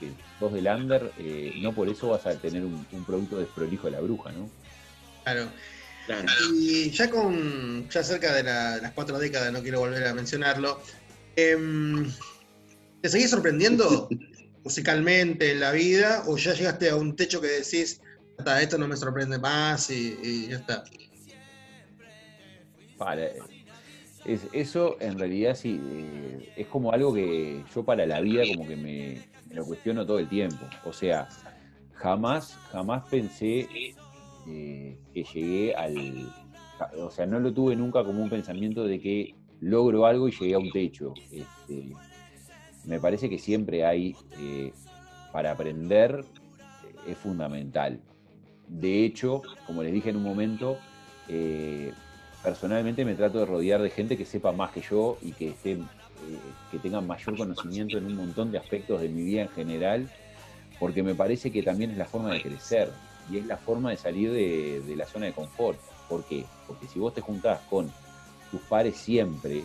que 0.00 0.12
sos 0.38 0.52
del 0.52 0.66
under, 0.66 1.12
eh, 1.18 1.54
no 1.60 1.72
por 1.72 1.88
eso 1.88 2.08
vas 2.10 2.26
a 2.26 2.34
tener 2.36 2.64
un, 2.64 2.86
un 2.90 3.04
producto 3.04 3.38
desprolijo 3.38 3.86
de 3.86 3.92
la 3.92 4.00
bruja, 4.00 4.30
¿no? 4.32 4.48
Claro. 5.24 5.48
Claro. 6.08 6.26
Y 6.54 6.90
ya 6.90 7.10
con 7.10 7.86
ya 7.90 8.02
cerca 8.02 8.34
de 8.34 8.42
la- 8.42 8.78
las 8.78 8.92
cuatro 8.92 9.18
décadas, 9.18 9.52
no 9.52 9.60
quiero 9.60 9.80
volver 9.80 10.06
a 10.06 10.14
mencionarlo, 10.14 10.80
em, 11.36 12.10
¿te 13.02 13.10
seguís 13.10 13.28
sorprendiendo 13.28 14.08
musicalmente 14.64 15.52
en 15.52 15.60
la 15.60 15.70
vida 15.72 16.24
o 16.26 16.38
ya 16.38 16.54
llegaste 16.54 16.88
a 16.88 16.96
un 16.96 17.14
techo 17.14 17.42
que 17.42 17.48
decís, 17.48 18.00
"Ta, 18.42 18.62
esto 18.62 18.78
no 18.78 18.88
me 18.88 18.96
sorprende 18.96 19.38
más 19.38 19.90
y, 19.90 20.18
y 20.22 20.48
ya 20.48 20.56
está? 20.56 20.82
Para, 22.96 23.26
es, 24.24 24.40
eso 24.54 24.96
en 25.02 25.18
realidad 25.18 25.54
sí, 25.56 25.78
eh, 25.92 26.40
es 26.56 26.66
como 26.68 26.90
algo 26.90 27.12
que 27.12 27.66
yo 27.74 27.84
para 27.84 28.06
la 28.06 28.22
vida 28.22 28.46
como 28.46 28.66
que 28.66 28.76
me, 28.76 29.22
me 29.46 29.54
lo 29.56 29.66
cuestiono 29.66 30.06
todo 30.06 30.18
el 30.20 30.28
tiempo. 30.28 30.64
O 30.84 30.92
sea, 30.92 31.28
jamás, 31.92 32.56
jamás 32.72 33.04
pensé 33.10 33.68
eh, 34.48 34.98
que 35.12 35.24
llegué 35.24 35.74
al... 35.74 36.32
O 36.98 37.10
sea, 37.10 37.26
no 37.26 37.40
lo 37.40 37.52
tuve 37.52 37.74
nunca 37.74 38.04
como 38.04 38.22
un 38.22 38.30
pensamiento 38.30 38.84
de 38.84 39.00
que 39.00 39.34
logro 39.60 40.06
algo 40.06 40.28
y 40.28 40.32
llegué 40.32 40.54
a 40.54 40.58
un 40.58 40.70
techo. 40.70 41.14
Este, 41.30 41.92
me 42.84 43.00
parece 43.00 43.28
que 43.28 43.38
siempre 43.38 43.84
hay, 43.84 44.14
eh, 44.38 44.72
para 45.32 45.52
aprender, 45.52 46.24
eh, 46.84 47.10
es 47.12 47.18
fundamental. 47.18 48.00
De 48.68 49.04
hecho, 49.04 49.42
como 49.66 49.82
les 49.82 49.92
dije 49.92 50.10
en 50.10 50.16
un 50.16 50.22
momento, 50.22 50.78
eh, 51.28 51.92
personalmente 52.42 53.04
me 53.04 53.14
trato 53.14 53.38
de 53.38 53.46
rodear 53.46 53.82
de 53.82 53.90
gente 53.90 54.16
que 54.16 54.24
sepa 54.24 54.52
más 54.52 54.72
que 54.72 54.80
yo 54.80 55.18
y 55.22 55.32
que 55.32 55.48
esté, 55.48 55.72
eh, 55.72 55.78
que 56.70 56.78
tenga 56.78 57.00
mayor 57.00 57.36
conocimiento 57.36 57.98
en 57.98 58.06
un 58.06 58.16
montón 58.16 58.52
de 58.52 58.58
aspectos 58.58 59.00
de 59.00 59.08
mi 59.08 59.22
vida 59.22 59.42
en 59.42 59.48
general, 59.48 60.08
porque 60.78 61.02
me 61.02 61.14
parece 61.14 61.50
que 61.50 61.62
también 61.62 61.90
es 61.90 61.98
la 61.98 62.04
forma 62.04 62.32
de 62.32 62.42
crecer 62.42 62.90
y 63.30 63.38
es 63.38 63.46
la 63.46 63.56
forma 63.56 63.90
de 63.90 63.96
salir 63.96 64.32
de, 64.32 64.82
la 64.96 65.06
zona 65.06 65.26
de 65.26 65.32
confort. 65.32 65.78
¿Por 66.08 66.24
qué? 66.24 66.46
Porque 66.66 66.86
si 66.88 66.98
vos 66.98 67.14
te 67.14 67.20
juntás 67.20 67.60
con 67.68 67.90
tus 68.50 68.60
pares 68.62 68.96
siempre, 68.96 69.64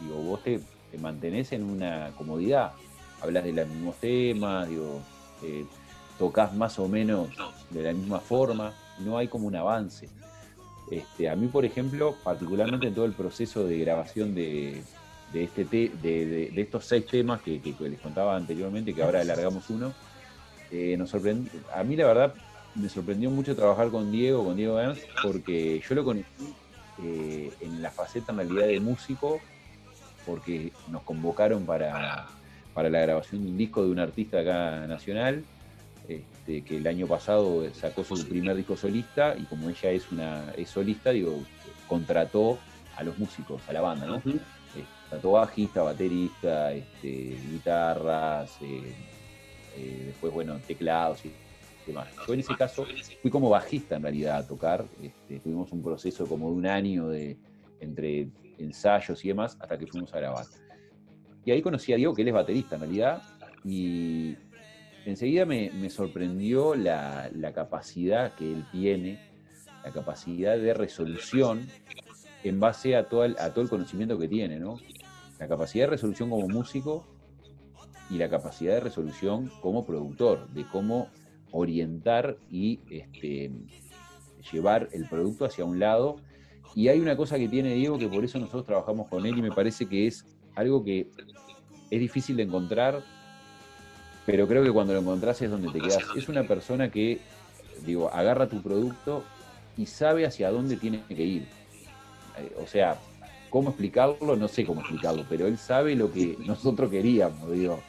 digo, 0.00 0.16
vos 0.16 0.42
te, 0.42 0.60
te 0.90 0.98
mantenés 0.98 1.52
en 1.52 1.64
una 1.64 2.12
comodidad, 2.16 2.72
hablas 3.20 3.44
de 3.44 3.52
los 3.52 3.68
mismos 3.68 3.96
temas, 3.96 4.68
digo, 4.68 5.00
eh, 5.42 5.64
tocas 6.18 6.54
más 6.54 6.78
o 6.78 6.88
menos 6.88 7.28
de 7.70 7.82
la 7.82 7.92
misma 7.92 8.20
forma, 8.20 8.72
no 9.00 9.18
hay 9.18 9.28
como 9.28 9.46
un 9.46 9.56
avance. 9.56 10.08
Este, 10.90 11.28
a 11.28 11.36
mí, 11.36 11.46
por 11.46 11.64
ejemplo, 11.64 12.16
particularmente 12.24 12.86
en 12.88 12.94
todo 12.94 13.04
el 13.04 13.12
proceso 13.12 13.64
de 13.64 13.78
grabación 13.78 14.34
de, 14.34 14.82
de 15.32 15.44
este 15.44 15.64
te- 15.64 15.92
de, 16.02 16.50
de- 16.52 16.60
estos 16.62 16.84
seis 16.84 17.06
temas 17.06 17.40
que, 17.42 17.60
les 17.80 18.00
contaba 18.00 18.36
anteriormente, 18.36 18.94
que 18.94 19.02
ahora 19.02 19.20
alargamos 19.20 19.70
uno, 19.70 19.92
eh, 20.70 20.96
nos 20.98 21.14
sorprend- 21.14 21.48
a 21.74 21.82
mí 21.84 21.96
la 21.96 22.06
verdad 22.06 22.34
me 22.74 22.88
sorprendió 22.88 23.30
mucho 23.30 23.54
trabajar 23.54 23.90
con 23.90 24.10
Diego, 24.10 24.44
con 24.44 24.56
Diego 24.56 24.78
Ernst, 24.78 25.02
porque 25.22 25.82
yo 25.86 25.94
lo 25.94 26.04
conocí 26.04 26.26
eh, 27.02 27.52
en 27.60 27.82
la 27.82 27.90
faceta 27.90 28.32
en 28.32 28.38
realidad 28.38 28.66
de 28.66 28.80
músico, 28.80 29.40
porque 30.26 30.72
nos 30.88 31.02
convocaron 31.02 31.64
para, 31.66 32.28
para 32.74 32.88
la 32.88 33.00
grabación 33.00 33.44
de 33.44 33.50
un 33.50 33.58
disco 33.58 33.82
de 33.82 33.90
un 33.90 33.98
artista 33.98 34.40
acá 34.40 34.86
nacional, 34.86 35.44
este, 36.08 36.62
que 36.62 36.76
el 36.78 36.86
año 36.86 37.06
pasado 37.06 37.64
sacó 37.74 38.04
su 38.04 38.28
primer 38.28 38.56
disco 38.56 38.76
solista 38.76 39.36
y 39.36 39.44
como 39.44 39.68
ella 39.68 39.90
es 39.90 40.10
una 40.10 40.52
es 40.56 40.68
solista, 40.70 41.10
digo, 41.10 41.42
contrató 41.86 42.58
a 42.96 43.04
los 43.04 43.18
músicos, 43.18 43.62
a 43.68 43.72
la 43.72 43.80
banda, 43.80 44.06
¿no? 44.06 44.16
Eh, 44.16 44.84
Contrató 45.02 45.32
bajista, 45.32 45.82
baterista, 45.82 46.72
este, 46.72 47.36
guitarras, 47.50 48.56
eh, 48.62 48.94
eh, 49.76 50.02
después, 50.06 50.32
bueno, 50.32 50.58
teclados 50.66 51.24
y 51.24 51.32
demás. 51.86 52.08
Yo 52.26 52.34
en 52.34 52.40
ese 52.40 52.54
caso 52.56 52.86
fui 53.20 53.30
como 53.30 53.50
bajista 53.50 53.96
en 53.96 54.02
realidad 54.02 54.38
a 54.38 54.46
tocar, 54.46 54.84
este, 55.02 55.40
tuvimos 55.40 55.72
un 55.72 55.82
proceso 55.82 56.26
como 56.26 56.48
de 56.48 56.54
un 56.54 56.66
año 56.66 57.08
de, 57.08 57.38
entre 57.80 58.28
ensayos 58.58 59.24
y 59.24 59.28
demás 59.28 59.56
hasta 59.60 59.78
que 59.78 59.86
fuimos 59.86 60.12
a 60.14 60.18
grabar. 60.18 60.46
Y 61.44 61.50
ahí 61.50 61.60
conocí 61.62 61.92
a 61.92 61.96
Diego, 61.96 62.14
que 62.14 62.22
él 62.22 62.28
es 62.28 62.34
baterista 62.34 62.76
en 62.76 62.82
realidad, 62.82 63.22
y 63.64 64.36
enseguida 65.04 65.44
me, 65.44 65.70
me 65.70 65.90
sorprendió 65.90 66.74
la, 66.74 67.30
la 67.34 67.52
capacidad 67.52 68.34
que 68.34 68.52
él 68.52 68.64
tiene, 68.70 69.18
la 69.84 69.92
capacidad 69.92 70.56
de 70.56 70.74
resolución 70.74 71.66
en 72.44 72.60
base 72.60 72.96
a 72.96 73.08
todo 73.08 73.24
el, 73.24 73.36
a 73.38 73.50
todo 73.50 73.62
el 73.62 73.68
conocimiento 73.68 74.18
que 74.18 74.28
tiene, 74.28 74.58
¿no? 74.58 74.78
La 75.38 75.48
capacidad 75.48 75.86
de 75.86 75.90
resolución 75.90 76.30
como 76.30 76.48
músico 76.48 77.04
y 78.10 78.18
la 78.18 78.28
capacidad 78.28 78.74
de 78.74 78.80
resolución 78.80 79.50
como 79.60 79.84
productor, 79.84 80.48
de 80.50 80.64
cómo 80.66 81.08
orientar 81.52 82.36
y 82.50 82.80
este, 82.90 83.50
llevar 84.50 84.88
el 84.92 85.06
producto 85.08 85.44
hacia 85.44 85.64
un 85.64 85.78
lado. 85.78 86.16
Y 86.74 86.88
hay 86.88 87.00
una 87.00 87.16
cosa 87.16 87.38
que 87.38 87.48
tiene 87.48 87.74
Diego 87.74 87.98
que 87.98 88.08
por 88.08 88.24
eso 88.24 88.38
nosotros 88.38 88.64
trabajamos 88.64 89.08
con 89.08 89.24
él 89.26 89.38
y 89.38 89.42
me 89.42 89.52
parece 89.52 89.86
que 89.86 90.06
es 90.06 90.26
algo 90.54 90.82
que 90.82 91.08
es 91.90 92.00
difícil 92.00 92.36
de 92.36 92.44
encontrar, 92.44 93.02
pero 94.24 94.48
creo 94.48 94.62
que 94.62 94.70
cuando 94.70 94.94
lo 94.94 95.00
encontrás 95.00 95.40
es 95.42 95.50
donde 95.50 95.70
te 95.70 95.80
quedas. 95.80 96.02
Es 96.16 96.28
una 96.28 96.44
persona 96.44 96.90
que, 96.90 97.20
digo, 97.84 98.08
agarra 98.10 98.48
tu 98.48 98.62
producto 98.62 99.22
y 99.76 99.86
sabe 99.86 100.24
hacia 100.26 100.50
dónde 100.50 100.76
tiene 100.76 101.02
que 101.08 101.22
ir. 101.22 101.42
Eh, 102.38 102.54
O 102.62 102.66
sea, 102.66 102.98
¿cómo 103.50 103.68
explicarlo? 103.70 104.36
No 104.36 104.48
sé 104.48 104.64
cómo 104.64 104.80
explicarlo, 104.80 105.26
pero 105.28 105.46
él 105.46 105.58
sabe 105.58 105.94
lo 105.94 106.10
que 106.10 106.38
nosotros 106.46 106.90
queríamos, 106.90 107.50
digo. 107.52 107.80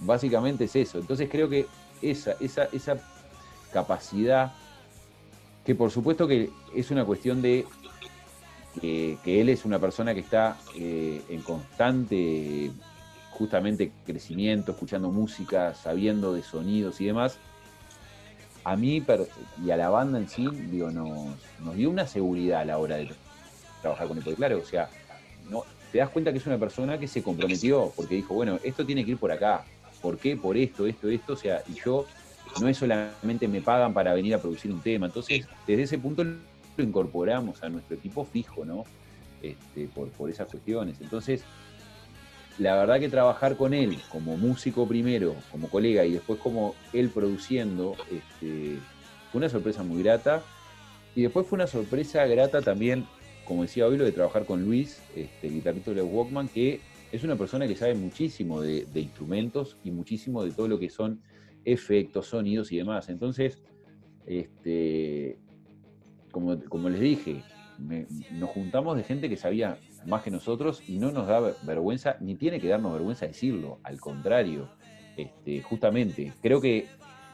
Básicamente 0.00 0.64
es 0.64 0.76
eso. 0.76 0.98
Entonces 0.98 1.28
creo 1.28 1.48
que 1.48 1.66
esa, 2.02 2.32
esa, 2.40 2.64
esa 2.72 2.96
capacidad, 3.72 4.52
que 5.64 5.74
por 5.74 5.90
supuesto 5.90 6.26
que 6.26 6.50
es 6.74 6.90
una 6.90 7.04
cuestión 7.04 7.42
de 7.42 7.66
que, 8.80 9.40
él 9.40 9.48
es 9.48 9.64
una 9.64 9.78
persona 9.78 10.14
que 10.14 10.20
está 10.20 10.56
eh, 10.76 11.22
en 11.28 11.42
constante 11.42 12.70
justamente 13.30 13.92
crecimiento, 14.04 14.72
escuchando 14.72 15.10
música, 15.10 15.74
sabiendo 15.74 16.32
de 16.32 16.42
sonidos 16.42 17.00
y 17.00 17.06
demás, 17.06 17.38
a 18.64 18.76
mí 18.76 19.04
y 19.64 19.70
a 19.70 19.76
la 19.76 19.88
banda 19.88 20.18
en 20.18 20.28
sí, 20.28 20.46
digo, 20.70 20.90
nos, 20.90 21.36
nos 21.60 21.76
dio 21.76 21.90
una 21.90 22.06
seguridad 22.06 22.60
a 22.60 22.64
la 22.64 22.78
hora 22.78 22.96
de 22.96 23.10
trabajar 23.80 24.08
con 24.08 24.18
él. 24.18 24.24
Porque 24.24 24.36
claro, 24.36 24.58
o 24.58 24.64
sea, 24.64 24.90
no, 25.48 25.64
te 25.92 25.98
das 25.98 26.10
cuenta 26.10 26.32
que 26.32 26.38
es 26.38 26.46
una 26.46 26.58
persona 26.58 26.98
que 26.98 27.08
se 27.08 27.22
comprometió, 27.22 27.92
porque 27.96 28.16
dijo, 28.16 28.34
bueno, 28.34 28.58
esto 28.62 28.84
tiene 28.84 29.04
que 29.04 29.12
ir 29.12 29.18
por 29.18 29.32
acá. 29.32 29.64
¿Por 30.00 30.18
qué? 30.18 30.36
Por 30.36 30.56
esto, 30.56 30.86
esto, 30.86 31.08
esto. 31.08 31.32
O 31.32 31.36
sea, 31.36 31.62
y 31.68 31.74
yo 31.74 32.06
no 32.60 32.68
es 32.68 32.76
solamente 32.76 33.48
me 33.48 33.60
pagan 33.60 33.92
para 33.92 34.14
venir 34.14 34.34
a 34.34 34.40
producir 34.40 34.72
un 34.72 34.80
tema. 34.80 35.06
Entonces, 35.06 35.46
desde 35.66 35.82
ese 35.82 35.98
punto 35.98 36.24
lo 36.24 36.84
incorporamos 36.84 37.62
a 37.62 37.68
nuestro 37.68 37.96
equipo 37.96 38.24
fijo, 38.24 38.64
¿no? 38.64 38.84
Este, 39.42 39.86
por, 39.94 40.08
por 40.10 40.30
esas 40.30 40.48
cuestiones. 40.48 41.00
Entonces, 41.00 41.44
la 42.58 42.74
verdad 42.74 42.98
que 42.98 43.08
trabajar 43.08 43.56
con 43.56 43.72
él 43.72 43.98
como 44.10 44.36
músico 44.36 44.86
primero, 44.86 45.36
como 45.50 45.68
colega 45.68 46.04
y 46.04 46.12
después 46.12 46.40
como 46.40 46.74
él 46.92 47.08
produciendo, 47.08 47.94
este, 48.10 48.78
fue 49.30 49.38
una 49.38 49.48
sorpresa 49.48 49.82
muy 49.82 50.02
grata. 50.02 50.42
Y 51.14 51.22
después 51.22 51.46
fue 51.46 51.56
una 51.56 51.66
sorpresa 51.66 52.26
grata 52.26 52.62
también, 52.62 53.06
como 53.44 53.62
decía 53.62 53.86
hoy, 53.86 53.96
lo 53.96 54.04
de 54.04 54.12
trabajar 54.12 54.44
con 54.44 54.64
Luis, 54.64 55.00
este, 55.14 55.46
el 55.46 55.54
guitarrista 55.54 55.92
de 55.92 56.02
Walkman, 56.02 56.48
que 56.48 56.80
es 57.12 57.24
una 57.24 57.36
persona 57.36 57.66
que 57.66 57.76
sabe 57.76 57.94
muchísimo 57.94 58.60
de, 58.60 58.86
instrumentos 58.94 59.76
y 59.82 59.90
muchísimo 59.90 60.44
de 60.44 60.52
todo 60.52 60.68
lo 60.68 60.78
que 60.78 60.90
son 60.90 61.22
efectos, 61.64 62.26
sonidos 62.26 62.70
y 62.72 62.76
demás. 62.76 63.08
Entonces, 63.08 63.58
este, 64.26 65.38
como, 66.30 66.88
les 66.88 67.00
dije, 67.00 67.42
me- 67.78 68.06
nos 68.32 68.50
juntamos 68.50 68.96
de 68.96 69.04
gente 69.04 69.28
que 69.28 69.36
sabía 69.36 69.78
más 70.06 70.22
que 70.22 70.30
nosotros 70.30 70.82
y 70.88 70.98
no 70.98 71.10
nos 71.10 71.26
da 71.26 71.40
ver- 71.40 71.56
vergüenza, 71.62 72.16
ni 72.20 72.36
tiene 72.36 72.60
que 72.60 72.68
darnos 72.68 72.92
vergüenza 72.92 73.26
decirlo, 73.26 73.80
al 73.82 74.00
contrario, 74.00 74.68
este, 75.16 75.62
justamente, 75.62 76.32
creo 76.42 76.60
que 76.60 76.86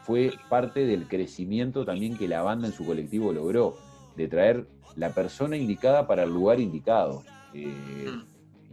fue 0.03 0.31
parte 0.49 0.85
del 0.85 1.07
crecimiento 1.07 1.83
también 1.83 2.17
que 2.17 2.27
la 2.27 2.41
banda 2.43 2.67
en 2.67 2.73
su 2.73 2.85
colectivo 2.85 3.33
logró, 3.33 3.75
de 4.15 4.27
traer 4.27 4.67
la 4.95 5.09
persona 5.09 5.57
indicada 5.57 6.07
para 6.07 6.23
el 6.23 6.29
lugar 6.29 6.59
indicado. 6.59 7.23
Eh, 7.53 8.07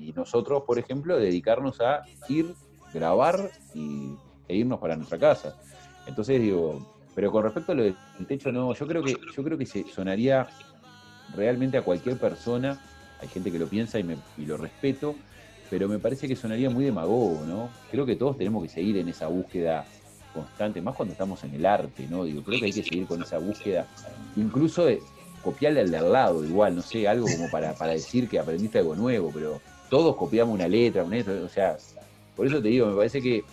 y 0.03 0.13
nosotros, 0.13 0.65
por 0.67 0.79
ejemplo, 0.79 1.17
dedicarnos 1.17 1.81
a 1.81 2.03
ir, 2.29 2.55
grabar 2.93 3.51
y, 3.75 4.15
e 4.49 4.57
irnos 4.57 4.81
para 4.81 4.97
nuestra 4.97 5.19
casa. 5.19 5.57
Entonces 6.07 6.41
digo, 6.41 6.87
pero 7.15 7.31
con 7.31 7.45
respecto 7.45 7.73
a 7.73 7.75
lo 7.75 7.85
del 7.85 7.97
techo, 8.27 8.51
no, 8.53 8.75
yo 8.75 8.87
creo 8.87 9.03
que, 9.03 9.17
yo 9.35 9.43
creo 9.43 9.57
que 9.57 9.67
se 9.67 9.85
sonaría 9.85 10.49
realmente 11.35 11.79
a 11.79 11.83
cualquier 11.83 12.19
persona, 12.19 12.81
hay 13.21 13.29
gente 13.29 13.53
que 13.53 13.59
lo 13.59 13.67
piensa 13.67 13.99
y, 13.99 14.05
me, 14.05 14.17
y 14.37 14.47
lo 14.47 14.57
respeto, 14.57 15.15
pero 15.71 15.89
me 15.89 15.99
parece 15.99 16.29
que 16.29 16.37
sonaría 16.37 16.69
muy 16.69 16.85
demagogo, 16.85 17.45
¿no? 17.47 17.71
Creo 17.91 18.05
que 18.05 18.17
todos 18.17 18.37
tenemos 18.37 18.63
que 18.63 18.69
seguir 18.69 18.97
en 18.99 19.09
esa 19.09 19.29
búsqueda 19.29 19.85
constante, 20.35 20.81
más 20.81 20.97
cuando 20.97 21.13
estamos 21.13 21.43
en 21.45 21.55
el 21.55 21.65
arte, 21.65 22.07
¿no? 22.09 22.25
Digo, 22.25 22.43
creo 22.43 22.59
que 22.59 22.67
hay 22.67 22.73
que 22.73 22.83
seguir 22.83 23.07
con 23.07 23.23
esa 23.23 23.39
búsqueda, 23.39 23.87
incluso 24.37 24.85
de 24.85 25.01
copiarle 25.43 25.81
al 25.81 25.91
de 25.91 25.99
al 25.99 26.13
lado, 26.13 26.45
igual, 26.45 26.77
no 26.77 26.83
sé, 26.83 27.07
algo 27.09 27.27
como 27.27 27.51
para, 27.51 27.75
para 27.75 27.93
decir 27.93 28.29
que 28.29 28.39
aprendiste 28.39 28.79
algo 28.79 28.95
nuevo, 28.95 29.31
pero 29.33 29.61
todos 29.93 30.17
copiamos 30.17 30.55
una 30.55 30.67
letra, 30.69 31.05
una 31.05 31.17
letra, 31.17 31.35
o 31.45 31.49
sea, 31.51 31.77
por 32.35 32.47
eso 32.47 32.63
te 32.63 32.69
digo, 32.69 32.87
me 32.87 32.97
parece 32.97 33.21
que, 33.21 33.45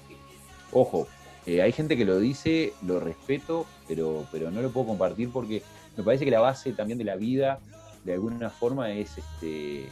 ojo, 0.71 1.05
Eh, 1.45 1.61
hay 1.61 1.71
gente 1.71 1.97
que 1.97 2.05
lo 2.05 2.17
dice, 2.19 2.73
lo 2.85 2.99
respeto, 2.99 3.65
pero, 3.87 4.25
pero 4.31 4.51
no 4.51 4.61
lo 4.61 4.69
puedo 4.71 4.87
compartir 4.87 5.31
porque 5.31 5.63
me 5.97 6.03
parece 6.03 6.23
que 6.23 6.31
la 6.31 6.39
base 6.41 6.71
también 6.73 6.97
de 6.99 7.05
la 7.05 7.15
vida, 7.15 7.59
de 8.05 8.13
alguna 8.13 8.49
forma, 8.51 8.91
es 8.91 9.17
este, 9.17 9.89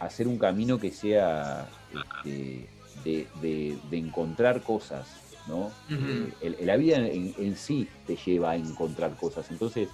hacer 0.00 0.28
un 0.28 0.36
camino 0.38 0.78
que 0.78 0.90
sea 0.90 1.66
este, 2.24 2.68
de, 3.04 3.26
de- 3.40 3.78
de 3.90 3.96
encontrar 3.98 4.62
cosas, 4.62 5.06
¿no? 5.48 5.70
Eh, 5.90 6.32
el- 6.58 6.66
la 6.66 6.76
vida 6.76 6.96
en, 6.98 7.34
en 7.38 7.56
sí 7.56 7.88
te 8.06 8.16
lleva 8.16 8.50
a 8.50 8.56
encontrar 8.56 9.14
cosas. 9.16 9.50
Entonces, 9.50 9.88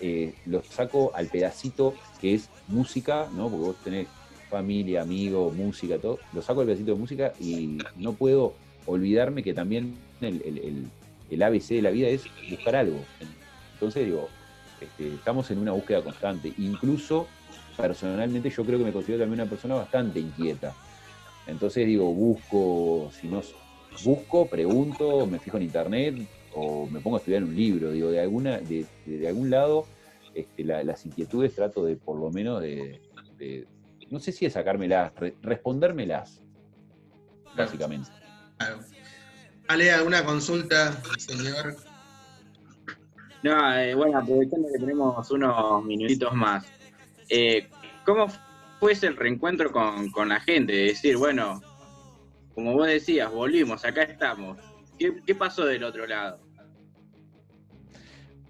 eh, 0.00 0.34
lo 0.46 0.62
saco 0.62 1.12
al 1.14 1.26
pedacito 1.28 1.94
que 2.20 2.34
es 2.34 2.48
música, 2.68 3.28
¿no? 3.34 3.48
Porque 3.50 3.64
vos 3.64 3.76
tenés 3.84 4.08
familia, 4.50 5.02
amigos, 5.02 5.54
música, 5.54 5.98
todo. 5.98 6.20
Lo 6.32 6.42
saco 6.42 6.60
al 6.60 6.66
pedacito 6.66 6.92
de 6.92 6.98
música 6.98 7.32
y 7.40 7.78
no 7.96 8.12
puedo 8.14 8.54
olvidarme 8.86 9.42
que 9.42 9.54
también 9.54 9.96
el, 10.20 10.42
el- 10.44 10.58
el- 11.30 11.42
ABC 11.42 11.74
de 11.74 11.82
la 11.82 11.90
vida 11.90 12.08
es 12.08 12.28
buscar 12.48 12.76
algo. 12.76 13.04
Entonces, 13.74 14.04
digo, 14.04 14.28
este, 14.80 15.14
estamos 15.14 15.50
en 15.50 15.58
una 15.58 15.72
búsqueda 15.72 16.02
constante. 16.02 16.52
Incluso, 16.58 17.26
personalmente, 17.76 18.50
yo 18.50 18.64
creo 18.64 18.78
que 18.78 18.84
me 18.84 18.92
considero 18.92 19.22
también 19.24 19.40
una 19.40 19.50
persona 19.50 19.74
bastante 19.74 20.20
inquieta. 20.20 20.74
Entonces, 21.46 21.86
digo, 21.86 22.12
busco, 22.14 23.10
si 23.20 23.26
no 23.28 23.42
busco, 24.04 24.46
pregunto, 24.46 25.26
me 25.26 25.38
fijo 25.40 25.56
en 25.56 25.64
internet 25.64 26.14
o 26.54 26.88
me 26.88 27.00
pongo 27.00 27.16
a 27.16 27.18
estudiar 27.18 27.42
un 27.44 27.54
libro. 27.54 27.90
Digo, 27.90 28.10
de 28.10 28.20
alguna, 28.20 28.58
de, 28.58 28.86
de- 29.06 29.18
de 29.18 29.28
algún 29.28 29.50
lado, 29.50 29.86
este, 30.34 30.64
la- 30.64 30.82
las 30.84 31.04
inquietudes 31.06 31.54
trato 31.54 31.84
de, 31.84 31.96
por 31.96 32.18
lo 32.18 32.30
menos, 32.30 32.60
de, 32.60 33.00
de- 33.38 33.66
no 34.10 34.18
sé 34.20 34.32
si 34.32 34.44
de 34.44 34.50
sacármelas, 34.50 35.12
re- 35.16 35.34
respondérmelas, 35.42 36.40
básicamente. 37.56 38.10
Claro. 38.58 38.80
Ale, 39.68 39.90
¿alguna 39.92 40.24
consulta, 40.24 40.92
señor? 41.18 41.76
No, 43.42 43.74
eh, 43.76 43.94
bueno, 43.94 44.18
aprovechando 44.18 44.68
que 44.72 44.78
tenemos 44.78 45.30
unos 45.30 45.84
minutitos 45.84 46.32
más, 46.34 46.66
eh, 47.28 47.68
¿cómo 48.04 48.26
fue 48.80 48.92
ese 48.92 49.10
reencuentro 49.10 49.70
con, 49.72 50.10
con 50.10 50.28
la 50.28 50.40
gente? 50.40 50.72
De 50.72 50.84
decir, 50.86 51.16
bueno, 51.16 51.60
como 52.54 52.74
vos 52.74 52.86
decías, 52.86 53.30
volvimos, 53.32 53.84
acá 53.84 54.02
estamos. 54.02 54.58
¿Qué, 54.98 55.16
qué 55.26 55.34
pasó 55.34 55.64
del 55.64 55.84
otro 55.84 56.06
lado? 56.06 56.38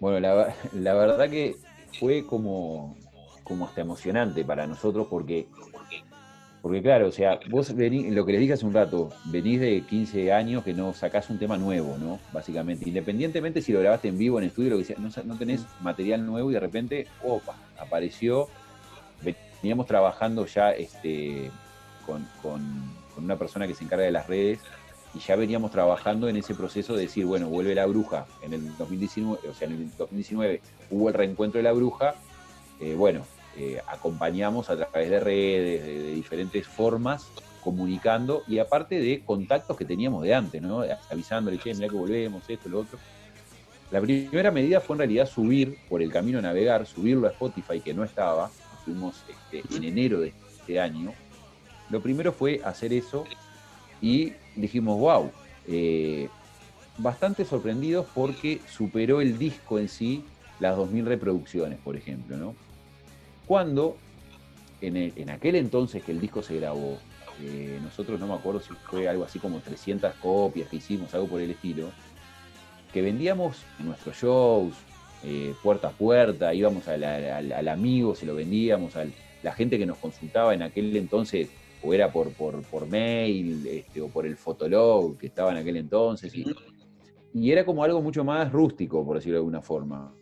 Bueno, 0.00 0.20
la, 0.20 0.34
ver- 0.34 0.54
la 0.74 0.94
verdad 0.94 1.30
que 1.30 1.56
fue 1.98 2.26
como, 2.26 2.96
como 3.44 3.66
hasta 3.66 3.80
emocionante 3.80 4.44
para 4.44 4.66
nosotros 4.66 5.06
porque, 5.08 5.46
porque 6.62 6.82
claro, 6.82 7.08
o 7.08 7.12
sea, 7.12 7.38
vos 7.48 7.74
venís, 7.74 8.12
lo 8.12 8.24
que 8.26 8.32
les 8.32 8.40
dije 8.40 8.54
hace 8.54 8.66
un 8.66 8.74
rato, 8.74 9.10
venís 9.26 9.60
de 9.60 9.82
15 9.82 10.32
años 10.32 10.64
que 10.64 10.74
no 10.74 10.92
sacás 10.94 11.30
un 11.30 11.38
tema 11.38 11.56
nuevo, 11.56 11.96
¿no? 11.98 12.18
Básicamente, 12.32 12.88
independientemente 12.88 13.62
si 13.62 13.72
lo 13.72 13.80
grabaste 13.80 14.08
en 14.08 14.18
vivo, 14.18 14.38
en 14.38 14.46
estudio, 14.46 14.70
lo 14.70 14.78
que 14.78 14.84
sea, 14.84 14.96
no, 14.98 15.10
no 15.24 15.36
tenés 15.36 15.64
material 15.80 16.24
nuevo 16.26 16.50
y 16.50 16.54
de 16.54 16.60
repente, 16.60 17.06
opa, 17.22 17.56
apareció, 17.78 18.48
veníamos 19.62 19.86
trabajando 19.86 20.44
ya 20.46 20.72
este, 20.72 21.50
con- 22.06 22.26
con 22.42 22.62
una 23.16 23.36
persona 23.38 23.66
que 23.66 23.74
se 23.74 23.84
encarga 23.84 24.04
de 24.04 24.10
las 24.10 24.26
redes 24.26 24.58
y 25.14 25.20
ya 25.20 25.36
veníamos 25.36 25.70
trabajando 25.70 26.28
en 26.28 26.36
ese 26.36 26.54
proceso 26.54 26.94
de 26.94 27.02
decir, 27.02 27.24
bueno, 27.24 27.48
vuelve 27.48 27.74
la 27.74 27.86
bruja 27.86 28.26
en 28.42 28.52
el 28.52 28.76
2019, 28.76 29.48
o 29.48 29.54
sea, 29.54 29.68
en 29.68 29.74
el 29.74 29.96
2019 29.96 30.60
hubo 30.90 31.08
el 31.08 31.14
reencuentro 31.14 31.58
de 31.58 31.62
la 31.62 31.72
bruja, 31.72 32.14
eh, 32.80 32.94
bueno, 32.94 33.24
eh, 33.56 33.80
acompañamos 33.86 34.68
a 34.70 34.76
través 34.76 35.10
de 35.10 35.20
redes, 35.20 35.84
de, 35.84 36.14
diferentes 36.14 36.66
formas, 36.66 37.28
comunicando 37.62 38.42
y 38.48 38.58
aparte 38.58 38.98
de 38.98 39.22
contactos 39.24 39.76
que 39.76 39.84
teníamos 39.84 40.24
de 40.24 40.34
antes, 40.34 40.60
¿no? 40.60 40.84
Avisándole, 41.10 41.58
che, 41.58 41.72
mirá 41.74 41.88
que 41.88 41.96
volvemos, 41.96 42.42
esto, 42.48 42.68
lo 42.68 42.80
otro. 42.80 42.98
La 43.90 44.00
primera 44.00 44.50
medida 44.50 44.80
fue 44.80 44.94
en 44.94 44.98
realidad 44.98 45.28
subir 45.28 45.78
por 45.88 46.02
el 46.02 46.10
camino 46.10 46.40
a 46.40 46.42
navegar, 46.42 46.84
subirlo 46.84 47.28
a 47.28 47.30
Spotify, 47.30 47.80
que 47.80 47.94
no 47.94 48.02
estaba, 48.02 48.48
lo 48.48 48.84
subimos 48.84 49.24
este, 49.28 49.76
en 49.76 49.84
enero 49.84 50.20
de 50.20 50.34
este 50.58 50.80
año. 50.80 51.12
Lo 51.90 52.00
primero 52.00 52.32
fue 52.32 52.60
hacer 52.64 52.92
eso 52.92 53.24
y 54.02 54.32
dijimos, 54.54 54.98
wow, 54.98 55.32
eh, 55.64 56.30
bastante 56.96 57.44
sorprendidos 57.44 58.08
porque 58.14 58.62
superó 58.66 59.20
el 59.20 59.38
disco 59.38 59.78
en 59.78 59.88
sí 59.88 60.32
las 60.58 60.76
2.000 60.76 61.06
reproducciones, 61.06 61.80
por 61.80 61.96
ejemplo, 61.96 62.36
¿no? 62.36 62.58
Cuando 63.44 64.04
en, 64.80 64.96
en 64.96 65.30
aquel 65.30 65.56
entonces 65.56 66.02
que 66.04 66.12
el 66.12 66.20
disco 66.20 66.42
se 66.42 66.56
grabó, 66.56 67.06
eh, 67.40 67.78
nosotros 67.82 68.20
no 68.20 68.28
me 68.28 68.34
acuerdo 68.34 68.60
si 68.60 68.74
fue 68.76 69.08
algo 69.08 69.24
así 69.24 69.38
como 69.40 69.62
300 69.62 70.14
copias 70.16 70.68
que 70.68 70.76
hicimos, 70.76 71.14
algo 71.14 71.28
por 71.28 71.40
el 71.42 71.50
estilo, 71.50 71.96
que 72.92 73.02
vendíamos 73.02 73.70
en 73.78 73.86
nuestros 73.86 74.16
shows, 74.16 74.88
eh, 75.20 75.56
puerta 75.62 75.88
a 75.88 75.96
puerta, 75.96 76.54
íbamos 76.54 76.86
al, 76.88 77.02
al- 77.04 77.52
al 77.52 77.68
amigo, 77.68 78.14
se 78.14 78.26
lo 78.26 78.34
vendíamos, 78.34 78.96
a 78.96 79.06
la 79.42 79.52
gente 79.52 79.78
que 79.78 79.86
nos 79.86 79.98
consultaba 79.98 80.54
en 80.54 80.62
aquel 80.62 80.96
entonces, 80.96 81.50
o 81.84 81.92
era 81.92 82.10
por, 82.10 82.32
por, 82.32 82.62
por 82.62 82.86
mail, 82.86 83.66
este, 83.66 84.00
o 84.00 84.08
por 84.08 84.26
el 84.26 84.36
fotolog 84.36 85.16
que 85.18 85.26
estaba 85.26 85.50
en 85.52 85.58
aquel 85.58 85.76
entonces, 85.76 86.34
y, 86.34 86.44
y 87.34 87.50
era 87.52 87.64
como 87.64 87.84
algo 87.84 88.00
mucho 88.00 88.24
más 88.24 88.50
rústico, 88.50 89.04
por 89.04 89.16
decirlo 89.16 89.34
de 89.36 89.40
alguna 89.40 89.60
forma. 89.62 90.14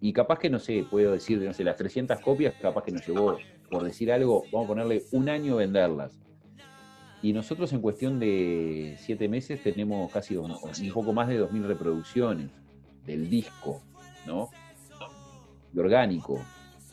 Y 0.00 0.12
capaz 0.12 0.38
que, 0.38 0.48
no 0.48 0.58
sé, 0.60 0.86
puedo 0.88 1.12
decir, 1.12 1.40
no 1.40 1.52
sé, 1.52 1.64
las 1.64 1.76
300 1.76 2.20
copias, 2.20 2.54
capaz 2.60 2.84
que 2.84 2.92
nos 2.92 3.04
llevó, 3.06 3.36
por 3.68 3.82
decir 3.82 4.10
algo, 4.12 4.44
vamos 4.52 4.66
a 4.66 4.68
ponerle 4.68 5.02
un 5.12 5.28
año 5.28 5.56
venderlas. 5.56 6.18
Y 7.20 7.32
nosotros 7.32 7.72
en 7.72 7.80
cuestión 7.80 8.20
de 8.20 8.94
siete 8.98 9.28
meses 9.28 9.60
tenemos 9.60 10.10
casi 10.12 10.34
dos- 10.34 10.62
un 10.80 10.92
poco 10.92 11.12
más 11.12 11.26
de 11.26 11.36
2.000 11.38 11.64
reproducciones 11.66 12.48
del 13.04 13.28
disco, 13.28 13.82
¿no? 14.24 14.50
De 15.72 15.80
orgánico, 15.80 16.38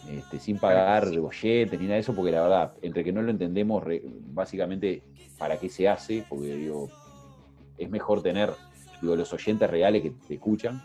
este, 0.09 0.39
sin 0.39 0.57
pagar 0.57 1.09
bolletes 1.19 1.79
ni 1.79 1.85
nada 1.85 1.95
de 1.95 2.01
eso, 2.01 2.13
porque 2.13 2.31
la 2.31 2.41
verdad, 2.41 2.73
entre 2.81 3.03
que 3.03 3.11
no 3.11 3.21
lo 3.21 3.31
entendemos 3.31 3.83
re- 3.83 4.01
básicamente 4.33 5.01
para 5.37 5.57
qué 5.59 5.69
se 5.69 5.87
hace, 5.87 6.23
porque 6.29 6.55
digo, 6.55 6.89
es 7.77 7.89
mejor 7.89 8.21
tener 8.21 8.51
digo, 9.01 9.15
los 9.15 9.31
oyentes 9.33 9.69
reales 9.69 10.01
que 10.01 10.11
te 10.27 10.35
escuchan. 10.35 10.83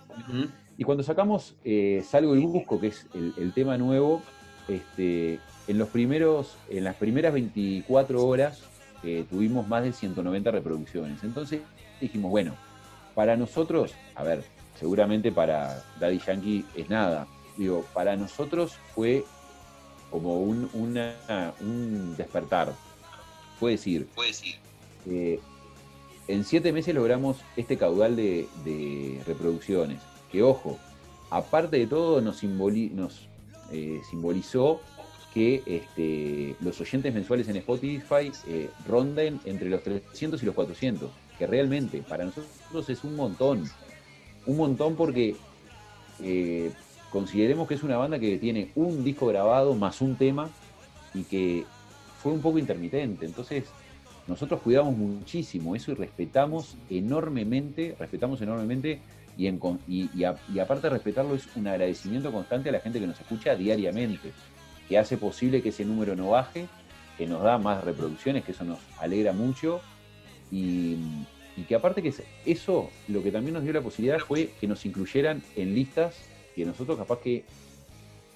Y 0.77 0.85
cuando 0.85 1.03
sacamos 1.05 1.57
eh, 1.65 2.03
Salgo 2.09 2.35
y 2.35 2.41
Busco, 2.41 2.81
que 2.81 2.89
es 2.89 3.07
el, 3.15 3.35
el 3.37 3.53
tema 3.53 3.77
nuevo, 3.77 4.23
este, 4.69 5.39
en, 5.69 5.79
los 5.79 5.89
primeros, 5.89 6.57
en 6.71 6.85
las 6.85 6.97
primeras 6.97 7.33
24 7.35 8.25
horas 8.27 8.63
eh, 9.03 9.25
tuvimos 9.29 9.69
más 9.69 9.83
de 9.85 9.93
190 9.93 10.51
reproducciones. 10.51 11.23
Entonces 11.23 11.61
dijimos, 12.01 12.31
bueno, 12.31 12.55
para 13.15 13.37
nosotros, 13.37 13.95
a 14.15 14.23
ver, 14.23 14.43
seguramente 14.79 15.31
para 15.33 15.83
Daddy 16.01 16.19
Yankee 16.27 16.65
es 16.77 16.89
nada. 16.89 17.27
Digo, 17.61 17.85
para 17.93 18.17
nosotros 18.17 18.73
fue 18.95 19.23
como 20.11 20.41
un, 20.41 20.71
una- 20.73 21.53
un 21.61 22.17
despertar. 22.17 22.73
Fue 23.59 23.73
decir, 23.73 24.09
eh, 25.07 25.39
en 26.27 26.43
siete 26.47 26.73
meses 26.73 26.95
logramos 26.95 27.37
este 27.59 27.77
caudal 27.77 28.17
de, 28.17 28.49
de 28.65 29.21
reproducciones. 29.27 30.01
Que 30.33 30.43
ojo, 30.43 30.79
aparte 31.29 31.77
de 31.77 31.87
todo 31.87 32.23
nos, 32.23 32.43
simboli- 32.43 32.91
nos 32.93 33.27
eh, 33.71 34.01
simbolizó 34.09 34.81
que 35.35 35.63
este, 35.67 36.57
los 36.65 36.81
oyentes 36.81 37.13
mensuales 37.13 37.47
en 37.49 37.57
Spotify 37.57 38.33
eh, 38.47 38.71
ronden 38.89 39.39
entre 39.45 39.69
los 39.69 39.83
300 39.83 40.43
y 40.43 40.47
los 40.47 40.55
400, 40.55 41.11
que 41.39 41.47
realmente 41.47 42.01
para 42.09 42.25
nosotros 42.25 42.89
es 42.89 43.05
un 43.05 43.17
montón. 43.17 43.71
Un 44.47 44.57
montón 44.57 44.97
porque 44.97 45.37
eh, 46.23 46.73
consideremos 47.11 47.69
que 47.69 47.75
es 47.75 47.83
una 47.83 47.97
banda 47.97 48.19
que 48.19 48.39
tiene 48.39 48.71
un 48.75 49.05
disco 49.05 49.27
grabado 49.27 49.75
más 49.75 50.01
un 50.01 50.17
tema 50.17 50.51
y 51.13 51.25
que 51.25 51.67
fue 52.23 52.33
un 52.33 52.41
poco 52.41 52.59
intermitente. 52.59 53.25
Entonces, 53.27 53.65
nosotros 54.27 54.61
cuidamos 54.61 54.97
muchísimo 54.97 55.75
eso 55.75 55.91
y 55.91 55.95
respetamos 55.95 56.77
enormemente, 56.89 57.97
respetamos 57.99 58.41
enormemente 58.43 59.01
y, 59.37 59.49
aparte 60.61 60.83
de 60.83 60.91
respetarlo 60.91 61.35
es 61.35 61.49
un 61.57 61.67
agradecimiento 61.67 62.31
constante 62.31 62.69
a 62.69 62.73
la 62.73 62.81
gente 62.81 63.01
que 63.01 63.07
nos 63.07 63.19
escucha 63.21 63.57
diariamente, 63.57 64.33
que 64.89 64.99
hace 64.99 65.17
posible 65.17 65.63
que 65.63 65.71
ese 65.71 65.85
número 65.85 66.15
no 66.15 66.31
baje, 66.31 66.69
que 67.17 67.27
nos 67.27 67.43
da 67.43 67.59
más 67.59 67.83
reproducciones, 67.83 68.45
que 68.45 68.53
eso 68.53 68.65
nos 68.65 68.79
alegra 68.99 69.33
mucho 69.33 69.81
y, 70.51 70.97
que 71.69 71.75
aparte 71.75 72.03
que 72.03 72.09
es- 72.09 72.23
eso 72.47 72.91
lo 73.09 73.23
que 73.23 73.31
también 73.31 73.55
nos 73.55 73.63
dio 73.65 73.73
la 73.73 73.83
posibilidad 73.83 74.19
fue 74.19 74.51
que 74.61 74.67
nos 74.67 74.85
incluyeran 74.87 75.43
en 75.57 75.75
listas 75.75 76.17
que 76.55 76.65
nosotros 76.65 76.99
capaz 76.99 77.21
que 77.21 77.45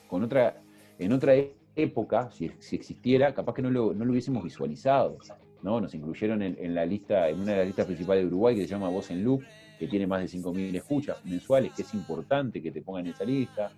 con 0.08 0.22
otra, 0.22 0.60
en 0.98 1.12
otra 1.12 1.34
época, 1.74 2.30
si, 2.30 2.46
existiera, 2.72 3.34
capaz 3.34 3.54
que 3.54 3.62
no 3.62 3.70
lo, 3.70 3.94
no 3.94 4.04
lo 4.04 4.12
hubiésemos 4.12 4.44
visualizado. 4.44 5.18
¿no? 5.62 5.80
Nos 5.80 5.94
incluyeron 5.94 6.42
en, 6.42 6.74
la 6.74 6.84
lista, 6.84 7.28
en 7.28 7.40
una 7.40 7.52
de 7.52 7.58
las 7.58 7.66
listas 7.66 7.86
principales 7.86 8.24
de 8.24 8.28
Uruguay 8.28 8.54
que 8.54 8.62
se 8.62 8.68
llama 8.68 8.88
Voz 8.88 9.10
en 9.10 9.24
Loop, 9.24 9.42
que 9.78 9.88
tiene 9.88 10.06
más 10.06 10.20
de 10.20 10.38
5.000 10.38 10.76
escuchas 10.76 11.24
mensuales, 11.24 11.72
que 11.72 11.82
es 11.82 11.94
importante 11.94 12.62
que 12.62 12.70
te 12.70 12.82
pongan 12.82 13.06
en 13.06 13.12
esa 13.12 13.24
lista. 13.24 13.72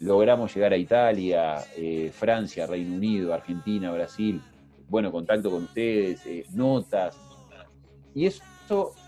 Logramos 0.00 0.52
llegar 0.54 0.72
a 0.72 0.76
Italia, 0.76 1.58
eh, 1.76 2.10
Francia, 2.12 2.66
Reino 2.66 2.96
Unido, 2.96 3.32
Argentina, 3.32 3.92
Brasil. 3.92 4.42
Bueno, 4.88 5.12
contacto 5.12 5.50
con 5.50 5.64
ustedes, 5.64 6.26
eh, 6.26 6.44
notas. 6.52 7.16
Y 8.14 8.26
es 8.26 8.42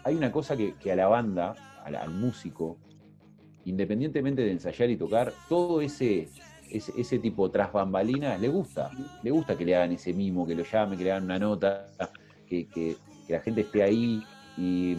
hay 0.05 0.15
una 0.15 0.31
cosa 0.31 0.57
que, 0.57 0.93
a 0.93 0.97
la 0.97 1.07
banda, 1.07 1.55
al 1.85 2.11
músico, 2.11 2.79
independientemente 3.65 4.43
de 4.43 4.53
ensayar 4.53 4.91
y 4.91 4.97
tocar, 4.97 5.33
todo 5.49 5.81
ese, 5.81 6.29
ese, 6.71 7.19
tipo 7.19 7.51
tras 7.51 7.73
bambalinas 7.73 8.41
le 8.41 8.49
gusta. 8.49 8.91
Le 9.23 9.31
gusta 9.31 9.57
que 9.57 9.65
le 9.65 9.77
hagan 9.77 9.93
ese 9.93 10.13
mimo, 10.13 10.47
que 10.47 10.55
lo 10.55 10.65
llamen, 10.65 10.99
que 10.99 11.05
le 11.05 11.13
hagan 11.13 11.25
una 11.25 11.39
nota, 11.39 11.89
que, 12.49 12.67
que- 12.67 12.97
la 13.29 13.41
gente 13.41 13.63
esté 13.63 13.83
ahí. 13.83 14.23
Y, 14.57 14.97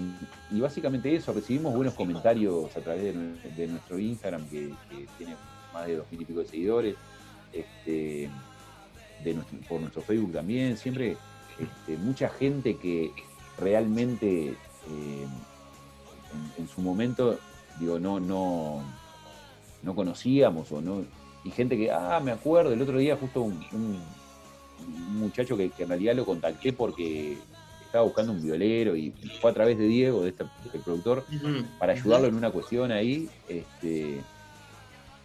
básicamente 0.52 1.16
eso, 1.16 1.32
recibimos 1.32 1.74
buenos 1.76 1.94
comentarios 1.94 2.76
a 2.76 2.82
través 2.82 3.04
de, 3.04 3.16
nue- 3.16 3.56
de 3.56 3.68
nuestro 3.68 4.00
Instagram, 4.00 4.50
que, 4.50 4.74
tiene 5.18 5.36
más 5.74 5.86
de 5.86 5.98
dos 5.98 6.12
mil 6.12 6.22
y 6.22 6.26
pico 6.26 6.40
de 6.40 6.48
seguidores, 6.48 6.96
este, 7.54 8.30
de 9.24 9.34
nuestro- 9.34 9.60
por 9.70 9.80
nuestro 9.80 10.02
Facebook 10.02 10.34
también, 10.34 10.76
siempre 10.76 11.18
este, 11.60 11.98
mucha 11.98 12.30
gente 12.30 12.78
que 12.78 13.12
realmente 13.58 14.50
eh, 14.50 15.28
en 16.58 16.68
su 16.68 16.82
momento, 16.82 17.40
digo, 17.80 18.00
no, 18.00 18.20
no, 18.20 18.84
no 19.84 19.96
conocíamos 19.96 20.72
o 20.72 20.82
no. 20.82 21.04
Y 21.44 21.52
gente 21.52 21.78
que, 21.78 21.92
ah, 21.92 22.20
me 22.24 22.32
acuerdo, 22.32 22.74
el 22.74 22.82
otro 22.82 22.98
día 22.98 23.16
justo 23.18 23.42
un, 23.42 23.54
un- 23.72 24.00
un 24.88 25.20
muchacho 25.20 25.56
que, 25.56 25.70
que 25.70 25.84
en 25.84 25.90
realidad 25.90 26.16
lo 26.16 26.26
contacté 26.26 26.74
porque 26.74 27.38
estaba 27.86 28.04
buscando 28.04 28.34
un 28.34 28.44
violero 28.44 28.96
y 28.96 29.14
fue 29.40 29.52
a 29.52 29.54
través 29.54 29.78
de 29.78 29.86
Diego, 29.88 30.24
de 30.24 30.30
este, 30.30 30.46
del 30.72 30.82
productor, 30.82 31.26
para 31.80 31.94
ayudarlo 31.94 32.28
en 32.28 32.36
una 32.36 32.52
cuestión 32.52 32.92
ahí. 32.92 33.30
Este, 33.48 34.22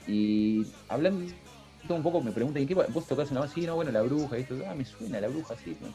y 0.07 0.67
hablando 0.89 1.25
un 1.89 2.03
poco, 2.03 2.21
me 2.23 2.33
preguntan, 2.33 2.63
¿y 2.63 2.67
qué? 2.67 2.75
¿Vos 2.75 3.07
tocás 3.07 3.31
una 3.31 3.41
banda? 3.41 3.55
Sí, 3.55 3.63
no, 3.63 3.75
bueno, 3.75 3.91
la 3.91 4.03
bruja, 4.03 4.37
esto, 4.37 4.55
ah, 4.69 4.75
me 4.75 4.85
suena 4.85 5.21
la 5.21 5.29
bruja, 5.29 5.57
sí. 5.57 5.77
¿no? 5.81 5.89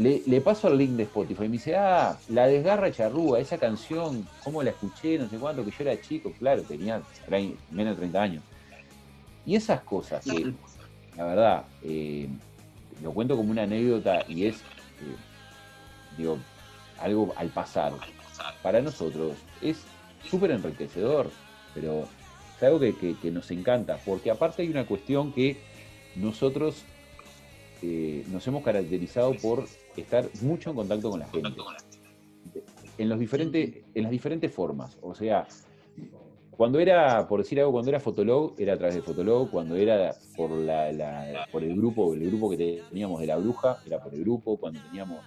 Le, 0.00 0.22
le 0.26 0.40
paso 0.40 0.68
el 0.68 0.78
link 0.78 0.92
de 0.92 1.02
Spotify 1.02 1.44
y 1.44 1.48
me 1.48 1.52
dice, 1.52 1.76
ah, 1.76 2.18
la 2.28 2.46
desgarra 2.46 2.90
charrúa, 2.90 3.38
esa 3.38 3.58
canción, 3.58 4.26
¿cómo 4.42 4.62
la 4.62 4.70
escuché? 4.70 5.18
No 5.18 5.28
sé 5.28 5.38
cuánto, 5.38 5.62
que 5.64 5.70
yo 5.70 5.76
era 5.84 6.00
chico, 6.00 6.32
claro, 6.38 6.62
tenía 6.62 7.02
menos 7.70 7.94
de 7.94 7.96
30 7.96 8.22
años. 8.22 8.42
Y 9.44 9.56
esas 9.56 9.82
cosas 9.82 10.24
que, 10.24 10.46
la 11.16 11.24
verdad, 11.24 11.64
eh, 11.82 12.28
lo 13.02 13.12
cuento 13.12 13.36
como 13.36 13.50
una 13.50 13.64
anécdota 13.64 14.24
y 14.26 14.46
es, 14.46 14.56
eh, 14.56 15.16
digo, 16.16 16.38
algo 16.98 17.34
al 17.36 17.48
pasar. 17.48 17.92
Para 18.62 18.80
nosotros 18.80 19.36
es 19.60 19.84
súper 20.30 20.50
enriquecedor, 20.52 21.30
pero 21.74 22.06
es 22.56 22.62
algo 22.62 22.80
que, 22.80 22.96
que- 22.96 23.16
que 23.18 23.30
nos 23.30 23.50
encanta, 23.50 23.98
porque 24.06 24.30
aparte 24.30 24.62
hay 24.62 24.70
una 24.70 24.86
cuestión 24.86 25.32
que 25.32 25.58
nosotros 26.16 26.84
eh, 27.82 28.24
nos 28.28 28.46
hemos 28.46 28.62
caracterizado 28.62 29.32
por 29.34 29.66
estar 29.96 30.28
mucho 30.42 30.70
en 30.70 30.76
contacto 30.76 31.10
con 31.10 31.20
la 31.20 31.26
gente. 31.26 31.60
En, 32.98 33.08
los 33.08 33.18
diferentes, 33.18 33.84
en 33.94 34.02
las 34.02 34.10
diferentes 34.12 34.52
formas. 34.52 34.98
O 35.02 35.14
sea, 35.14 35.46
cuando 36.50 36.78
era, 36.78 37.26
por 37.26 37.40
decir 37.40 37.58
algo, 37.60 37.72
cuando 37.72 37.90
era 37.90 38.00
Fotolog, 38.00 38.54
era 38.58 38.74
a 38.74 38.78
través 38.78 38.96
de 38.96 39.02
Fotolog, 39.02 39.50
cuando 39.50 39.76
era 39.76 40.14
por, 40.36 40.50
la, 40.50 40.92
la- 40.92 41.46
por 41.50 41.64
el 41.64 41.74
grupo, 41.74 42.12
el 42.14 42.26
grupo 42.26 42.50
que 42.50 42.82
teníamos 42.88 43.20
de 43.20 43.26
la 43.26 43.36
bruja, 43.36 43.78
era 43.86 44.02
por 44.02 44.12
el 44.14 44.20
grupo, 44.20 44.56
cuando 44.58 44.80
teníamos, 44.80 45.24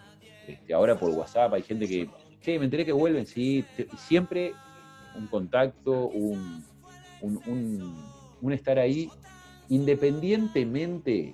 este, 0.48 0.74
ahora 0.74 0.96
por 1.00 1.10
WhatsApp, 1.12 1.54
hay 1.54 1.64
gente 1.64 1.88
que, 1.88 2.08
che, 2.42 2.60
me 2.60 2.66
enteré 2.66 2.86
que 2.86 2.92
vuelven, 2.92 3.26
sí, 3.26 3.66
te- 3.76 3.88
siempre 3.98 4.54
un 5.16 5.28
contacto, 5.28 6.08
un, 6.10 6.64
un, 7.22 7.38
un- 7.48 8.04
un 8.42 8.54
estar 8.54 8.78
ahí, 8.78 9.10
independientemente 9.70 11.34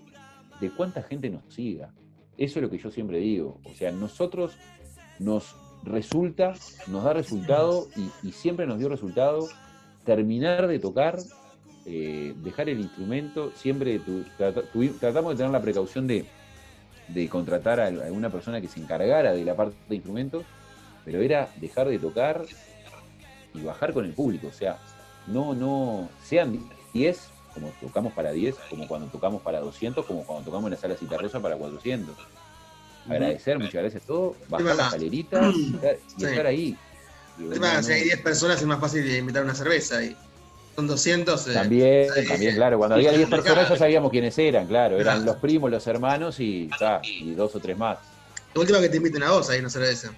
de 0.61 0.69
cuánta 0.71 1.01
gente 1.03 1.29
nos 1.29 1.43
siga. 1.53 1.93
Eso 2.39 2.59
es 2.59 2.63
lo 2.63 2.69
que 2.69 2.77
yo 2.77 2.89
siempre 2.89 3.17
digo. 3.19 3.59
O 3.65 3.75
sea, 3.75 3.91
nosotros 3.91 4.53
nos 5.19 5.55
resulta, 5.83 6.53
nos 6.87 7.03
da 7.03 7.13
resultado 7.13 7.87
y, 8.23 8.31
siempre 8.31 8.65
nos 8.65 8.79
dio 8.79 8.87
resultado 8.89 9.47
terminar 10.05 10.67
de 10.67 10.79
tocar, 10.79 11.19
eh, 11.85 12.33
dejar 12.41 12.69
el 12.69 12.79
instrumento, 12.79 13.51
siempre 13.55 13.99
tu- 13.99 14.23
tratamos 14.99 15.33
de 15.33 15.37
tener 15.37 15.51
la 15.51 15.61
precaución 15.61 16.07
de, 16.07 16.25
de 17.09 17.27
contratar 17.27 17.79
a 17.81 17.87
alguna 17.87 18.29
persona 18.29 18.61
que 18.61 18.67
se 18.69 18.79
encargara 18.79 19.33
de 19.33 19.43
la 19.43 19.55
parte 19.55 19.75
de 19.89 19.95
instrumentos, 19.95 20.43
pero 21.03 21.21
era 21.21 21.49
dejar 21.59 21.87
de 21.89 21.99
tocar 21.99 22.45
y 23.53 23.61
bajar 23.61 23.93
con 23.93 24.05
el 24.05 24.13
público. 24.13 24.47
O 24.47 24.53
sea, 24.53 24.77
no, 25.27 25.53
no, 25.53 26.07
sean 26.23 26.59
10, 26.93 27.29
como 27.59 27.73
tocamos 27.79 28.13
para 28.13 28.31
10, 28.31 28.55
como 28.69 28.87
cuando 28.87 29.07
tocamos 29.07 29.41
para 29.41 29.59
200, 29.59 30.05
como 30.05 30.23
cuando 30.25 30.45
tocamos 30.45 30.67
en 30.67 30.71
la 30.71 30.77
sala 30.77 30.95
Citarrosa 30.95 31.39
para 31.39 31.57
400. 31.57 32.15
Agradecer, 33.09 33.57
muchas 33.57 33.73
gracias 33.81 34.03
a 34.03 34.05
todos, 34.05 34.35
bajar 34.47 34.75
las 34.75 34.85
escaleritas 34.87 35.55
y 35.55 35.73
estar, 35.75 35.95
y 35.95 36.19
Sí. 36.21 36.25
estar 36.25 36.45
ahí. 36.45 36.77
Si 37.83 37.91
hay 37.93 38.03
10 38.03 38.21
personas 38.21 38.59
es 38.59 38.67
más 38.67 38.79
fácil 38.79 39.03
de 39.05 39.17
invitar 39.17 39.43
una 39.43 39.55
cerveza 39.55 40.03
y 40.03 40.15
son 40.75 40.87
200. 40.87 41.47
eh, 41.47 41.53
También, 41.53 42.09
también, 42.27 42.55
claro. 42.55 42.77
Cuando 42.77 42.95
había 42.95 43.11
10 43.11 43.27
Claro. 43.27 43.43
personas 43.43 43.69
ya 43.69 43.77
sabíamos 43.77 44.11
quiénes 44.11 44.37
eran, 44.37 44.67
claro. 44.67 44.99
Eran 44.99 45.17
Claro. 45.23 45.31
los 45.33 45.41
primos, 45.41 45.71
los 45.71 45.87
hermanos 45.87 46.39
y, 46.39 46.69
ta, 46.77 47.01
y 47.03 47.33
dos 47.33 47.55
o 47.55 47.59
tres 47.59 47.77
más. 47.77 47.97
La 48.53 48.61
última 48.61 48.79
que 48.81 48.89
te 48.89 48.97
inviten 48.97 49.23
a 49.23 49.31
vos 49.31 49.49
ahí 49.49 49.59
una 49.59 49.69
cerveza. 49.69 50.11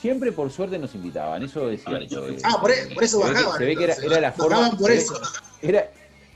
Siempre 0.00 0.30
por 0.32 0.50
suerte 0.50 0.78
nos 0.78 0.94
invitaban, 0.94 1.42
eso 1.42 1.68
es 1.70 1.82
cierto. 1.84 2.28
eh. 2.28 2.38
Ah, 2.44 2.58
por, 2.60 2.70
e- 2.70 2.94
por 2.94 3.02
eso 3.04 3.18
bajaban. 3.20 3.58
Se 3.58 3.64
ve 3.64 3.76
que 3.76 3.84
era, 3.84 4.20
la 4.20 4.32
forma. 4.32 4.56
Bajaban 4.58 4.78
por 4.78 4.90
eso. 4.90 5.20
Era, 5.68 5.90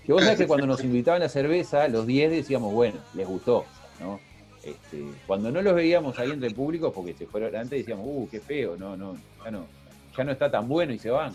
que 0.07 0.13
vos 0.13 0.23
sabés 0.23 0.39
que 0.39 0.47
cuando 0.47 0.67
nos 0.67 0.83
invitaban 0.85 1.23
a 1.23 1.29
cerveza, 1.29 1.87
los 1.89 2.07
10 2.07 2.31
decíamos, 2.31 2.73
bueno, 2.73 2.99
les 3.15 3.27
gustó, 3.27 3.65
¿no? 4.01 4.21
Este, 4.63 5.03
cuando 5.27 5.51
no 5.51 5.63
los 5.63 5.75
veíamos 5.75 6.19
ahí 6.19 6.31
entre 6.31 6.49
el 6.49 6.55
público, 6.55 6.93
porque 6.93 7.15
se 7.15 7.27
fueron 7.27 7.55
antes, 7.57 7.79
decíamos, 7.79 8.05
uh, 8.07 8.29
qué 8.31 8.41
feo, 8.41 8.77
no, 8.77 8.97
no, 8.97 9.17
ya 9.45 9.51
no, 9.51 9.67
ya 10.17 10.25
no 10.25 10.33
está 10.33 10.51
tan 10.51 10.69
bueno 10.69 10.93
y 10.93 10.99
se 10.99 11.11
van. 11.11 11.35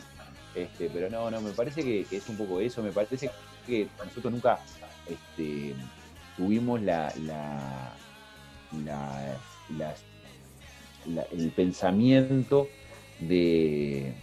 Este, 0.54 0.90
pero 0.94 1.10
no, 1.10 1.30
no, 1.32 1.42
me 1.42 1.52
parece 1.52 1.84
que, 1.84 2.06
que 2.06 2.18
es 2.18 2.30
un 2.30 2.38
poco 2.38 2.62
eso, 2.62 2.82
me 2.84 2.92
parece 2.92 3.30
que 3.66 3.88
nosotros 4.04 4.32
nunca 4.32 4.60
este, 5.08 5.74
tuvimos 6.38 6.82
la, 6.82 7.12
la, 7.26 7.94
la- 9.78 11.24
el 11.32 11.50
pensamiento 11.52 12.68
de, 13.20 14.14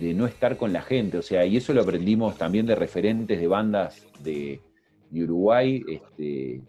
de 0.00 0.14
no 0.14 0.26
estar 0.26 0.56
con 0.56 0.72
la 0.72 0.82
gente, 0.82 1.18
o 1.18 1.22
sea, 1.22 1.46
y 1.46 1.56
eso 1.56 1.72
lo 1.72 1.82
aprendimos 1.82 2.36
también 2.36 2.66
de 2.66 2.74
referentes 2.74 3.40
de 3.40 3.46
bandas 3.46 4.06
de, 4.22 4.60
Uruguay. 5.12 5.84
Este, 5.86 6.60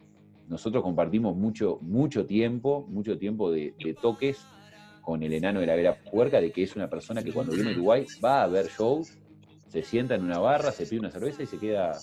nosotros 0.48 0.84
compartimos 0.84 1.36
mucho, 1.36 1.80
mucho 1.82 2.28
tiempo, 2.28 2.86
mucho 2.88 3.18
tiempo 3.18 3.52
de, 3.52 3.74
de 3.84 3.96
toques 3.96 4.46
con 5.02 5.24
el 5.24 5.34
enano 5.34 5.60
de 5.60 5.66
la 5.66 5.76
Vera 5.76 5.98
Puerca, 6.12 6.40
de 6.40 6.52
que 6.52 6.64
es 6.64 6.76
una 6.76 6.90
persona 6.90 7.24
que 7.24 7.32
cuando 7.32 7.54
viene 7.54 7.72
a 7.72 7.74
Uruguay 7.74 8.06
va 8.24 8.44
a 8.44 8.48
ver 8.48 8.68
shows, 8.68 9.18
se 9.68 9.84
sienta 9.84 10.16
en 10.16 10.24
una 10.24 10.40
barra, 10.40 10.72
se 10.72 10.86
pide 10.86 11.00
una 11.00 11.12
cerveza 11.12 11.44
y 11.44 11.48
se 11.48 11.58
queda, 11.58 11.98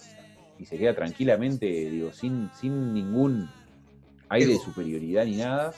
y 0.58 0.64
se 0.64 0.78
queda 0.78 0.94
tranquilamente, 0.94 1.66
digo, 1.66 2.12
sin, 2.12 2.50
sin 2.54 2.92
ningún 2.92 3.48
aire 4.28 4.52
de 4.52 4.58
superioridad 4.58 5.24
ni 5.24 5.36
nada. 5.36 5.72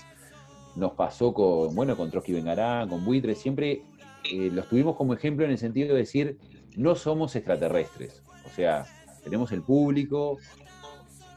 Nos 0.77 0.93
pasó 0.93 1.33
con, 1.33 1.75
bueno, 1.75 1.97
con 1.97 2.11
Trotsky 2.11 2.33
Vengarán, 2.33 2.89
con 2.89 3.05
Buitre, 3.05 3.35
siempre 3.35 3.83
eh, 4.25 4.51
los 4.53 4.69
tuvimos 4.69 4.97
como 4.97 5.15
ejemplo 5.15 5.45
en 5.45 5.53
el 5.53 5.59
sentido 5.59 5.95
de 5.95 6.01
decir, 6.01 6.39
no 6.77 6.95
somos 6.95 7.37
extraterrestres. 7.37 8.23
O 8.45 8.51
sea, 8.51 8.85
tenemos 9.23 9.53
el 9.53 9.63
público, 9.63 10.39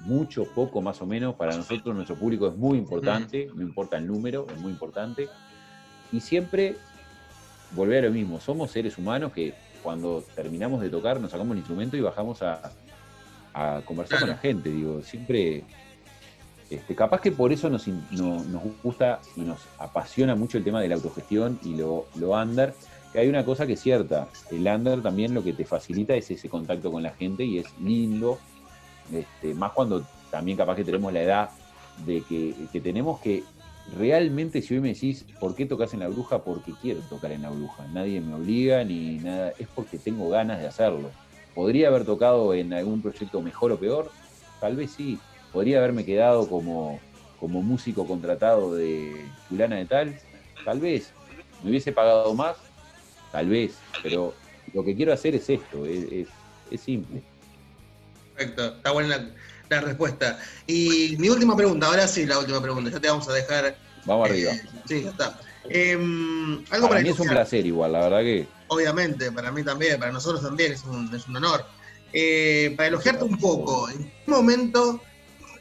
mucho, 0.02 0.46
poco 0.46 0.82
más 0.82 1.02
o 1.02 1.06
menos. 1.06 1.36
Para 1.36 1.56
nosotros 1.56 1.96
nuestro 1.96 2.16
público 2.16 2.48
es 2.48 2.56
muy 2.56 2.78
importante, 2.78 3.50
no 3.54 3.62
importa 3.62 3.98
el 3.98 4.08
número, 4.08 4.48
es 4.54 4.60
muy 4.60 4.72
importante. 4.72 5.28
Y 6.12 6.20
siempre 6.20 6.76
volver 7.72 8.06
a 8.06 8.08
lo 8.08 8.14
mismo, 8.14 8.40
somos 8.40 8.72
seres 8.72 8.98
humanos 8.98 9.34
que 9.34 9.54
cuando 9.84 10.24
terminamos 10.36 10.82
de 10.82 10.90
tocar 10.90 11.20
nos 11.20 11.32
sacamos 11.32 11.52
el 11.54 11.60
instrumento 11.60 11.98
y 11.98 12.02
bajamos 12.02 12.42
a, 12.42 12.72
a 13.54 13.82
conversar 13.86 14.20
con 14.20 14.30
la 14.30 14.38
gente. 14.38 14.70
Digo, 14.70 15.02
siempre, 15.02 15.64
este, 16.70 16.96
capaz 16.96 17.22
que 17.22 17.32
por 17.32 17.52
eso 17.54 17.70
nos, 17.70 17.88
nos 17.88 18.62
gusta 18.84 19.20
y 19.36 19.42
nos 19.42 19.60
apasiona 19.78 20.36
mucho 20.36 20.58
el 20.58 20.64
tema 20.64 20.82
de 20.82 20.90
la 20.90 20.96
autogestión 20.96 21.60
y 21.64 21.76
lo, 21.76 22.06
lo 22.16 22.32
under, 22.32 22.74
que 23.14 23.20
hay 23.20 23.30
una 23.30 23.46
cosa 23.46 23.66
que 23.66 23.74
es 23.74 23.82
cierta, 23.82 24.28
el 24.52 24.68
under 24.68 25.02
también 25.02 25.34
lo 25.34 25.44
que 25.44 25.54
te 25.54 25.66
facilita 25.66 26.14
es 26.16 26.30
ese 26.30 26.50
contacto 26.50 26.92
con 26.92 27.04
la 27.04 27.12
gente 27.12 27.46
y 27.46 27.60
es 27.60 27.68
lindo, 27.80 28.38
este, 29.12 29.54
más 29.54 29.72
cuando 29.72 30.04
también 30.30 30.58
capaz 30.58 30.76
que 30.76 30.84
tenemos 30.84 31.14
la 31.14 31.22
edad 31.22 31.50
de 32.06 32.22
que, 32.22 32.54
que 32.72 32.82
tenemos 32.82 33.20
que 33.22 33.44
realmente 33.96 34.62
si 34.62 34.74
hoy 34.74 34.82
me 34.82 34.90
decís 34.90 35.26
por 35.40 35.56
qué 35.56 35.66
tocas 35.66 35.94
en 35.94 36.02
la 36.02 36.10
bruja, 36.10 36.44
porque 36.44 36.74
quiero 36.82 37.00
tocar 37.02 37.32
en 37.32 37.44
la 37.44 37.50
bruja, 37.50 37.88
nadie 37.94 38.20
me 38.20 38.36
obliga 38.36 38.84
ni 38.84 39.18
nada, 39.20 39.54
es 39.58 39.68
porque 39.74 39.98
tengo 39.98 40.30
ganas 40.30 40.60
de 40.60 40.68
hacerlo. 40.68 41.10
¿Podría 41.56 41.88
haber 41.88 42.06
tocado 42.06 42.54
en 42.54 42.74
algún 42.74 43.02
proyecto 43.02 43.42
mejor 43.42 43.72
o 43.72 43.80
peor? 43.80 44.12
Tal 44.60 44.76
vez 44.76 44.92
sí. 44.92 45.18
¿Podría 45.58 45.80
haberme 45.80 46.06
quedado 46.06 46.48
como, 46.48 47.02
como 47.40 47.64
músico 47.64 48.06
contratado 48.06 48.76
de 48.76 49.28
fulana 49.50 49.78
de 49.78 49.88
tal? 49.88 50.16
Tal 50.64 50.80
vez. 50.80 51.12
¿Me 51.64 51.72
hubiese 51.72 51.92
pagado 51.92 52.32
más? 52.36 52.58
Tal 53.32 53.50
vez. 53.50 53.80
Pero 54.04 54.36
lo 54.72 54.86
que 54.86 54.96
quiero 54.96 55.12
hacer 55.14 55.34
es 55.34 55.50
esto, 55.50 55.84
es, 55.88 56.12
es- 56.12 56.28
es 56.70 56.80
simple. 56.80 57.24
Perfecto, 58.36 58.68
está 58.68 58.92
buena 58.92 59.18
la, 59.18 59.30
la 59.68 59.82
respuesta. 59.82 60.38
Y 60.68 61.16
mi 61.18 61.28
última 61.30 61.56
pregunta, 61.58 61.88
ahora 61.88 62.08
sí, 62.08 62.28
la 62.28 62.38
última 62.38 62.62
pregunta, 62.62 62.92
ya 62.92 63.00
te 63.00 63.08
vamos 63.10 63.28
a 63.28 63.34
dejar 63.34 63.76
Vamos 64.06 64.30
arriba. 64.30 64.52
Sí, 64.86 65.02
ya 65.06 65.10
está. 65.10 65.40
Em, 65.72 66.54
algo 66.54 66.66
Para 66.70 66.88
para 66.90 67.02
mí 67.02 67.10
es 67.10 67.20
un 67.20 67.30
placer 67.30 67.66
igual, 67.66 67.94
la 67.94 68.02
verdad 68.02 68.20
que. 68.20 68.48
Obviamente, 68.68 69.32
para 69.32 69.52
mí 69.52 69.64
también, 69.64 69.98
para 69.98 70.12
nosotros 70.12 70.44
también 70.44 70.74
es 70.74 70.84
un, 70.84 71.12
es 71.16 71.28
un 71.28 71.36
honor. 71.38 71.66
Eh, 72.14 72.76
para 72.78 72.90
elogiarte 72.90 73.24
un 73.24 73.40
poco, 73.40 73.90
¿en 73.90 74.04
qué 74.04 74.32
momento 74.32 75.02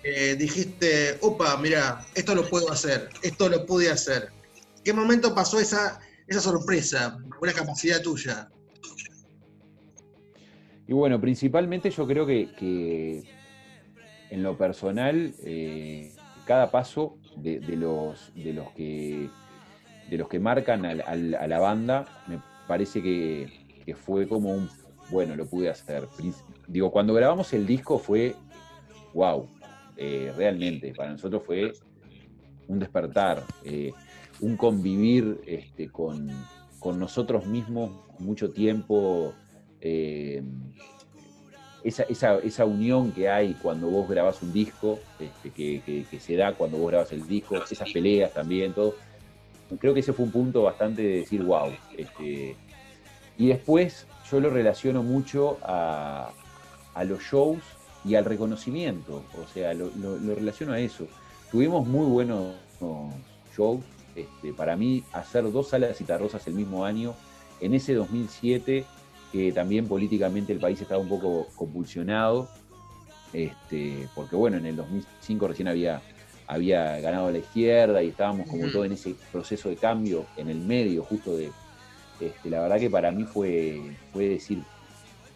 eh, 0.09 0.37
dijiste, 0.37 1.19
opa, 1.21 1.57
mira, 1.57 2.07
esto 2.15 2.33
lo 2.35 2.49
puedo 2.49 2.71
hacer, 2.71 3.09
esto 3.23 3.49
lo 3.49 3.67
pude 3.67 3.91
hacer? 3.91 4.31
¿En 4.77 4.83
qué 4.85 4.93
momento 4.93 5.35
pasó 5.35 5.59
esa, 5.59 5.99
esa 6.29 6.41
sorpresa, 6.41 7.19
una 7.43 7.53
capacidad 7.53 8.01
tuya? 8.01 8.49
Y 10.87 10.93
bueno, 10.93 11.21
principalmente 11.21 11.91
yo 11.91 12.07
creo 12.07 12.25
que, 12.25 13.25
en 14.31 14.43
lo 14.45 14.57
personal, 14.57 15.35
eh, 15.43 16.13
cada 16.45 16.71
paso 16.71 17.19
de, 17.37 17.61
los, 17.77 18.33
de, 18.37 18.53
los 18.53 18.71
que, 18.75 19.29
de 20.09 20.17
los 20.19 20.29
que 20.29 20.39
marcan 20.39 20.87
a 20.87 21.47
la 21.49 21.59
banda, 21.59 22.23
me 22.29 22.41
parece 22.69 23.03
que, 23.03 23.67
que 23.85 23.97
fue 23.97 24.29
como 24.29 24.53
un, 24.53 24.71
bueno, 25.11 25.35
lo 25.35 25.47
pude 25.47 25.69
hacer. 25.69 26.07
Digo, 26.69 26.93
cuando 26.93 27.13
grabamos 27.13 27.53
el 27.53 27.67
disco 27.67 27.99
fue, 27.99 28.37
wow, 29.15 29.49
eh, 29.97 30.33
realmente, 30.37 30.93
para 30.95 31.11
nosotros 31.13 31.43
fue 31.45 31.73
un 32.69 32.79
despertar, 32.79 33.45
eh, 33.65 33.93
un 34.41 34.57
convivir 34.57 35.41
este, 35.47 35.89
con, 35.91 36.29
con 36.79 36.99
nosotros 36.99 37.47
mismos 37.47 37.91
mucho 38.19 38.51
tiempo. 38.51 39.35
eh, 39.81 40.43
esa, 41.85 42.03
esa- 42.05 42.39
esa 42.39 42.65
unión 42.65 43.13
que 43.13 43.29
hay 43.29 43.55
cuando 43.55 43.89
vos 43.89 44.09
grabás 44.09 44.43
un 44.43 44.53
disco, 44.53 44.99
este, 45.21 45.51
que, 45.51 46.05
se 46.19 46.35
da 46.35 46.53
cuando 46.55 46.79
vos 46.79 46.89
grabás 46.91 47.13
el 47.13 47.29
disco, 47.29 47.63
esas 47.71 47.93
peleas 47.93 48.33
también, 48.33 48.73
todo. 48.73 48.95
Creo 49.79 49.95
que 49.95 50.01
ese 50.01 50.13
fue 50.13 50.25
un 50.27 50.33
punto 50.33 50.63
bastante 50.63 51.03
de 51.03 51.17
decir, 51.19 51.43
wow. 51.45 51.71
Este, 51.97 52.57
y 53.39 53.47
después 53.47 54.09
yo 54.29 54.41
lo 54.41 54.51
relaciono 54.51 55.05
mucho 55.05 55.59
a, 55.63 56.33
a 56.95 57.05
los 57.05 57.21
shows 57.21 57.63
y 58.07 58.15
al 58.15 58.25
reconocimiento, 58.25 59.23
o 59.43 59.47
sea, 59.53 59.75
lo, 59.75 59.91
lo- 60.01 60.19
lo 60.19 60.35
relaciono 60.35 60.73
a 60.73 60.81
eso. 60.81 61.07
Tuvimos 61.51 61.87
muy 61.87 62.07
buenos 62.07 62.55
shows, 63.57 63.81
este, 64.15 64.53
para 64.53 64.77
mí 64.77 65.03
hacer 65.13 65.51
dos 65.51 65.69
salas 65.69 65.97
citarrosas 65.97 66.47
el 66.47 66.55
mismo 66.55 66.85
año, 66.85 67.15
en 67.61 67.75
ese 67.75 67.95
2007, 67.95 68.85
que 69.33 69.53
también 69.53 69.87
políticamente 69.89 70.53
el 70.53 70.59
país 70.61 70.81
estaba 70.81 71.01
un 71.01 71.09
poco 71.09 71.49
convulsionado, 71.57 72.49
este, 73.33 74.09
porque 74.15 74.37
bueno, 74.37 74.57
en 74.59 74.67
el 74.67 74.77
2005 74.77 75.49
recién 75.49 75.69
había, 75.69 76.01
había 76.47 76.99
ganado 77.01 77.31
la 77.31 77.39
izquierda 77.39 78.03
y 78.03 78.09
estábamos 78.09 78.47
como 78.47 78.69
todo 78.71 78.85
en 78.85 78.93
ese 78.93 79.15
proceso 79.33 79.69
de 79.69 79.77
cambio, 79.77 80.27
en 80.37 80.49
el 80.49 80.59
medio 80.61 81.03
justo 81.03 81.37
de... 81.37 81.51
Este, 82.21 82.49
la 82.49 82.61
verdad 82.63 82.79
que 82.79 82.89
para 82.89 83.11
mí 83.11 83.25
fue, 83.25 83.95
fue 84.13 84.27
decir, 84.29 84.63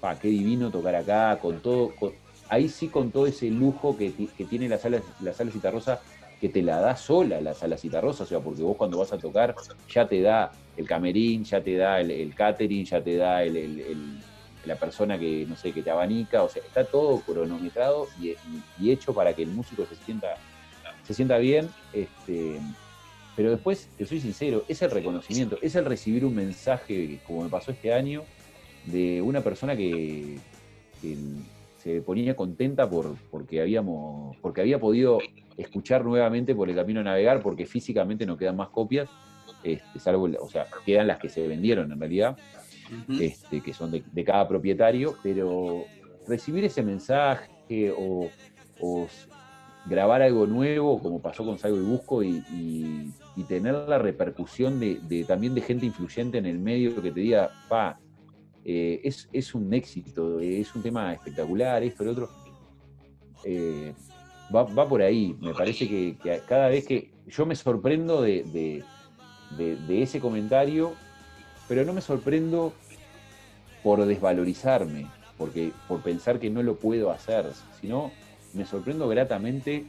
pa, 0.01 0.19
qué 0.19 0.29
divino 0.29 0.71
tocar 0.71 0.95
acá, 0.95 1.39
con 1.41 1.61
todo, 1.61 1.95
con- 1.95 2.13
ahí 2.51 2.69
sí 2.69 2.89
con 2.91 3.11
todo 3.11 3.27
ese 3.27 3.49
lujo 3.51 3.97
que, 3.97 4.11
ti- 4.11 4.29
que 4.37 4.45
tiene 4.45 4.69
la 4.69 4.79
sala, 4.79 5.03
la 5.21 5.33
sala 5.33 5.51
Citarrosa, 5.51 6.01
que 6.41 6.49
te 6.49 6.63
la 6.63 6.81
da 6.81 6.97
sola 6.97 7.41
la 7.41 7.55
sala 7.55 7.77
Citarrosa, 7.79 8.25
o 8.25 8.27
sea, 8.27 8.41
porque 8.41 8.63
vos 8.63 8.77
cuando 8.77 8.99
vas 8.99 9.13
a 9.13 9.19
tocar 9.19 9.55
ya 9.89 10.07
te 10.09 10.21
da 10.21 10.51
el 10.77 10.87
camerín, 10.87 11.45
ya 11.45 11.63
te 11.63 11.77
da 11.77 12.01
el, 12.01 12.35
catering, 12.35 12.85
ya 12.85 13.03
te 13.03 13.17
da 13.17 13.41
la 14.65 14.77
persona 14.79 15.19
que, 15.19 15.47
no 15.47 15.57
sé, 15.57 15.73
que 15.73 15.83
te 15.83 15.91
abanica, 15.91 16.43
o 16.43 16.49
sea, 16.49 16.63
está 16.63 16.85
todo 16.85 17.21
cronometrado 17.23 18.09
y, 18.21 18.31
y- 18.79 18.91
hecho 18.91 19.15
para 19.15 19.35
que 19.35 19.43
el 19.43 19.51
músico 19.51 19.87
se 19.87 19.95
sienta, 19.97 21.39
bien, 21.39 21.69
este, 21.93 22.61
pero 23.37 23.51
después, 23.53 23.89
te 23.97 24.05
soy 24.07 24.21
sincero, 24.21 24.65
es 24.69 24.83
el 24.83 24.91
reconocimiento, 24.91 25.59
es 25.63 25.75
el 25.77 25.85
recibir 25.85 26.25
un 26.25 26.35
mensaje, 26.35 27.21
como 27.23 27.45
me 27.45 27.49
pasó 27.49 27.71
este 27.71 27.93
año, 27.93 28.25
de 28.85 29.21
una 29.23 29.43
persona 29.43 29.77
que 29.77 30.39
se 31.83 32.03
ponía 32.03 32.37
contenta 32.37 32.89
por, 32.89 33.17
porque, 33.31 33.61
habíamos, 33.61 34.37
porque 34.43 34.61
había 34.61 34.79
podido 34.79 35.19
escuchar 35.57 36.05
nuevamente 36.05 36.55
por 36.55 36.69
el 36.69 36.77
camino 36.77 37.01
a 37.01 37.05
navegar, 37.05 37.43
porque 37.43 37.67
físicamente 37.67 38.27
no 38.27 38.37
quedan 38.37 38.57
más 38.57 38.69
copias, 38.71 39.09
este, 39.65 39.99
salvo, 39.99 40.29
o 40.41 40.49
sea, 40.49 40.67
quedan 40.85 41.07
las 41.07 41.19
que 41.19 41.29
se 41.29 41.47
vendieron 41.47 41.91
en 41.93 41.99
realidad, 42.01 42.37
este, 43.21 43.63
que 43.63 43.73
son 43.73 43.91
de, 43.91 44.03
de 44.13 44.25
cada 44.25 44.47
propietario, 44.49 45.17
pero 45.23 45.85
recibir 46.27 46.65
ese 46.65 46.83
mensaje 46.83 47.49
o, 47.97 48.31
grabar 49.89 50.23
algo 50.23 50.47
nuevo, 50.47 51.01
como 51.01 51.21
pasó 51.21 51.45
con 51.45 51.59
Salgo 51.59 51.79
y 51.79 51.83
Busco, 51.83 52.23
y, 52.23 52.43
y- 52.53 53.11
y 53.37 53.45
tener 53.45 53.75
la 53.89 53.99
repercusión 53.99 54.79
de, 54.79 54.99
de- 55.09 55.25
también 55.25 55.55
de 55.55 55.61
gente 55.63 55.87
influyente 55.87 56.39
en 56.39 56.47
el 56.47 56.59
medio 56.59 57.01
que 57.01 57.11
te 57.11 57.21
diga, 57.21 57.51
pa, 57.69 57.99
eh, 58.65 59.01
es, 59.05 59.29
es 59.33 59.55
un 59.55 59.73
éxito, 59.73 60.41
es 60.41 60.75
un 60.75 60.83
tema 60.83 61.13
espectacular, 61.13 61.83
esto, 61.83 62.05
lo 62.05 62.13
otro. 62.13 62.31
Eh, 63.45 63.93
va, 64.55 64.65
va 64.65 64.89
por 64.89 65.03
ahí. 65.03 65.37
Me 65.41 65.55
parece 65.55 65.89
que, 65.89 66.17
cada 66.47 66.69
vez 66.69 66.87
que 66.87 67.11
yo 67.27 67.47
me 67.47 67.55
sorprendo 67.57 68.23
de, 68.23 68.45
de- 68.45 70.03
ese 70.03 70.21
comentario, 70.21 70.95
pero 71.69 71.85
no 71.85 71.93
me 71.93 72.01
sorprendo 72.01 72.73
por 73.83 74.05
desvalorizarme, 74.05 75.07
porque, 75.39 75.73
por 75.89 76.03
pensar 76.03 76.39
que 76.39 76.51
no 76.51 76.63
lo 76.63 76.77
puedo 76.77 77.11
hacer, 77.11 77.47
sino 77.81 78.13
me 78.53 78.65
sorprendo 78.67 79.09
gratamente 79.09 79.87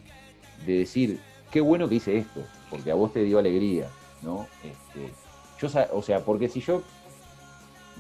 de 0.66 0.74
decir, 0.80 1.20
qué 1.52 1.60
bueno 1.62 1.90
que 1.90 1.96
hice 1.96 2.18
esto, 2.18 2.42
porque 2.70 2.92
a 2.92 2.96
vos 2.96 3.12
te 3.14 3.24
dio 3.24 3.38
alegría, 3.40 3.88
¿no? 4.22 4.48
Este, 4.64 5.12
yo, 5.60 5.68
o 5.94 6.02
sea, 6.02 6.24
porque 6.24 6.48
si 6.48 6.62
yo, 6.62 6.82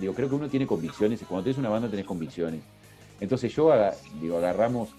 digo, 0.02 0.14
creo 0.14 0.28
que 0.28 0.36
uno 0.36 0.50
tiene 0.50 0.68
convicciones, 0.68 1.22
y 1.22 1.26
cuando 1.26 1.44
tenés 1.46 1.58
una 1.58 1.70
banda 1.70 1.88
tenés 1.90 2.06
convicciones. 2.06 2.62
Entonces 3.20 3.54
yo, 3.56 3.72
digo, 4.20 4.38
agarramos 4.38 4.90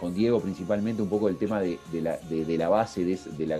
con 0.00 0.12
Diego 0.14 0.40
principalmente 0.40 1.00
un 1.00 1.08
poco 1.08 1.28
el 1.28 1.36
tema 1.38 1.60
de, 1.60 1.78
de 1.90 2.02
la, 2.02 2.18
de- 2.18 2.44
de 2.44 2.58
la 2.58 2.68
base 2.68 3.04
de, 3.04 3.46
la, 3.46 3.56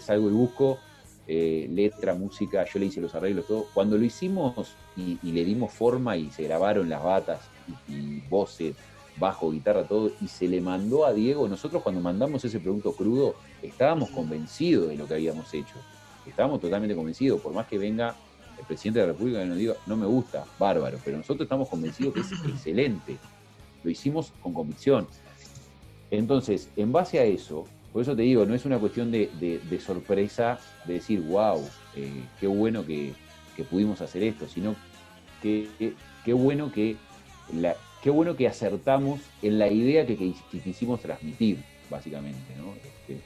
Salgo 0.00 0.28
y 0.28 0.32
Busco, 0.32 0.78
eh, 1.26 1.68
letra, 1.72 2.14
música, 2.14 2.64
yo 2.64 2.78
le 2.78 2.86
hice 2.86 3.00
los 3.00 3.14
arreglos, 3.14 3.46
todo. 3.46 3.66
Cuando 3.74 3.96
lo 3.96 4.04
hicimos 4.04 4.76
y, 4.96 5.18
y 5.22 5.32
le 5.32 5.44
dimos 5.44 5.72
forma 5.72 6.16
y 6.16 6.30
se 6.30 6.44
grabaron 6.44 6.88
las 6.88 7.02
batas 7.02 7.40
y, 7.88 7.92
y 7.92 8.20
voces, 8.28 8.74
bajo, 9.16 9.50
guitarra, 9.50 9.84
todo, 9.84 10.10
y 10.20 10.28
se 10.28 10.46
le 10.48 10.60
mandó 10.60 11.04
a 11.04 11.12
Diego, 11.12 11.48
nosotros 11.48 11.82
cuando 11.82 12.00
mandamos 12.00 12.44
ese 12.44 12.58
producto 12.60 12.92
crudo, 12.92 13.34
estábamos 13.62 14.10
convencidos 14.10 14.88
de 14.88 14.96
lo 14.96 15.06
que 15.06 15.14
habíamos 15.14 15.52
hecho. 15.54 15.74
Estábamos 16.26 16.60
totalmente 16.60 16.94
convencidos, 16.94 17.40
por 17.40 17.52
más 17.52 17.66
que 17.66 17.78
venga 17.78 18.16
el 18.60 18.66
presidente 18.66 19.00
de 19.00 19.06
la 19.06 19.12
República 19.12 19.44
nos 19.44 19.56
diga, 19.56 19.74
no 19.86 19.96
me 19.96 20.06
gusta, 20.06 20.44
bárbaro, 20.58 20.98
pero 21.04 21.16
nosotros 21.16 21.46
estamos 21.46 21.68
convencidos 21.68 22.14
que 22.14 22.20
es 22.20 22.32
excelente. 22.32 23.16
Lo 23.82 23.90
hicimos 23.90 24.32
con 24.42 24.52
convicción. 24.52 25.06
Entonces, 26.10 26.68
en 26.76 26.92
base 26.92 27.18
a 27.18 27.24
eso, 27.24 27.66
por 27.92 28.02
eso 28.02 28.14
te 28.14 28.22
digo, 28.22 28.44
no 28.44 28.54
es 28.54 28.64
una 28.64 28.78
cuestión 28.78 29.10
de, 29.10 29.80
sorpresa, 29.84 30.60
de 30.84 30.94
decir, 30.94 31.20
wow, 31.22 31.66
qué 32.38 32.46
bueno 32.46 32.86
que, 32.86 33.14
pudimos 33.70 34.00
hacer 34.00 34.22
esto, 34.22 34.48
sino 34.48 34.74
que 35.42 35.68
qué 36.24 36.32
bueno 36.32 36.72
que 36.72 36.96
qué 38.02 38.08
bueno 38.08 38.36
que 38.36 38.48
acertamos 38.48 39.20
en 39.42 39.58
la 39.58 39.68
idea 39.68 40.06
que 40.06 40.16
quisimos 40.50 41.00
transmitir, 41.00 41.58
básicamente, 41.90 42.56
¿no? 42.56 42.72
Este, 42.74 43.20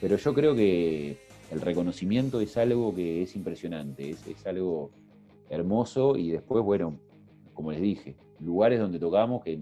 pero 0.00 0.16
yo 0.16 0.34
creo 0.34 0.54
que 0.54 1.16
el 1.50 1.60
reconocimiento 1.60 2.40
es 2.40 2.56
algo 2.56 2.94
que 2.94 3.22
es 3.22 3.34
impresionante, 3.36 4.10
es, 4.10 4.26
es 4.26 4.46
algo 4.46 4.90
hermoso 5.50 6.16
y 6.16 6.30
después, 6.30 6.62
bueno, 6.64 7.00
como 7.54 7.72
les 7.72 7.80
dije, 7.80 8.16
lugares 8.40 8.78
donde 8.78 8.98
tocamos 8.98 9.42
que 9.42 9.60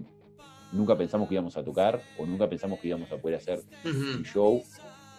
nunca 0.71 0.97
pensamos 0.97 1.27
que 1.27 1.35
íbamos 1.35 1.57
a 1.57 1.63
tocar 1.63 2.01
o 2.17 2.25
nunca 2.25 2.49
pensamos 2.49 2.79
que 2.79 2.89
íbamos 2.89 3.11
a 3.11 3.17
poder 3.17 3.37
hacer 3.37 3.61
un 3.85 4.23
show, 4.23 4.61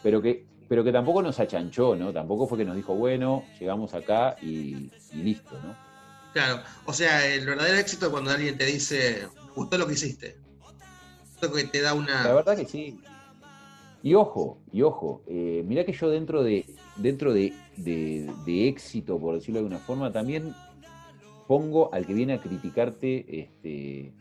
pero 0.03 0.21
que, 0.21 0.47
pero 0.69 0.85
que 0.85 0.93
tampoco 0.93 1.23
nos 1.23 1.41
achanchó, 1.41 1.97
¿no? 1.97 2.12
Tampoco 2.12 2.47
fue 2.47 2.59
que 2.59 2.64
nos 2.64 2.77
dijo, 2.77 2.95
bueno, 2.95 3.45
llegamos 3.59 3.95
acá 3.95 4.37
y, 4.43 4.91
y 5.12 5.23
listo, 5.23 5.59
¿no? 5.62 5.75
Claro, 6.33 6.62
o 6.85 6.93
sea, 6.93 7.27
el 7.27 7.47
verdadero 7.47 7.79
éxito 7.79 8.07
es 8.07 8.12
cuando 8.12 8.31
alguien 8.31 8.59
te 8.59 8.66
dice, 8.66 9.27
gustó 9.57 9.79
lo 9.79 9.87
que 9.87 9.95
hiciste. 9.95 10.39
Esto 11.35 11.53
que 11.53 11.64
te 11.64 11.81
da 11.81 11.95
una... 11.95 12.25
La 12.25 12.35
verdad 12.35 12.57
que 12.57 12.66
sí. 12.66 13.01
Y 14.09 14.15
ojo, 14.15 14.57
y 14.73 14.81
ojo, 14.81 15.21
eh, 15.27 15.63
mirá 15.67 15.85
que 15.85 15.93
yo 15.93 16.09
dentro 16.09 16.43
de, 16.43 16.65
dentro 16.97 17.35
de, 17.35 17.53
de- 17.77 18.33
de 18.47 18.67
éxito, 18.69 19.19
por 19.19 19.35
decirlo 19.35 19.61
de 19.61 19.67
alguna 19.67 19.85
forma, 19.85 20.11
también 20.11 20.55
pongo 21.47 21.93
al 21.93 22.07
que 22.07 22.15
viene 22.15 22.33
a 22.33 22.41
criticarte 22.41 23.27
este, 23.39 24.15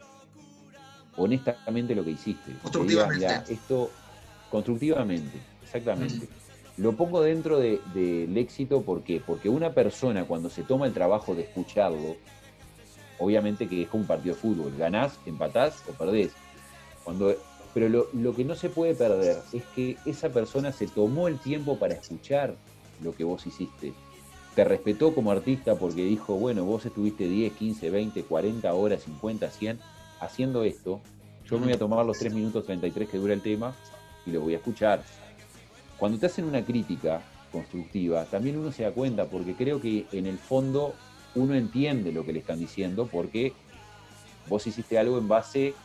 honestamente 1.16 1.96
lo 1.96 2.04
que 2.04 2.12
hiciste. 2.12 2.50
Diga, 2.52 2.62
Constructivamente. 2.64 3.18
"Mirá, 3.18 3.46
esto 3.48 3.90
constructivamente, 4.52 5.38
exactamente. 5.64 6.28
Lo 6.76 6.92
pongo 6.92 7.22
dentro 7.22 7.58
de- 7.58 7.80
del 7.94 8.38
éxito 8.38 8.82
porque, 8.82 9.22
porque 9.26 9.48
una 9.48 9.72
persona 9.72 10.26
cuando 10.26 10.50
se 10.50 10.64
toma 10.64 10.86
el 10.86 10.92
trabajo 10.94 11.34
de 11.34 11.44
escucharlo, 11.44 12.18
obviamente 13.20 13.70
que 13.70 13.84
es 13.84 13.88
como 13.88 14.02
un 14.02 14.08
partido 14.08 14.36
de 14.36 14.42
fútbol, 14.42 14.74
ganás, 14.78 15.18
empatás 15.26 15.82
o 15.90 15.94
perdés. 15.94 16.34
Cuando, 17.06 17.34
pero 17.78 18.07
lo, 18.11 18.36
que 18.36 18.43
no 18.43 18.55
se 18.55 18.69
puede 18.69 18.95
perder 18.95 19.38
es 19.53 19.61
que 19.75 19.97
esa 20.03 20.30
persona 20.30 20.71
se 20.71 20.88
tomó 20.88 21.28
el 21.28 21.38
tiempo 21.38 21.78
para 21.78 21.93
escuchar 21.93 22.55
lo 23.03 23.13
que 23.15 23.23
vos 23.23 23.45
hiciste. 23.45 23.93
Te 24.55 24.63
respetó 24.63 25.13
como 25.13 25.30
artista 25.30 25.75
porque 25.75 26.03
dijo, 26.03 26.34
bueno, 26.38 26.65
vos 26.65 26.88
estuviste 26.88 27.30
10, 27.30 27.53
15, 27.53 27.91
20, 27.91 28.23
40 28.23 28.73
horas, 28.73 29.03
50, 29.03 29.51
100 29.51 29.80
haciendo 30.19 30.63
esto. 30.63 31.01
Yo 31.45 31.59
me 31.59 31.65
voy 31.65 31.73
a 31.73 31.78
tomar 31.78 32.03
los 32.03 32.17
3 32.17 32.34
minutos 32.34 32.65
33 32.65 33.09
que 33.09 33.19
dura 33.19 33.36
el 33.36 33.43
tema 33.43 33.75
y 34.25 34.32
lo 34.32 34.41
voy 34.41 34.55
a 34.55 34.57
escuchar. 34.57 35.03
Cuando 35.99 36.17
te 36.17 36.25
hacen 36.25 36.45
una 36.45 36.65
crítica 36.65 37.21
constructiva, 37.51 38.25
también 38.25 38.57
uno 38.57 38.71
se 38.71 38.82
da 38.82 38.91
cuenta 38.91 39.25
porque 39.25 39.53
creo 39.53 39.80
que 39.80 40.07
en 40.13 40.25
el 40.25 40.39
fondo 40.39 40.95
uno 41.36 41.53
entiende 41.53 42.11
lo 42.11 42.25
que 42.25 42.34
le 42.34 42.39
están 42.39 42.57
diciendo 42.57 43.05
porque 43.05 43.53
vos 44.49 44.65
hiciste 44.65 44.97
algo 44.97 45.19
en 45.19 45.28
base 45.28 45.75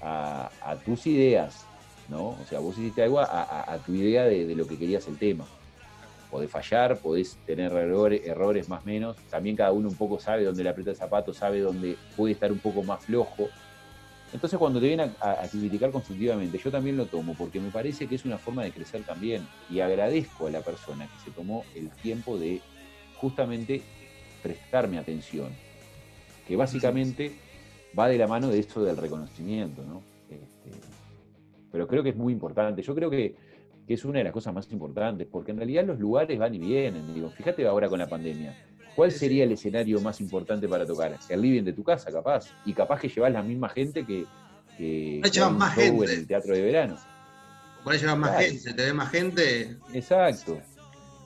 a, 0.00 0.76
tus 0.84 1.06
ideas, 1.06 1.66
¿no? 2.08 2.28
O 2.28 2.44
sea, 2.48 2.60
vos 2.60 2.76
hiciste 2.78 3.02
algo 3.02 3.20
a, 3.20 3.78
tu 3.84 3.94
idea 3.94 4.24
de, 4.24 4.54
lo 4.54 4.66
que 4.66 4.78
querías 4.78 5.06
el 5.08 5.18
tema. 5.18 5.46
Podés 6.30 6.50
fallar, 6.50 6.98
podés 6.98 7.36
tener 7.44 7.72
errores, 7.72 8.22
errores 8.24 8.68
más 8.68 8.84
menos. 8.86 9.16
También 9.30 9.56
cada 9.56 9.72
uno 9.72 9.88
un 9.88 9.96
poco 9.96 10.20
sabe 10.20 10.44
dónde 10.44 10.62
le 10.62 10.70
aprieta 10.70 10.90
el 10.92 10.96
zapato, 10.96 11.34
sabe 11.34 11.60
dónde 11.60 11.96
puede 12.16 12.34
estar 12.34 12.52
un 12.52 12.58
poco 12.58 12.82
más 12.82 13.04
flojo. 13.04 13.48
Entonces 14.32 14.56
cuando 14.58 14.78
te 14.78 14.86
vienen 14.86 15.12
a 15.20 15.44
criticar 15.50 15.90
constructivamente, 15.90 16.56
yo 16.56 16.70
también 16.70 16.96
lo 16.96 17.06
tomo, 17.06 17.34
porque 17.34 17.58
me 17.58 17.70
parece 17.70 18.06
que 18.06 18.14
es 18.14 18.24
una 18.24 18.38
forma 18.38 18.62
de 18.62 18.70
crecer 18.70 19.02
también. 19.02 19.46
Y 19.68 19.80
agradezco 19.80 20.46
a 20.46 20.50
la 20.50 20.60
persona 20.60 21.06
que 21.06 21.24
se 21.24 21.32
tomó 21.32 21.64
el 21.74 21.90
tiempo 21.90 22.38
de 22.38 22.60
justamente 23.16 23.82
prestarme 24.40 24.98
atención. 24.98 25.50
Que 26.46 26.56
básicamente 26.56 27.34
va 27.98 28.08
de 28.08 28.18
la 28.18 28.26
mano 28.26 28.48
de 28.48 28.58
esto 28.58 28.82
del 28.82 28.96
reconocimiento, 28.96 29.82
¿no? 29.82 30.02
Este, 30.28 30.70
pero 31.72 31.86
creo 31.86 32.02
que 32.02 32.10
es 32.10 32.16
muy 32.16 32.32
importante. 32.32 32.82
Yo 32.82 32.94
creo 32.94 33.10
que, 33.10 33.34
que 33.86 33.94
es 33.94 34.04
una 34.04 34.18
de 34.18 34.24
las 34.24 34.32
cosas 34.32 34.54
más 34.54 34.70
importantes, 34.72 35.26
porque 35.30 35.50
en 35.52 35.56
realidad 35.58 35.84
los 35.84 35.98
lugares 35.98 36.38
van 36.38 36.54
y 36.54 36.58
vienen. 36.58 37.12
Digo, 37.14 37.30
fíjate 37.30 37.66
ahora 37.66 37.88
con 37.88 37.98
la 37.98 38.08
pandemia. 38.08 38.56
¿Cuál 38.96 39.12
sería 39.12 39.44
el 39.44 39.52
escenario 39.52 40.00
más 40.00 40.20
importante 40.20 40.68
para 40.68 40.84
tocar? 40.84 41.16
El 41.28 41.40
living 41.42 41.62
de 41.62 41.72
tu 41.72 41.82
casa, 41.84 42.10
capaz. 42.10 42.50
Y 42.64 42.72
capaz 42.72 43.00
que 43.00 43.08
llevas 43.08 43.32
la 43.32 43.42
misma 43.42 43.68
gente 43.68 44.04
que, 44.04 44.26
que 44.76 45.20
No 45.22 45.28
llevas 45.28 45.52
más 45.52 45.74
gente. 45.74 46.04
en 46.12 46.18
el 46.20 46.26
teatro 46.26 46.54
de 46.54 46.62
verano. 46.62 46.96
Por 47.84 47.92
ahí 47.94 47.98
lleva 47.98 48.16
más 48.16 48.30
Claro. 48.30 48.46
gente, 48.46 48.74
te 48.74 48.82
ve 48.84 48.92
más 48.92 49.10
gente. 49.10 49.76
Exacto. 49.94 50.58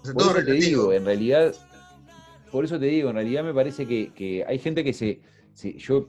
hace 0.03 0.13
Por 0.13 0.23
todo 0.23 0.37
eso 0.39 0.45
te 0.47 0.53
digo, 0.53 0.93
en 0.93 1.05
realidad, 1.05 1.55
por 2.53 2.65
eso 2.65 2.79
te 2.79 2.87
digo, 2.87 3.09
en 3.11 3.17
realidad 3.17 3.43
me 3.43 3.55
parece 3.55 3.87
que, 3.87 4.13
que 4.13 4.45
hay 4.47 4.59
gente 4.59 4.85
que 4.85 4.93
se, 4.93 5.21
se- 5.55 5.73
yo 5.79 6.09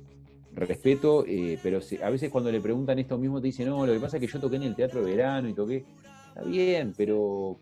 respeto, 0.56 1.26
eh, 1.28 1.60
pero 1.62 1.82
se- 1.82 2.04
a 2.04 2.10
veces 2.10 2.30
cuando 2.30 2.52
le 2.52 2.62
preguntan 2.62 2.98
esto 3.00 3.18
mismo 3.18 3.40
te 3.42 3.48
dicen, 3.48 3.68
no, 3.68 3.86
lo 3.86 3.94
que 3.94 4.00
pasa 4.00 4.18
es 4.18 4.22
que 4.22 4.28
yo 4.28 4.40
toqué 4.40 4.56
en 4.56 4.64
el 4.64 4.76
teatro 4.76 5.04
de 5.04 5.12
verano 5.12 5.50
y 5.50 5.54
toqué, 5.54 5.84
está 6.30 6.44
bien, 6.44 6.94
pero, 6.96 7.58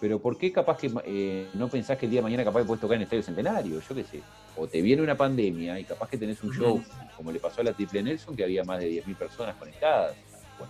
pero 0.00 0.20
¿por 0.20 0.36
qué 0.38 0.52
capaz 0.52 0.76
que 0.78 0.90
eh, 1.04 1.48
no 1.54 1.68
pensás 1.68 1.96
que 1.98 2.06
el 2.06 2.10
día 2.10 2.18
de 2.20 2.24
mañana 2.24 2.44
capaz 2.44 2.60
que 2.60 2.66
podés 2.66 2.80
tocar 2.80 2.96
en 2.96 3.02
el 3.02 3.04
Estadio 3.04 3.22
Centenario? 3.22 3.80
Yo 3.80 3.94
qué 3.94 4.04
sé. 4.04 4.22
O 4.56 4.66
te 4.66 4.82
viene 4.82 5.02
una 5.02 5.16
pandemia 5.16 5.78
y 5.78 5.84
capaz 5.84 6.08
que 6.08 6.18
tenés 6.18 6.42
un 6.42 6.52
show, 6.52 6.82
como 7.16 7.32
le 7.32 7.38
pasó 7.38 7.60
a 7.60 7.64
la 7.64 7.72
Triple 7.72 8.02
Nelson, 8.02 8.36
que 8.36 8.44
había 8.44 8.64
más 8.64 8.80
de 8.80 8.86
10.000 8.88 9.16
personas 9.16 9.56
conectadas. 9.56 10.16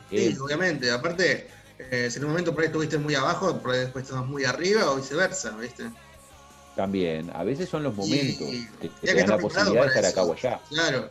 Sí, 0.08 0.36
obviamente. 0.40 0.90
Aparte, 0.90 1.48
eh, 1.78 2.10
si 2.10 2.18
en 2.18 2.24
un 2.24 2.30
momento 2.30 2.52
por 2.52 2.62
ahí 2.62 2.66
estuviste 2.66 2.98
muy 2.98 3.14
abajo, 3.14 3.60
por 3.60 3.72
ahí 3.72 3.80
después 3.80 4.04
estás 4.04 4.24
muy 4.26 4.44
arriba 4.44 4.90
o 4.90 4.96
viceversa, 4.96 5.56
¿viste? 5.56 5.84
También, 6.76 7.30
a 7.34 7.42
veces 7.44 7.68
son 7.68 7.82
los 7.82 7.94
momentos 7.94 8.48
Y- 8.48 8.66
que, 8.80 8.88
te 8.88 9.14
dan 9.14 9.30
la 9.30 9.38
posibilidad 9.38 9.82
de 9.82 9.88
estar 9.88 10.04
acá 10.04 10.22
o 10.22 10.32
allá. 10.32 10.60
Claro. 10.68 11.10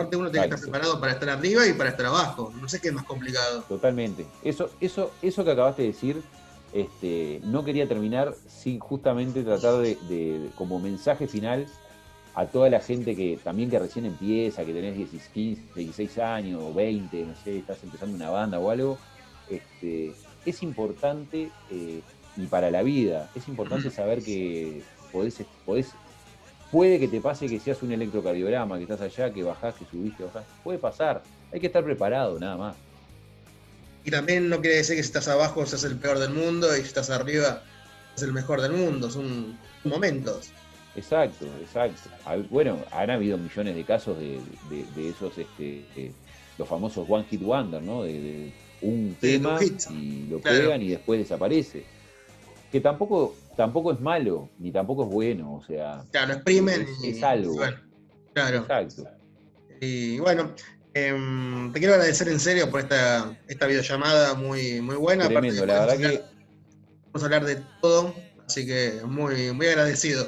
Aparte 0.00 0.16
uno 0.16 0.30
tiene 0.30 0.48
que 0.48 0.54
estar 0.54 0.70
preparado 0.70 1.00
para 1.00 1.12
estar 1.12 1.28
arriba 1.30 1.66
y 1.66 1.72
para 1.72 1.90
estar 1.90 2.06
abajo. 2.06 2.52
No 2.60 2.68
sé 2.68 2.80
qué 2.80 2.88
es 2.88 2.94
más 2.94 3.04
complicado. 3.04 3.62
Totalmente. 3.68 4.26
Eso, 4.44 4.70
eso, 4.80 5.10
eso 5.22 5.44
que 5.44 5.50
acabaste 5.52 5.82
de 5.82 5.88
decir, 5.88 6.22
este, 6.72 7.40
no 7.44 7.64
quería 7.64 7.88
terminar 7.88 8.34
sin 8.46 8.78
justamente 8.78 9.42
tratar 9.42 9.78
de, 9.78 9.96
de- 10.08 10.50
como 10.54 10.78
mensaje 10.78 11.26
final 11.26 11.66
a 12.34 12.46
toda 12.46 12.70
la 12.70 12.78
gente 12.80 13.16
que 13.16 13.38
también 13.42 13.70
que 13.70 13.78
recién 13.78 14.06
empieza, 14.06 14.64
que 14.64 14.72
tenés 14.72 14.96
16, 14.96 15.30
15, 15.34 15.62
16 15.80 16.18
años 16.18 16.60
o 16.62 16.72
20, 16.72 17.24
no 17.26 17.34
sé, 17.42 17.58
estás 17.58 17.82
empezando 17.82 18.14
una 18.14 18.30
banda 18.30 18.60
o 18.60 18.70
algo, 18.70 18.98
este, 19.48 20.14
es 20.46 20.62
importante, 20.62 21.50
eh, 21.70 22.00
y 22.36 22.46
para 22.46 22.70
la 22.70 22.82
vida, 22.82 23.28
es 23.34 23.48
importante 23.48 23.90
saber 23.90 24.22
que 24.22 24.80
podés, 25.12 25.42
podés, 25.66 25.92
puede 26.70 26.98
que 27.00 27.08
te 27.08 27.20
pase 27.20 27.46
que 27.48 27.58
seas 27.60 27.82
un 27.82 27.92
electrocardiograma, 27.92 28.76
que 28.76 28.84
estás 28.84 29.00
allá, 29.00 29.32
que 29.32 29.42
bajás, 29.42 29.74
que 29.74 29.84
subiste, 29.86 30.24
bajás, 30.24 30.44
puede 30.62 30.78
pasar, 30.78 31.22
hay 31.52 31.60
que 31.60 31.66
estar 31.66 31.82
preparado, 31.84 32.38
nada 32.38 32.56
más. 32.56 32.76
Y 34.04 34.10
también 34.10 34.48
no 34.48 34.60
quiere 34.60 34.76
decir 34.76 34.96
que 34.96 35.02
si 35.02 35.08
estás 35.08 35.28
abajo 35.28 35.66
seas 35.66 35.84
el 35.84 35.96
peor 35.98 36.18
del 36.18 36.30
mundo 36.30 36.74
y 36.76 36.80
si 36.80 36.86
estás 36.86 37.10
arriba 37.10 37.62
seas 38.14 38.22
el 38.28 38.32
mejor 38.32 38.60
del 38.62 38.72
mundo. 38.72 39.10
Son 39.10 39.58
momentos. 39.84 40.50
Exacto, 40.96 41.46
exacto. 41.60 42.08
Bueno, 42.50 42.78
han 42.92 43.10
habido 43.10 43.36
millones 43.38 43.76
de 43.76 43.84
casos 43.84 44.18
de, 44.18 44.40
de- 44.70 44.84
de 44.96 45.08
esos, 45.10 45.36
este, 45.38 45.84
eh, 45.96 46.12
los 46.58 46.66
famosos 46.68 47.06
One 47.08 47.24
Hit 47.30 47.42
Wonder, 47.42 47.82
¿no? 47.82 48.02
De, 48.02 48.52
un 48.82 49.14
tema 49.20 49.58
y 49.90 50.26
lo 50.30 50.40
Claro. 50.40 50.58
pegan 50.58 50.82
y 50.82 50.88
después 50.88 51.20
desaparece. 51.20 51.84
Que 52.72 52.80
tampoco, 52.80 53.36
tampoco 53.60 53.92
es 53.92 54.00
malo, 54.00 54.48
ni 54.58 54.72
tampoco 54.72 55.04
es 55.04 55.10
bueno, 55.10 55.54
o 55.56 55.62
sea, 55.62 56.02
Claro, 56.12 56.32
exprimen 56.32 56.86
es, 57.04 57.22
algo. 57.22 57.56
bueno, 57.56 57.76
claro. 58.32 58.56
Exacto. 58.60 59.04
Y 59.82 60.18
bueno, 60.18 60.54
em, 60.94 61.70
te 61.70 61.78
quiero 61.78 61.92
agradecer 61.94 62.28
en 62.28 62.40
serio 62.40 62.70
por 62.70 62.80
esta, 62.80 63.36
esta 63.48 63.66
videollamada 63.66 64.32
muy, 64.32 64.80
muy 64.80 64.96
buena. 64.96 65.28
Tremendo, 65.28 65.66
la 65.66 65.80
verdad 65.80 65.98
que 65.98 66.22
Vamos 67.12 67.22
a 67.22 67.26
hablar 67.26 67.44
de 67.44 67.62
todo, 67.82 68.14
así 68.46 68.64
que 68.64 69.02
muy, 69.04 69.52
muy 69.52 69.66
agradecido. 69.66 70.26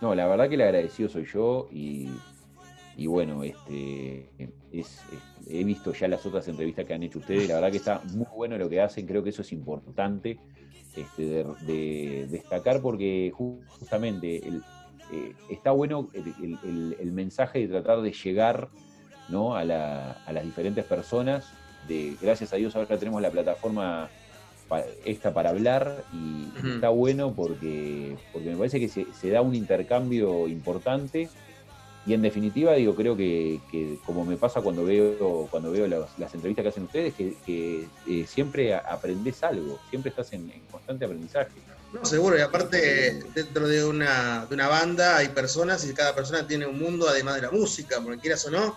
No, 0.00 0.14
la 0.14 0.26
verdad 0.28 0.48
que 0.48 0.54
el 0.54 0.62
agradecido 0.62 1.10
soy 1.10 1.26
yo 1.26 1.68
y, 1.70 2.08
y 2.96 3.06
bueno, 3.06 3.44
este 3.44 4.30
es, 4.72 4.86
es- 5.12 5.20
he 5.46 5.62
visto 5.64 5.92
ya 5.92 6.08
las 6.08 6.24
otras 6.24 6.46
entrevistas 6.48 6.86
que 6.86 6.94
han 6.94 7.02
hecho 7.02 7.18
ustedes, 7.18 7.48
la 7.48 7.56
verdad 7.56 7.70
que 7.70 7.76
está 7.76 8.00
muy 8.14 8.26
bueno 8.34 8.56
lo 8.56 8.68
que 8.70 8.80
hacen, 8.80 9.04
creo 9.06 9.22
que 9.22 9.28
eso 9.30 9.42
es 9.42 9.52
importante 9.52 10.38
este, 10.96 11.22
de, 11.22 11.44
de 11.66 12.26
destacar 12.30 12.80
porque 12.82 13.32
ju- 13.32 13.60
justamente 13.78 14.46
el- 14.46 14.62
eh, 15.12 15.34
está 15.48 15.72
bueno 15.72 16.08
el, 16.12 16.34
el- 16.64 16.96
el- 17.00 17.12
mensaje 17.12 17.60
de 17.60 17.68
tratar 17.68 18.00
de 18.02 18.12
llegar 18.12 18.68
¿no? 19.28 19.54
a, 19.56 19.64
la- 19.64 20.12
a 20.26 20.32
las 20.32 20.44
diferentes 20.44 20.84
personas, 20.84 21.52
de 21.88 22.16
gracias 22.20 22.52
a 22.52 22.56
Dios 22.56 22.74
ahora 22.76 22.96
tenemos 22.98 23.20
la 23.22 23.30
plataforma 23.30 24.08
pa- 24.68 24.84
esta 25.04 25.32
para 25.34 25.50
hablar 25.50 26.04
y 26.12 26.48
está 26.74 26.90
bueno 26.90 27.32
porque, 27.34 28.16
porque 28.32 28.50
me 28.50 28.56
parece 28.56 28.78
que 28.78 28.88
se, 28.88 29.06
se 29.12 29.30
da 29.30 29.40
un 29.42 29.54
intercambio 29.54 30.46
importante 30.46 31.28
y 32.10 32.14
en 32.14 32.22
definitiva 32.22 32.72
digo 32.72 32.96
creo 32.96 33.16
que, 33.16 33.60
que 33.70 33.96
como 34.04 34.24
me 34.24 34.36
pasa 34.36 34.60
cuando 34.60 34.84
veo 34.84 35.46
cuando 35.48 35.70
veo 35.70 35.86
las, 35.86 36.18
las 36.18 36.34
entrevistas 36.34 36.64
que 36.64 36.68
hacen 36.68 36.82
ustedes 36.82 37.14
que, 37.14 37.36
que, 37.46 37.86
eh, 38.08 38.26
siempre 38.26 38.74
aprendes 38.74 39.40
algo 39.44 39.78
siempre 39.90 40.10
estás 40.10 40.32
en, 40.32 40.50
en 40.50 40.60
constante 40.72 41.04
aprendizaje. 41.04 41.52
No, 41.92 42.04
seguro, 42.04 42.36
y 42.36 42.40
aparte 42.40 43.22
dentro 43.32 43.68
de 43.68 43.84
una, 43.84 44.44
de 44.46 44.54
una 44.54 44.66
banda 44.66 45.18
hay 45.18 45.28
personas 45.28 45.84
y 45.88 45.94
cada 45.94 46.12
persona 46.12 46.46
tiene 46.46 46.66
un 46.66 46.80
mundo 46.80 47.08
además 47.08 47.36
de 47.36 47.42
la 47.42 47.50
música, 47.52 48.00
porque 48.02 48.18
quieras 48.18 48.44
o 48.46 48.50
no, 48.50 48.76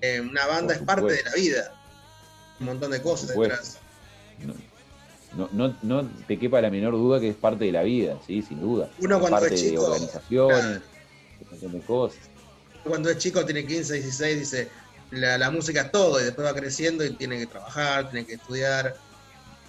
eh, 0.00 0.20
una 0.20 0.46
banda 0.46 0.74
es 0.74 0.82
parte 0.82 1.12
de 1.12 1.22
la 1.22 1.32
vida. 1.34 1.74
Un 2.58 2.66
montón 2.66 2.90
de 2.90 3.02
cosas 3.02 3.36
detrás. 3.36 3.78
no, 5.36 5.48
no, 5.52 5.76
no, 5.82 6.10
te 6.26 6.38
quepa 6.38 6.60
la 6.60 6.70
menor 6.70 6.92
duda 6.92 7.20
que 7.20 7.30
es 7.30 7.36
parte 7.36 7.66
de 7.66 7.72
la 7.72 7.82
vida 7.84 8.18
sí 8.26 8.42
sin 8.42 8.60
duda. 8.60 8.88
Uno 8.98 9.16
Es 9.16 9.20
cuando 9.20 9.38
parte 9.38 9.54
es 9.54 9.62
de 9.62 9.70
chico, 9.70 9.84
organizaciones 9.84 10.82
un 11.40 11.50
montón 11.50 11.72
de 11.72 11.80
cosas 11.80 12.33
Cuando 12.84 13.10
es 13.10 13.18
chico, 13.18 13.44
tiene 13.44 13.66
15, 13.66 13.94
16, 13.94 14.38
dice, 14.38 14.70
la, 15.10 15.38
la 15.38 15.50
música 15.50 15.82
es 15.82 15.92
todo, 15.92 16.20
y 16.20 16.24
después 16.24 16.46
va 16.46 16.54
creciendo 16.54 17.04
y 17.04 17.10
tiene 17.14 17.38
que 17.38 17.46
trabajar, 17.46 18.10
tiene 18.10 18.26
que 18.26 18.34
estudiar, 18.34 18.94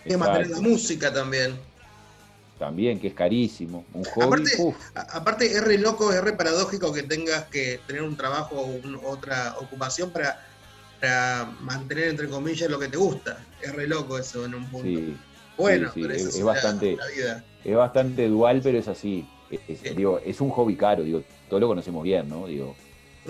tiene 0.03 0.09
que 0.09 0.17
mantener 0.17 0.49
la 0.49 0.59
música 0.61 1.13
también. 1.13 1.57
también 2.59 2.99
que 2.99 3.07
es 3.07 3.13
carísimo 3.13 3.85
un 3.93 4.03
hobby 4.05 4.25
Aparte, 4.25 4.51
uf, 4.59 4.75
Aparte, 4.95 5.45
es 5.45 5.61
re 5.63 5.77
loco, 5.77 6.11
es 6.13 6.21
re 6.21 6.33
paradójico 6.33 6.93
que 6.93 7.03
tengas 7.03 7.45
que 7.45 7.79
tener 7.85 8.01
un 8.01 8.15
trabajo 8.15 8.55
o 8.55 8.65
un- 8.67 8.99
otra 9.03 9.55
ocupación 9.59 10.11
para, 10.11 10.39
para 11.01 11.45
mantener, 11.61 12.09
entre 12.09 12.27
comillas, 12.29 12.69
lo 12.69 12.79
que 12.79 12.87
te 12.87 12.97
gusta. 12.97 13.45
Es 13.61 13.73
re 13.73 13.87
loco 13.87 14.17
eso 14.17 14.45
en 14.45 14.55
un 14.55 14.69
punto. 14.69 14.87
sí, 14.87 15.17
bueno, 15.57 15.91
sí, 15.93 16.01
pero 16.01 16.13
es- 16.13 16.25
eso 16.27 16.37
es 16.37 16.43
bastante- 16.43 16.95
la 16.97 17.07
vida. 17.07 17.45
es 17.63 17.75
bastante 17.75 18.27
dual 18.27 18.61
pero 18.61 18.77
es 18.77 18.87
así 18.87 19.25
Es- 19.49 19.81
es- 19.85 19.95
digo, 19.95 20.19
es 20.25 20.41
un 20.41 20.49
hobby 20.49 20.75
caro 20.75 21.03
digo 21.03 21.23
todos 21.49 21.61
lo 21.61 21.67
conocemos 21.67 22.03
bien 22.03 22.27
no 22.27 22.45
digo 22.47 22.75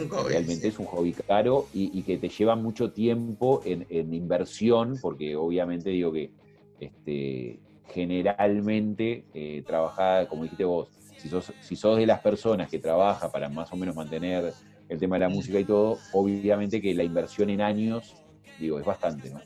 hobby, 0.09 0.29
realmente 0.29 0.61
sí. 0.61 0.67
es 0.67 0.79
un 0.79 0.85
hobby 0.85 1.13
caro 1.13 1.67
y, 1.73 1.97
y 1.97 2.03
que 2.03 2.17
te 2.17 2.29
lleva 2.29 2.55
mucho 2.55 2.91
tiempo 2.91 3.61
en, 3.65 3.85
en 3.89 4.13
inversión, 4.13 4.97
porque 5.01 5.35
obviamente 5.35 5.89
digo 5.89 6.11
que 6.11 6.31
este, 6.79 7.59
generalmente 7.93 9.25
eh, 9.33 9.63
trabajar, 9.65 10.27
como 10.27 10.43
dijiste 10.43 10.65
vos, 10.65 10.89
si 11.17 11.29
sos, 11.29 11.53
si 11.61 11.75
sos 11.75 11.97
de 11.97 12.05
las 12.05 12.19
personas 12.19 12.69
que 12.69 12.79
trabaja 12.79 13.31
para 13.31 13.49
más 13.49 13.71
o 13.71 13.77
menos 13.77 13.95
mantener 13.95 14.53
el 14.89 14.99
tema 14.99 15.15
de 15.15 15.21
la 15.21 15.29
música 15.29 15.59
y 15.59 15.65
todo, 15.65 15.97
obviamente 16.11 16.81
que 16.81 16.93
la 16.93 17.03
inversión 17.03 17.49
en 17.49 17.61
años 17.61 18.15
Digo, 18.59 18.79
es 18.79 18.85
bastante, 18.85 19.29
¿no? 19.29 19.41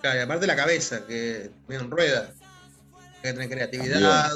Claro, 0.00 0.18
y 0.18 0.22
aparte 0.22 0.46
la 0.46 0.56
cabeza, 0.56 1.06
que 1.06 1.50
en 1.68 1.90
rueda. 1.90 2.32
Que 3.22 3.32
tener 3.32 3.48
creatividad. 3.48 4.30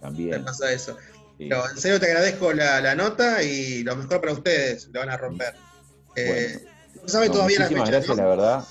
También. 0.00 0.30
Me 0.30 0.40
pasa 0.40 0.72
eso. 0.72 0.96
Pero 1.38 1.68
en 1.68 1.76
serio 1.76 2.00
te 2.00 2.06
agradezco 2.06 2.52
la, 2.52 2.80
la 2.80 2.94
nota 2.94 3.42
y 3.42 3.82
lo 3.82 3.94
mejor 3.96 4.20
para 4.20 4.32
ustedes, 4.32 4.88
lo 4.92 5.00
van 5.00 5.10
a 5.10 5.16
romper. 5.16 5.54
Eh, 6.16 6.64
no 6.94 7.02
se 7.02 7.08
sabe 7.08 7.26
No, 7.26 7.34
todavía 7.34 7.58
la 7.60 7.68
fecha, 7.68 7.84
gracias, 7.84 8.16
¿no? 8.16 8.22
la 8.22 8.28
verdad. 8.28 8.64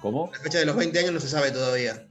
¿Cómo? 0.00 0.30
La 0.32 0.40
fecha 0.40 0.58
de 0.58 0.66
los 0.66 0.76
20 0.76 0.98
años 0.98 1.12
no 1.12 1.20
se 1.20 1.28
sabe 1.28 1.52
todavía. 1.52 2.06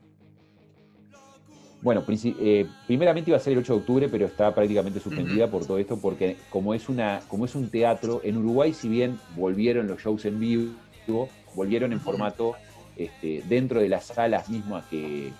Bueno, 1.81 2.05
eh, 2.07 2.67
primeramente 2.85 3.31
iba 3.31 3.37
a 3.37 3.41
ser 3.41 3.53
el 3.53 3.59
8 3.59 3.73
de 3.73 3.79
octubre, 3.79 4.09
pero 4.09 4.27
está 4.27 4.53
prácticamente 4.53 4.99
suspendida 4.99 5.49
por 5.49 5.65
todo 5.65 5.79
esto, 5.79 5.97
porque 5.97 6.37
como 6.49 6.75
es, 6.75 6.87
una, 6.89 7.21
como 7.27 7.45
es 7.45 7.55
un 7.55 7.69
teatro, 7.69 8.21
en 8.23 8.37
Uruguay 8.37 8.71
si 8.73 8.87
bien 8.87 9.19
volvieron 9.35 9.87
los 9.87 9.99
shows 9.99 10.23
en 10.25 10.39
vivo, 10.39 11.29
volvieron 11.55 11.91
en 11.91 11.99
formato 11.99 12.55
este, 12.95 13.43
dentro 13.49 13.81
de 13.81 13.89
las 13.89 14.05
salas 14.05 14.47
mismas 14.47 14.85
que, 14.85 15.33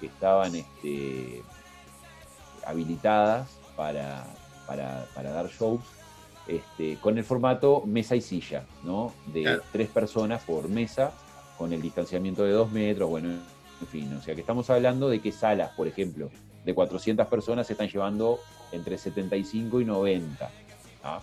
que 0.00 0.06
estaban 0.06 0.54
este, 0.54 1.42
habilitadas 2.64 3.57
para, 3.78 4.26
para- 4.66 5.06
para 5.14 5.30
dar 5.30 5.48
shows, 5.48 5.80
este, 6.48 6.96
con 6.96 7.16
el 7.16 7.22
formato 7.24 7.84
mesa 7.86 8.16
y 8.16 8.20
silla, 8.20 8.64
¿no? 8.82 9.12
De 9.32 9.42
Claro. 9.44 9.62
tres 9.70 9.88
personas 9.88 10.42
por 10.42 10.68
mesa, 10.68 11.12
con 11.56 11.72
el 11.72 11.80
distanciamiento 11.80 12.42
de 12.42 12.50
dos 12.52 12.72
metros, 12.72 13.08
bueno, 13.08 13.28
en 13.80 13.86
fin, 13.86 14.12
o 14.16 14.20
sea 14.20 14.34
que 14.34 14.40
estamos 14.40 14.68
hablando 14.68 15.08
de 15.08 15.20
que 15.20 15.30
salas, 15.30 15.70
por 15.76 15.86
ejemplo, 15.86 16.28
de 16.64 16.74
400 16.74 17.26
personas 17.28 17.68
se 17.68 17.74
están 17.74 17.88
llevando 17.88 18.40
entre 18.72 18.98
75 18.98 19.80
y 19.80 19.84
90. 19.84 20.50
¿ah? 21.04 21.20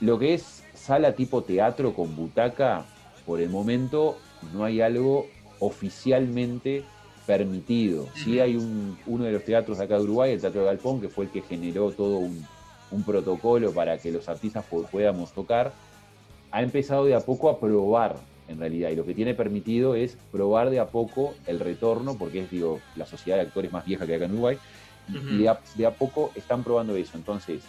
Lo 0.00 0.18
que 0.18 0.34
es 0.34 0.64
sala 0.74 1.12
tipo 1.14 1.42
teatro 1.44 1.94
con 1.94 2.16
butaca, 2.16 2.84
por 3.24 3.40
el 3.40 3.48
momento 3.48 4.18
no 4.52 4.64
hay 4.64 4.80
algo 4.80 5.26
oficialmente 5.60 6.84
permitido. 7.26 8.08
Sí 8.14 8.40
hay 8.40 8.56
un- 8.56 8.98
uno 9.06 9.24
de 9.24 9.32
los 9.32 9.44
teatros 9.44 9.78
de 9.78 9.84
acá 9.84 9.96
de 9.96 10.02
Uruguay, 10.04 10.32
el 10.32 10.40
Teatro 10.40 10.60
de 10.60 10.66
Galpón, 10.66 11.00
que 11.00 11.08
fue 11.08 11.24
el 11.26 11.30
que 11.30 11.42
generó 11.42 11.90
todo 11.90 12.18
un, 12.18 12.46
un 12.90 13.02
protocolo 13.02 13.72
para 13.72 13.98
que 13.98 14.10
los 14.12 14.28
artistas 14.28 14.64
podamos 14.66 15.32
tocar, 15.32 15.72
ha 16.50 16.62
empezado 16.62 17.04
de 17.04 17.14
a 17.14 17.20
poco 17.20 17.48
a 17.48 17.58
probar 17.58 18.16
en 18.46 18.58
realidad, 18.60 18.90
y 18.90 18.94
lo 18.96 19.06
que 19.06 19.14
tiene 19.14 19.34
permitido 19.34 19.94
es 19.94 20.18
probar 20.30 20.68
de 20.68 20.78
a 20.78 20.86
poco 20.88 21.34
el 21.46 21.58
retorno, 21.60 22.16
porque 22.18 22.40
es 22.40 22.50
digo, 22.50 22.80
la 22.94 23.06
sociedad 23.06 23.38
de 23.38 23.42
actores 23.44 23.72
más 23.72 23.86
vieja 23.86 24.04
que 24.04 24.12
hay 24.12 24.16
acá 24.16 24.26
en 24.26 24.32
Uruguay, 24.32 24.58
y 25.30 25.38
de 25.38 25.48
a, 25.48 25.58
de 25.76 25.86
a 25.86 25.90
poco 25.94 26.30
están 26.34 26.62
probando 26.62 26.94
eso. 26.94 27.16
Entonces, 27.16 27.62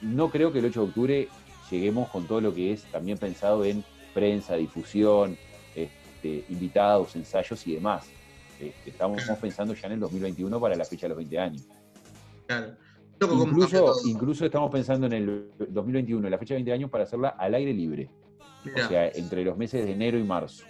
no 0.00 0.30
creo 0.30 0.52
que 0.52 0.58
el 0.58 0.64
8 0.66 0.80
de 0.82 0.86
octubre 0.88 1.28
lleguemos 1.70 2.08
con 2.10 2.26
todo 2.26 2.40
lo 2.40 2.52
que 2.52 2.72
es 2.72 2.82
también 2.90 3.18
pensado 3.18 3.64
en 3.64 3.84
prensa, 4.12 4.56
difusión, 4.56 5.36
este, 5.76 6.44
invitados, 6.48 7.14
ensayos 7.16 7.64
y 7.66 7.74
demás. 7.74 8.06
Este, 8.60 8.90
estamos 8.90 9.22
pensando 9.40 9.74
ya 9.74 9.86
en 9.86 9.92
el 9.94 10.00
2021 10.00 10.60
para 10.60 10.76
la 10.76 10.84
fecha 10.84 11.02
de 11.06 11.08
los 11.10 11.18
20 11.18 11.38
años. 11.38 11.62
Claro. 12.46 12.76
Incluso, 14.04 14.44
estamos 14.44 14.70
pensando 14.70 15.06
en 15.06 15.12
el 15.12 15.50
2021, 15.68 16.28
la 16.28 16.38
fecha 16.38 16.54
de 16.54 16.58
20 16.58 16.72
años, 16.72 16.90
para 16.90 17.04
hacerla 17.04 17.28
al 17.30 17.54
aire 17.54 17.72
libre. 17.72 18.10
Mirá, 18.64 18.86
O 18.86 18.88
sea, 18.88 19.08
entre 19.08 19.44
los 19.44 19.56
meses 19.56 19.84
de 19.84 19.92
enero 19.92 20.18
y 20.18 20.24
marzo. 20.24 20.64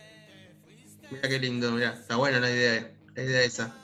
mirá 1.11 1.29
qué 1.29 1.39
lindo, 1.39 1.71
mirá. 1.73 1.95
Está 1.95 2.17
buena 2.17 2.41
la 2.41 2.51
idea, 2.51 2.93
la 3.15 3.23
idea 3.23 3.43
esa. 3.43 3.75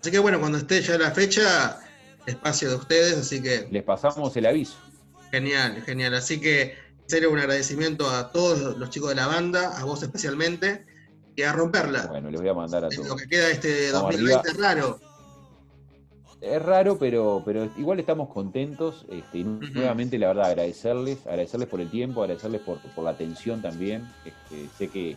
Así 0.00 0.10
que 0.10 0.18
bueno, 0.18 0.38
cuando 0.38 0.58
esté 0.58 0.80
ya 0.82 0.96
la 0.98 1.10
fecha, 1.10 1.80
espacio 2.26 2.68
de 2.70 2.76
ustedes, 2.76 3.18
así 3.18 3.42
que 3.42 3.66
Les 3.70 3.82
pasamos 3.82 4.36
el 4.36 4.46
aviso. 4.46 4.76
genial, 5.30 5.82
genial. 5.82 6.14
Así 6.14 6.40
que 6.40 6.62
en 6.72 7.08
serio 7.08 7.32
un 7.32 7.38
agradecimiento 7.38 8.08
a 8.08 8.30
todos 8.30 8.76
los 8.78 8.90
chicos 8.90 9.08
de 9.10 9.16
la 9.16 9.26
banda, 9.26 9.76
a 9.78 9.84
vos 9.84 10.02
especialmente, 10.02 10.86
y 11.38 11.42
a 11.44 11.52
romperla. 11.52 12.06
Bueno, 12.06 12.30
les 12.30 12.40
voy 12.40 12.50
a 12.50 12.54
mandar 12.54 12.84
a 12.84 12.88
En 12.88 12.96
lo 12.96 13.02
todos. 13.04 13.22
que 13.22 13.28
queda 13.28 13.48
este 13.48 13.92
Vamos 13.92 14.10
2020 14.16 14.48
es 14.50 14.56
raro. 14.56 14.98
Es 16.40 16.62
raro, 16.62 16.98
pero, 16.98 17.42
pero 17.44 17.68
igual 17.76 18.00
estamos 18.00 18.28
contentos. 18.30 19.04
Este, 19.08 19.38
y 19.38 19.44
nuevamente, 19.44 20.18
la 20.18 20.28
verdad, 20.28 20.46
agradecerles, 20.46 21.24
agradecerles 21.28 21.68
por 21.68 21.80
el 21.80 21.88
tiempo, 21.90 22.22
agradecerles 22.22 22.60
por, 22.62 22.78
por 22.80 23.04
la 23.04 23.10
atención 23.10 23.62
también. 23.62 24.04
Este, 24.24 24.68
sé 24.76 24.88
que, 24.88 25.16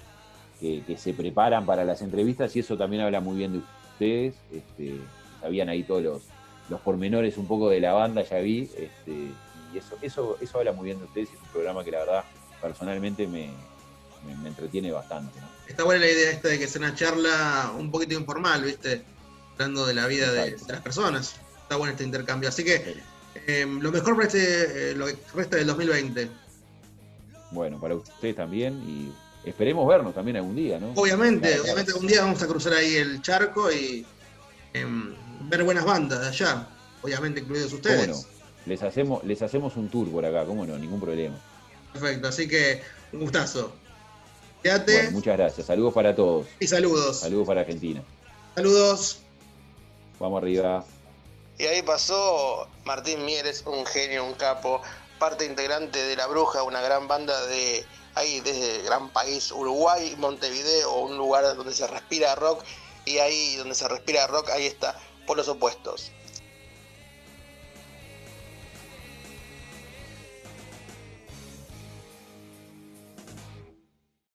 que- 0.59 0.83
que 0.85 0.95
se 0.97 1.13
preparan 1.15 1.65
para 1.65 1.83
las 1.83 2.03
entrevistas 2.03 2.55
y 2.55 2.59
eso 2.59 2.77
también 2.77 3.01
habla 3.01 3.19
muy 3.19 3.37
bien 3.37 3.53
de 3.53 3.61
ustedes. 3.93 4.35
Este, 4.51 4.99
sabían 5.41 5.69
ahí 5.69 5.81
todos 5.83 6.03
los, 6.03 6.21
los 6.69 6.81
pormenores 6.81 7.35
un 7.39 7.47
poco 7.47 7.67
de 7.67 7.79
la 7.81 7.93
banda, 7.93 8.21
ya 8.21 8.37
vi. 8.37 8.69
Este, 8.77 9.31
y 9.73 9.77
eso, 9.77 9.95
eso, 10.03 10.37
eso 10.39 10.57
habla 10.59 10.71
muy 10.71 10.85
bien 10.85 10.99
de 10.99 11.05
ustedes 11.05 11.29
es 11.33 11.39
un 11.41 11.47
programa 11.47 11.83
que 11.83 11.89
la 11.89 11.99
verdad 11.99 12.23
personalmente 12.61 13.25
me, 13.25 13.49
me- 14.23 14.35
me 14.37 14.49
entretiene 14.49 14.91
bastante. 14.91 15.39
¿no? 15.41 15.50
Está 15.71 15.85
buena 15.85 16.05
la 16.05 16.11
idea 16.11 16.31
esta 16.31 16.49
de 16.49 16.59
que 16.59 16.67
sea 16.67 16.81
una 16.81 16.93
charla 16.93 17.71
un 17.77 17.89
poquito 17.91 18.13
informal, 18.13 18.61
¿viste? 18.63 19.03
Hablando 19.53 19.85
de 19.85 19.93
la 19.93 20.05
vida 20.05 20.29
de, 20.31 20.51
de 20.51 20.73
las 20.73 20.81
personas. 20.81 21.35
Está 21.63 21.77
bueno 21.77 21.93
este 21.93 22.03
intercambio. 22.03 22.49
Así 22.49 22.65
que 22.65 22.97
eh, 23.47 23.65
lo 23.65 23.89
mejor 23.89 24.15
para 24.15 24.27
este, 24.27 24.91
eh, 24.91 24.95
lo 24.95 25.05
que 25.05 25.15
resta 25.33 25.55
del 25.55 25.67
2020. 25.67 26.29
Bueno, 27.51 27.79
para 27.79 27.95
ustedes 27.95 28.35
también 28.35 28.83
y 28.85 29.13
esperemos 29.47 29.87
vernos 29.87 30.13
también 30.13 30.35
algún 30.35 30.57
día, 30.57 30.77
¿no? 30.77 30.91
Obviamente, 30.95 31.57
obviamente 31.61 31.93
un 31.93 32.05
día 32.05 32.23
vamos 32.23 32.43
a 32.43 32.47
cruzar 32.47 32.73
ahí 32.73 32.97
el 32.97 33.21
charco 33.21 33.71
y 33.71 34.05
em, 34.73 35.15
ver 35.49 35.63
buenas 35.63 35.85
bandas 35.85 36.19
de 36.19 36.27
allá. 36.27 36.67
Obviamente 37.01 37.39
incluidos 37.39 37.67
¿Cómo 37.67 37.77
ustedes. 37.77 38.07
no? 38.09 38.15
Les 38.65 38.83
hacemos, 38.83 39.23
les 39.23 39.41
hacemos 39.41 39.77
un 39.77 39.89
tour 39.89 40.11
por 40.11 40.25
acá, 40.25 40.43
¿cómo 40.43 40.65
no? 40.65 40.77
Ningún 40.77 40.99
problema. 40.99 41.39
Perfecto, 41.93 42.27
así 42.27 42.45
que 42.47 42.81
un 43.13 43.21
gustazo. 43.21 43.73
Quédate 44.63 44.93
Bueno, 44.93 45.11
muchas 45.11 45.37
gracias. 45.37 45.67
Saludos 45.67 45.93
para 45.93 46.15
todos. 46.15 46.47
y 46.59 46.67
saludos. 46.67 47.19
Saludos 47.19 47.47
para 47.47 47.61
Argentina. 47.61 48.03
Saludos. 48.55 49.19
Vamos 50.19 50.41
arriba. 50.41 50.85
Y 51.57 51.65
ahí 51.65 51.81
pasó 51.81 52.67
Martín 52.85 53.25
Mieres, 53.25 53.63
un 53.65 53.85
genio, 53.85 54.25
un 54.25 54.33
capo, 54.33 54.81
parte 55.19 55.45
integrante 55.45 56.01
de 56.03 56.15
La 56.15 56.27
Bruja, 56.27 56.63
una 56.63 56.81
gran 56.81 57.07
banda 57.07 57.45
de 57.47 57.85
ahí 58.15 58.39
desde 58.41 58.77
el 58.77 58.83
gran 58.83 59.09
país, 59.09 59.51
Uruguay, 59.51 60.15
Montevideo, 60.17 60.93
un 60.99 61.17
lugar 61.17 61.55
donde 61.55 61.73
se 61.73 61.87
respira 61.87 62.35
rock. 62.35 62.63
Y 63.05 63.17
ahí 63.17 63.55
donde 63.55 63.73
se 63.73 63.87
respira 63.87 64.27
rock, 64.27 64.49
ahí 64.49 64.67
está, 64.67 64.95
por 65.25 65.37
los 65.37 65.47
opuestos. 65.47 66.11